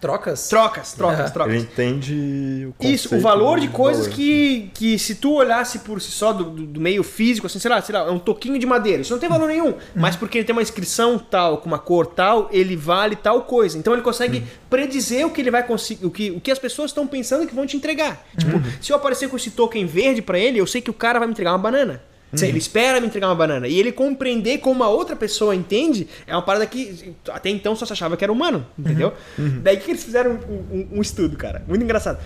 [0.00, 0.48] Trocas?
[0.48, 1.32] Trocas, trocas, uhum.
[1.32, 1.54] trocas.
[1.54, 4.16] Ele entende o Isso, o valor de coisas valor.
[4.16, 7.82] que, que se tu olhasse por si só do, do, meio físico, assim, sei lá,
[7.82, 9.02] sei lá, é um toquinho de madeira.
[9.02, 9.70] Isso não tem valor nenhum.
[9.70, 9.78] Uhum.
[9.96, 13.76] Mas porque ele tem uma inscrição tal, com uma cor tal, ele vale tal coisa.
[13.76, 14.46] Então ele consegue uhum.
[14.70, 17.54] predizer o que ele vai conseguir, o que, o que as pessoas estão pensando que
[17.54, 18.24] vão te entregar.
[18.36, 18.62] Tipo, uhum.
[18.80, 21.26] se eu aparecer com esse token verde para ele, eu sei que o cara vai
[21.26, 22.00] me entregar uma banana.
[22.34, 22.48] Sim.
[22.48, 23.66] Ele espera me entregar uma banana.
[23.66, 27.86] E ele compreender como a outra pessoa entende é uma parada que até então só
[27.86, 29.14] se achava que era humano, entendeu?
[29.38, 29.44] Uhum.
[29.44, 29.60] Uhum.
[29.62, 31.64] Daí que eles fizeram um, um, um, estudo, cara.
[31.66, 32.18] Muito engraçado.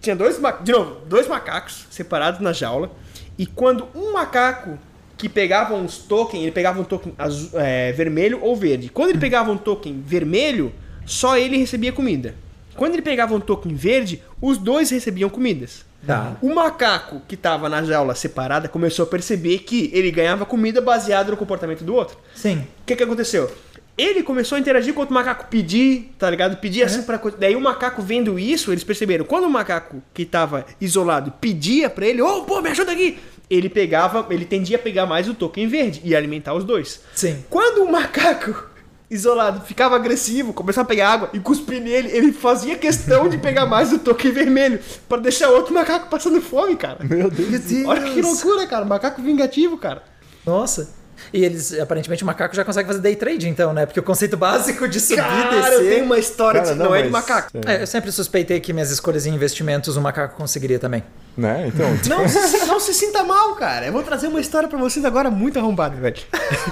[0.00, 2.92] Tinha dois, de novo, dois macacos separados na jaula.
[3.36, 4.78] E quando um macaco
[5.16, 8.88] que pegava uns tokens, ele pegava um token azul, é, vermelho ou verde.
[8.88, 10.72] Quando ele pegava um token vermelho,
[11.04, 12.34] só ele recebia comida.
[12.76, 15.84] Quando ele pegava um token verde, os dois recebiam comidas.
[16.06, 16.36] Tá.
[16.40, 21.30] O macaco que estava na jaula separada começou a perceber que ele ganhava comida baseado
[21.30, 22.16] no comportamento do outro.
[22.34, 22.58] Sim.
[22.82, 23.50] O que, que aconteceu?
[23.96, 26.56] Ele começou a interagir com o macaco pedir, tá ligado?
[26.58, 29.24] Pedir assim para Daí o macaco vendo isso, eles perceberam.
[29.24, 33.18] Quando o macaco que estava isolado pedia para ele, ô, oh, pô, me ajuda aqui!
[33.50, 37.00] Ele pegava, ele tendia a pegar mais o token verde e alimentar os dois.
[37.12, 37.44] Sim.
[37.50, 38.68] Quando o macaco
[39.10, 42.10] isolado, ficava agressivo, começava a pegar água e cuspir nele.
[42.10, 46.76] Ele fazia questão de pegar mais o toque vermelho para deixar outro macaco passando fome,
[46.76, 47.04] cara.
[47.04, 47.48] Meu Deus.
[47.48, 47.86] Meu Deus.
[47.86, 48.84] Olha que loucura, cara.
[48.84, 50.02] Macaco vingativo, cara.
[50.44, 50.97] Nossa.
[51.32, 53.86] E eles, aparentemente, o macaco já consegue fazer day trade, então, né?
[53.86, 55.72] Porque o conceito básico de subir Cara, e descer...
[55.72, 57.50] eu tenho uma história Cara, que não, não é de macaco.
[57.66, 61.02] É, eu sempre suspeitei que minhas escolhas em investimentos o macaco conseguiria também.
[61.36, 61.68] Né?
[61.68, 61.88] Então.
[62.08, 63.86] Não, se, não se sinta mal, cara.
[63.86, 66.16] Eu vou trazer uma história para vocês agora muito arrombada, velho.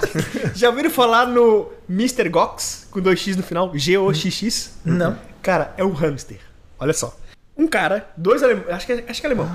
[0.53, 2.27] Já ouviram falar no Mr.
[2.27, 3.71] Gox, com 2x no final?
[3.73, 4.71] G-O-X-X?
[4.83, 5.17] Não.
[5.41, 6.39] Cara, é um hamster.
[6.77, 7.17] Olha só.
[7.57, 9.49] Um cara, dois alemães, acho que, é, acho que é alemão.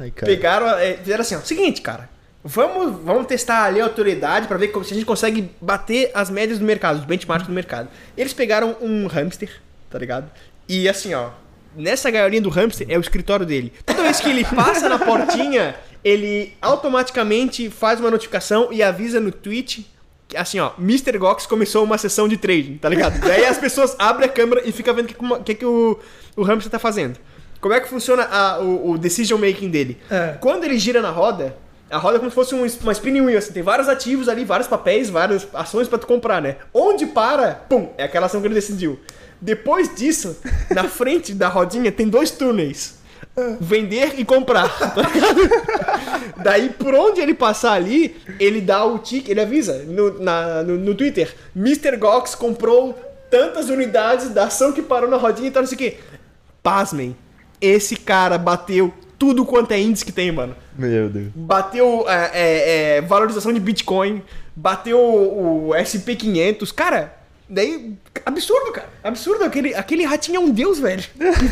[0.00, 1.40] Ai, pegaram, é, fizeram assim, ó.
[1.40, 2.08] Seguinte, cara.
[2.46, 6.58] Vamos, vamos testar ali a autoridade para ver se a gente consegue bater as médias
[6.58, 7.88] do mercado, os benchmarks do mercado.
[8.14, 10.30] Eles pegaram um hamster, tá ligado?
[10.68, 11.30] E assim, ó,
[11.74, 13.72] nessa gaiolinha do hamster é o escritório dele.
[13.86, 15.74] Toda vez que ele passa na portinha,
[16.04, 19.90] ele automaticamente faz uma notificação e avisa no tweet
[20.36, 21.16] assim, ó, Mr.
[21.18, 23.20] Gox começou uma sessão de trading, tá ligado?
[23.20, 25.98] Daí as pessoas abrem a câmera e ficam vendo o que, que, que o,
[26.36, 27.18] o hamster tá fazendo.
[27.60, 29.96] Como é que funciona a, o, o, decision making dele?
[30.10, 30.36] É.
[30.40, 31.56] Quando ele gira na roda,
[31.90, 34.44] a roda é como se fosse um, uma spinning wheel, assim, tem vários ativos ali,
[34.44, 36.56] vários papéis, várias ações para tu comprar, né?
[36.72, 38.98] Onde para, pum, é aquela ação que ele decidiu.
[39.40, 40.36] Depois disso,
[40.70, 43.02] na frente da rodinha tem dois túneis.
[43.60, 44.70] Vender e comprar,
[46.42, 50.76] Daí, por onde ele passar ali, ele dá o tick, ele avisa no, na, no,
[50.76, 51.96] no Twitter: Mr.
[51.96, 52.96] Gox comprou
[53.30, 55.98] tantas unidades da ação que parou na rodinha e tal, não sei o quê.
[56.62, 57.16] Pasmem,
[57.60, 60.54] esse cara bateu tudo quanto é índice que tem, mano.
[60.78, 61.28] Meu Deus.
[61.34, 64.22] Bateu é, é, é, valorização de Bitcoin,
[64.54, 66.72] bateu o, o SP500.
[66.72, 67.14] Cara,
[67.48, 67.94] daí.
[68.24, 68.88] Absurdo, cara.
[69.02, 69.44] Absurdo.
[69.44, 71.02] Aquele, aquele ratinho é um deus, velho.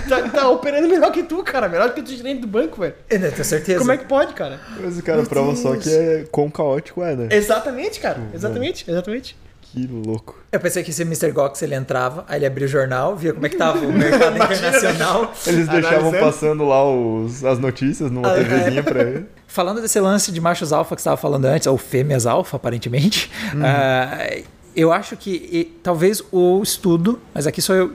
[0.09, 1.69] tá, tá operando melhor que tu, cara.
[1.69, 2.95] Melhor que o gerente do banco, velho.
[3.11, 3.79] Eu tenho certeza.
[3.79, 4.61] Como é que pode, cara?
[4.81, 7.29] Mas o cara prova só que é quão caótico é, né?
[7.31, 8.21] Exatamente, cara.
[8.35, 9.37] Exatamente, exatamente.
[9.73, 10.37] Que louco.
[10.53, 11.31] Eu pensei que esse Mr.
[11.33, 14.37] Gox ele entrava, aí ele abria o jornal, via como é que tava o mercado
[14.37, 15.33] internacional.
[15.47, 16.19] Eles deixavam Analisando.
[16.25, 18.45] passando lá os, as notícias numa Ah, é.
[18.45, 19.27] TVzinha pra ele.
[19.47, 23.31] Falando desse lance de machos alfa que você estava falando antes, ou fêmeas alfa, aparentemente,
[23.63, 24.29] ah,
[24.77, 27.93] eu acho que e, talvez o estudo, mas aqui só eu,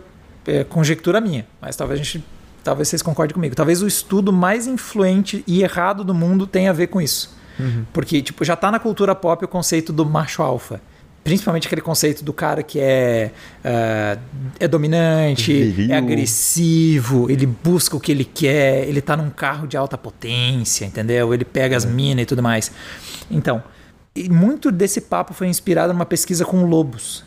[0.47, 2.23] é, conjectura minha, mas talvez a gente,
[2.63, 6.73] talvez vocês concordem comigo, talvez o estudo mais influente e errado do mundo tenha a
[6.73, 7.37] ver com isso.
[7.91, 10.79] Porque, tipo, já tá na cultura pop o conceito do macho alfa.
[11.27, 13.31] Principalmente aquele conceito do cara que é,
[13.63, 14.17] ah,
[14.57, 15.93] é dominante, Viril.
[15.93, 20.85] é agressivo, ele busca o que ele quer, ele tá num carro de alta potência,
[20.85, 21.33] entendeu?
[21.33, 22.71] Ele pega as minas e tudo mais.
[23.29, 23.61] Então,
[24.29, 27.25] muito desse papo foi inspirado numa pesquisa com lobos.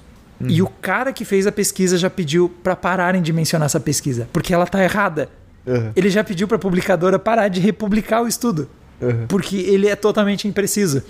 [0.49, 4.27] E o cara que fez a pesquisa já pediu para pararem de mencionar essa pesquisa,
[4.33, 5.29] porque ela tá errada.
[5.67, 5.93] Uhum.
[5.95, 8.67] Ele já pediu para a publicadora parar de republicar o estudo,
[9.03, 9.27] Uhum.
[9.29, 11.03] porque ele é totalmente impreciso.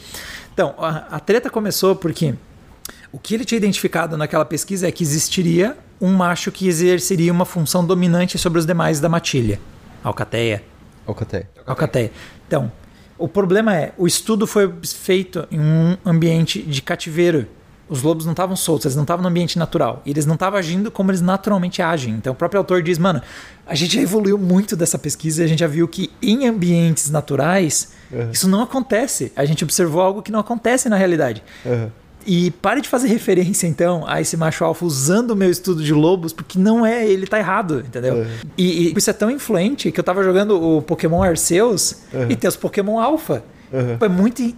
[0.53, 2.35] Então, a, a treta começou porque
[3.13, 7.45] o que ele tinha identificado naquela pesquisa é que existiria um macho que exerceria uma
[7.45, 9.61] função dominante sobre os demais da matilha,
[10.03, 10.63] alcateia.
[11.07, 11.47] Alcaté.
[11.67, 12.13] Alcateia.
[12.47, 12.71] Então,
[13.19, 17.47] o problema é, o estudo foi feito em um ambiente de cativeiro.
[17.89, 20.01] Os lobos não estavam soltos, eles não estavam no ambiente natural.
[20.07, 22.15] E eles não estavam agindo como eles naturalmente agem.
[22.15, 23.21] Então, o próprio autor diz, mano,
[23.67, 27.11] a gente já evoluiu muito dessa pesquisa e a gente já viu que em ambientes
[27.11, 28.31] naturais Uhum.
[28.33, 29.33] isso não acontece.
[29.37, 31.43] A gente observou algo que não acontece na realidade.
[31.65, 31.91] Uhum.
[32.27, 35.93] E pare de fazer referência, então, a esse macho alfa usando o meu estudo de
[35.95, 38.15] lobos, porque não é, ele tá errado, entendeu?
[38.17, 38.27] Uhum.
[38.59, 42.27] E, e isso é tão influente que eu tava jogando o Pokémon Arceus Uhum.
[42.29, 43.43] e tem os Pokémon Alpha.
[43.73, 43.97] Uhum.
[44.01, 44.55] É muito in-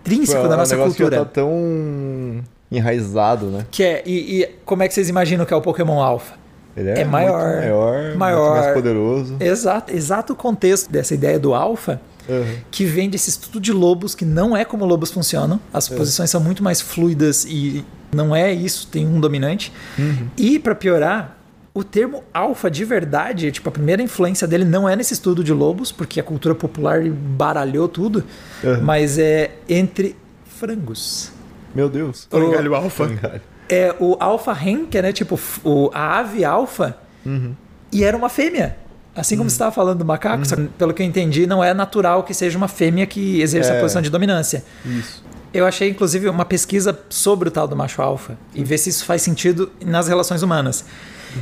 [0.00, 1.10] intrínseco Tipo, da é um nossa cultura.
[1.10, 3.66] Que já tá tão enraizado, né?
[3.70, 6.34] Que é, e, e como é que vocês imaginam que é o Pokémon Alpha?
[6.76, 8.56] Ele É é, maior, maior, maior.
[8.60, 9.36] mais poderoso.
[9.38, 12.56] Exato, exato o contexto dessa ideia do Alpha, Uhum.
[12.70, 15.60] que vem desse estudo de lobos, que não é como lobos funcionam.
[15.72, 15.96] As É.
[15.96, 19.72] posições são muito mais fluidas e não é isso, tem um dominante.
[19.98, 20.28] Uhum.
[20.38, 21.38] E para piorar,
[21.74, 25.52] o termo alfa de verdade, tipo, a primeira influência dele não é nesse estudo de
[25.52, 28.24] lobos, porque a cultura popular baralhou tudo,
[28.62, 28.80] Uhum.
[28.82, 30.16] mas é entre
[30.46, 31.30] frangos.
[31.74, 32.26] Meu Deus.
[32.30, 33.06] Frangalho alfa.
[33.08, 33.40] Frangalho.
[33.68, 36.96] É o alfa hen, que é né, tipo o, a ave alfa,
[37.26, 37.54] Uhum.
[37.92, 38.76] e era uma fêmea.
[39.16, 41.72] Assim como você estava falando do macaco, só que, pelo que eu entendi, não é
[41.72, 43.80] natural que seja uma fêmea que exerça a É.
[43.80, 44.64] posição de dominância.
[44.84, 45.22] Isso.
[45.52, 49.04] Eu achei, inclusive, uma pesquisa sobre o tal do macho alfa e ver se isso
[49.04, 50.84] faz sentido nas relações humanas.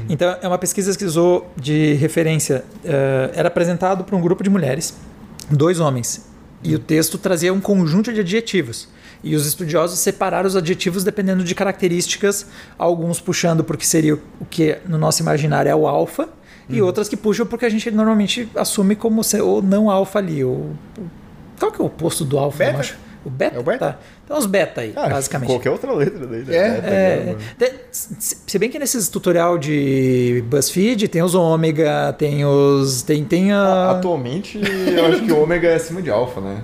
[0.08, 2.64] Então, é uma pesquisa que usou de referência.
[2.84, 4.94] eh, era apresentado para um grupo de mulheres,
[5.50, 6.26] dois homens,
[6.62, 8.88] e o texto trazia um conjunto de adjetivos.
[9.24, 12.46] E os estudiosos separaram os adjetivos dependendo de características,
[12.78, 16.28] alguns puxando porque seria o que no nosso imaginário é o alfa,
[16.72, 20.42] e outras que puxam porque a gente normalmente assume como ser o não alfa ali.
[20.44, 20.76] O, o-
[21.58, 22.58] qual que é o oposto do alfa?
[22.58, 22.72] Beta?
[22.76, 22.96] eu acho?
[23.24, 23.56] O beta?
[23.56, 23.78] É o beta?
[23.92, 23.98] Tá.
[24.24, 25.48] Então os beta aí, Ah, basicamente.
[25.48, 26.42] Qualquer outra letra daí.
[26.42, 26.54] né?
[26.56, 33.02] É, É, se bem que nesses tutorial de BuzzFeed tem os ômega, tem os.
[33.02, 33.92] Tem, tem a.
[33.92, 36.62] Atualmente, eu acho que o ômega é acima de alfa, né?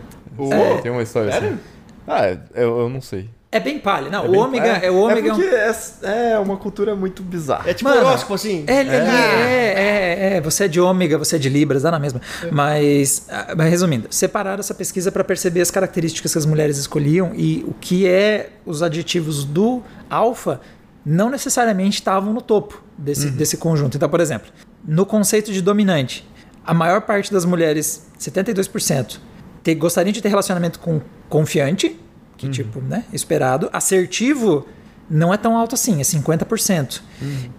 [0.51, 0.79] É.
[0.83, 1.49] Tem uma história Sério?
[1.49, 1.59] assim.
[2.07, 3.29] Ah, eu, eu não sei.
[3.51, 4.11] É bem palha.
[4.11, 5.29] Não, É o ômega é, o ômega.
[5.29, 7.71] É porque é, é uma cultura muito bizarra.
[7.71, 8.65] É tipo Mano, horóscopo, assim.
[8.67, 11.99] É, ele é, é, é, você é de ômega, você é de libras, dá na
[11.99, 12.21] mesma.
[12.53, 17.33] Mas, ah, mas resumindo, separaram essa pesquisa para perceber as características que as mulheres escolhiam
[17.35, 20.61] e o que é os adjetivos do alfa
[21.05, 23.97] não necessariamente estavam no topo desse, desse conjunto.
[23.97, 24.51] Então, por exemplo,
[24.87, 26.29] no conceito de dominante,
[26.67, 29.19] a maior parte das mulheres, 72%,
[29.63, 31.99] te, gostariam de ter relacionamento com confiante,
[32.39, 34.65] que tipo, né, esperado, assertivo
[35.11, 37.01] não é tão alto assim, é 50%.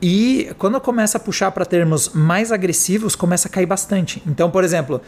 [0.01, 4.21] E quando começa a puxar para termos mais agressivos, começa a cair bastante.
[4.25, 5.01] Então, por exemplo,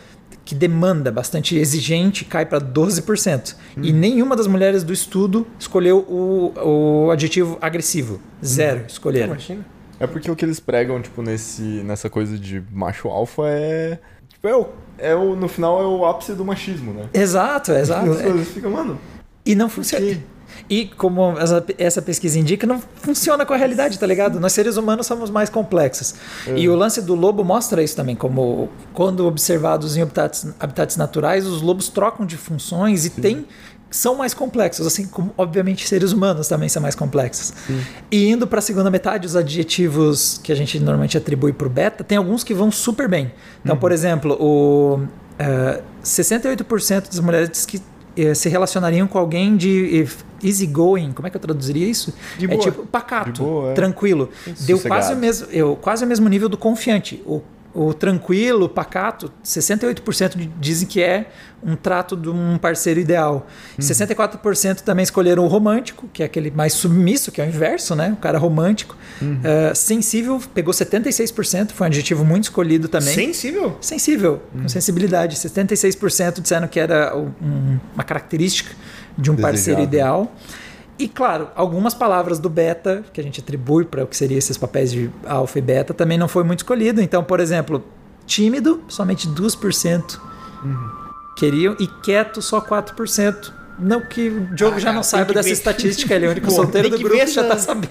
[0.44, 3.56] que demanda bastante exigente cai para 12%.
[3.82, 6.52] E nenhuma das mulheres do estudo escolheu o,
[7.08, 8.20] o adjetivo agressivo.
[8.44, 9.34] Zero escolheram.
[9.34, 9.66] Imagina.
[10.00, 14.00] É porque o que eles pregam, tipo, nesse, nessa coisa de macho alfa é.
[14.30, 14.66] Tipo, é o,
[14.98, 15.36] é o.
[15.36, 17.08] No final é o ápice do machismo, né?
[17.14, 18.10] Exato, exato.
[18.10, 18.24] As É.
[18.24, 18.98] coisas ficam, mano.
[19.46, 20.18] E não funciona.
[20.70, 24.40] E como essa, essa pesquisa indica, não funciona com a realidade, tá ligado?
[24.40, 26.16] Nós seres humanos somos mais complexos.
[26.56, 31.46] E o lance do lobo mostra isso também, como quando observados em habitats, habitats naturais,
[31.46, 33.46] os lobos trocam de funções e têm
[33.90, 37.52] são mais complexos, assim como obviamente seres humanos também são mais complexos.
[38.10, 41.70] E indo para a segunda metade, os adjetivos que a gente normalmente atribui para o
[41.70, 43.34] beta, tem alguns que vão super bem.
[43.64, 45.02] Então, por exemplo, o
[45.42, 47.82] Uh, 68% das mulheres diz que
[48.36, 50.06] se relacionariam com alguém de
[50.44, 52.14] easygoing, como é que eu traduziria isso?
[52.38, 52.60] De é boa.
[52.62, 53.74] tipo pacato, boa, é.
[53.74, 54.30] tranquilo.
[54.62, 57.22] Deu quase o, mesmo, eu, quase o mesmo nível do confiante.
[57.26, 57.42] O,
[57.74, 61.30] o tranquilo, pacato, 68% de- dizem que é
[61.64, 63.48] um trato de um parceiro ideal.
[63.80, 68.12] 64% também escolheram o romântico, que é aquele mais submisso, que é o inverso, né?
[68.12, 68.98] O cara romântico.
[69.22, 73.14] Uh, sensível pegou 76%, foi um adjetivo muito escolhido também.
[73.14, 73.78] Sensível?
[73.80, 75.36] Sensível, com sensibilidade.
[75.38, 78.72] 76% disseram que era um- uma característica
[79.18, 79.84] de um parceiro Desejável.
[80.28, 80.36] ideal.
[81.02, 84.56] E claro, algumas palavras do beta, que a gente atribui para o que seriam esses
[84.56, 87.02] papéis de alfa e beta, também não foi muito escolhido.
[87.02, 87.84] Então, por exemplo,
[88.28, 90.20] tímido, somente 2%
[91.36, 93.52] queriam, e quieto, só 4%.
[93.80, 95.54] Não que o Diogo Ah, já não saiba dessa ver.
[95.54, 97.90] estatística, ele é o único Pô, solteiro do grupo já essa- tá sabendo.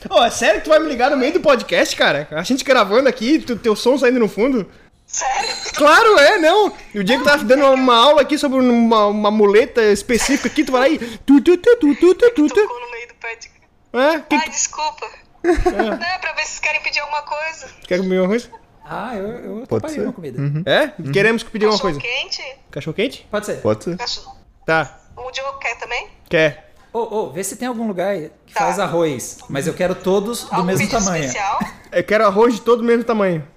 [0.10, 2.28] Ô, é sério que tu vai me ligar no meio do podcast, cara?
[2.32, 4.68] A gente gravando aqui, tu- teu som saindo no fundo?
[5.06, 5.50] Sério?
[5.76, 6.74] Claro, é, não.
[6.96, 10.72] E o Diego tava dando uma aula aqui sobre uma, uma muleta específica aqui, tu
[10.72, 10.98] vai lá e.
[10.98, 12.56] Tu, tu, tu, tu, tu, tu, tu, tu.
[12.56, 13.52] Tocou no meio do pet.
[13.94, 14.36] É?
[14.36, 15.08] Ai, desculpa.
[15.44, 17.68] Não, é pra ver se vocês querem pedir alguma coisa.
[17.88, 18.50] quer comer uma coisa?
[18.86, 20.02] Ah, eu, eu Pode toparia ser.
[20.04, 20.40] uma comida.
[20.70, 20.88] É?
[21.12, 22.00] Queremos pedir uma Cachorro coisa.
[22.00, 22.56] quente?
[22.72, 23.28] Cachorro quente?
[23.32, 23.56] Pode ser.
[23.62, 23.98] Pode ser.
[23.98, 24.36] Cachorro...
[24.66, 25.00] Tá.
[25.16, 26.08] O Diogo quer também?
[26.30, 26.74] Quer.
[26.92, 28.16] Ô, ô, vê se tem algum lugar
[28.46, 28.62] que Tá.
[28.62, 31.24] faz arroz, mas eu quero todos do Algum mesmo pedido tamanho.
[31.26, 31.60] especial?
[31.94, 33.48] Eu quero arroz de todo o mesmo tamanho.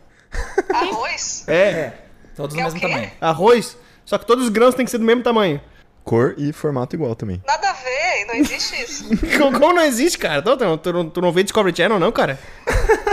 [0.75, 1.45] Arroz?
[1.49, 1.55] É.
[1.71, 1.93] É,
[2.35, 2.87] todos do o mesmo quê?
[2.87, 3.11] tamanho.
[3.21, 5.61] Arroz, só que todos os grãos têm que ser do mesmo tamanho.
[6.07, 7.43] Cor e formato igual também.
[7.45, 9.05] Nada a ver, não existe isso.
[9.39, 10.41] Como como não existe, cara?
[10.41, 12.39] Tu, tu, tu, não- tu não vê Discovery Channel, não, cara?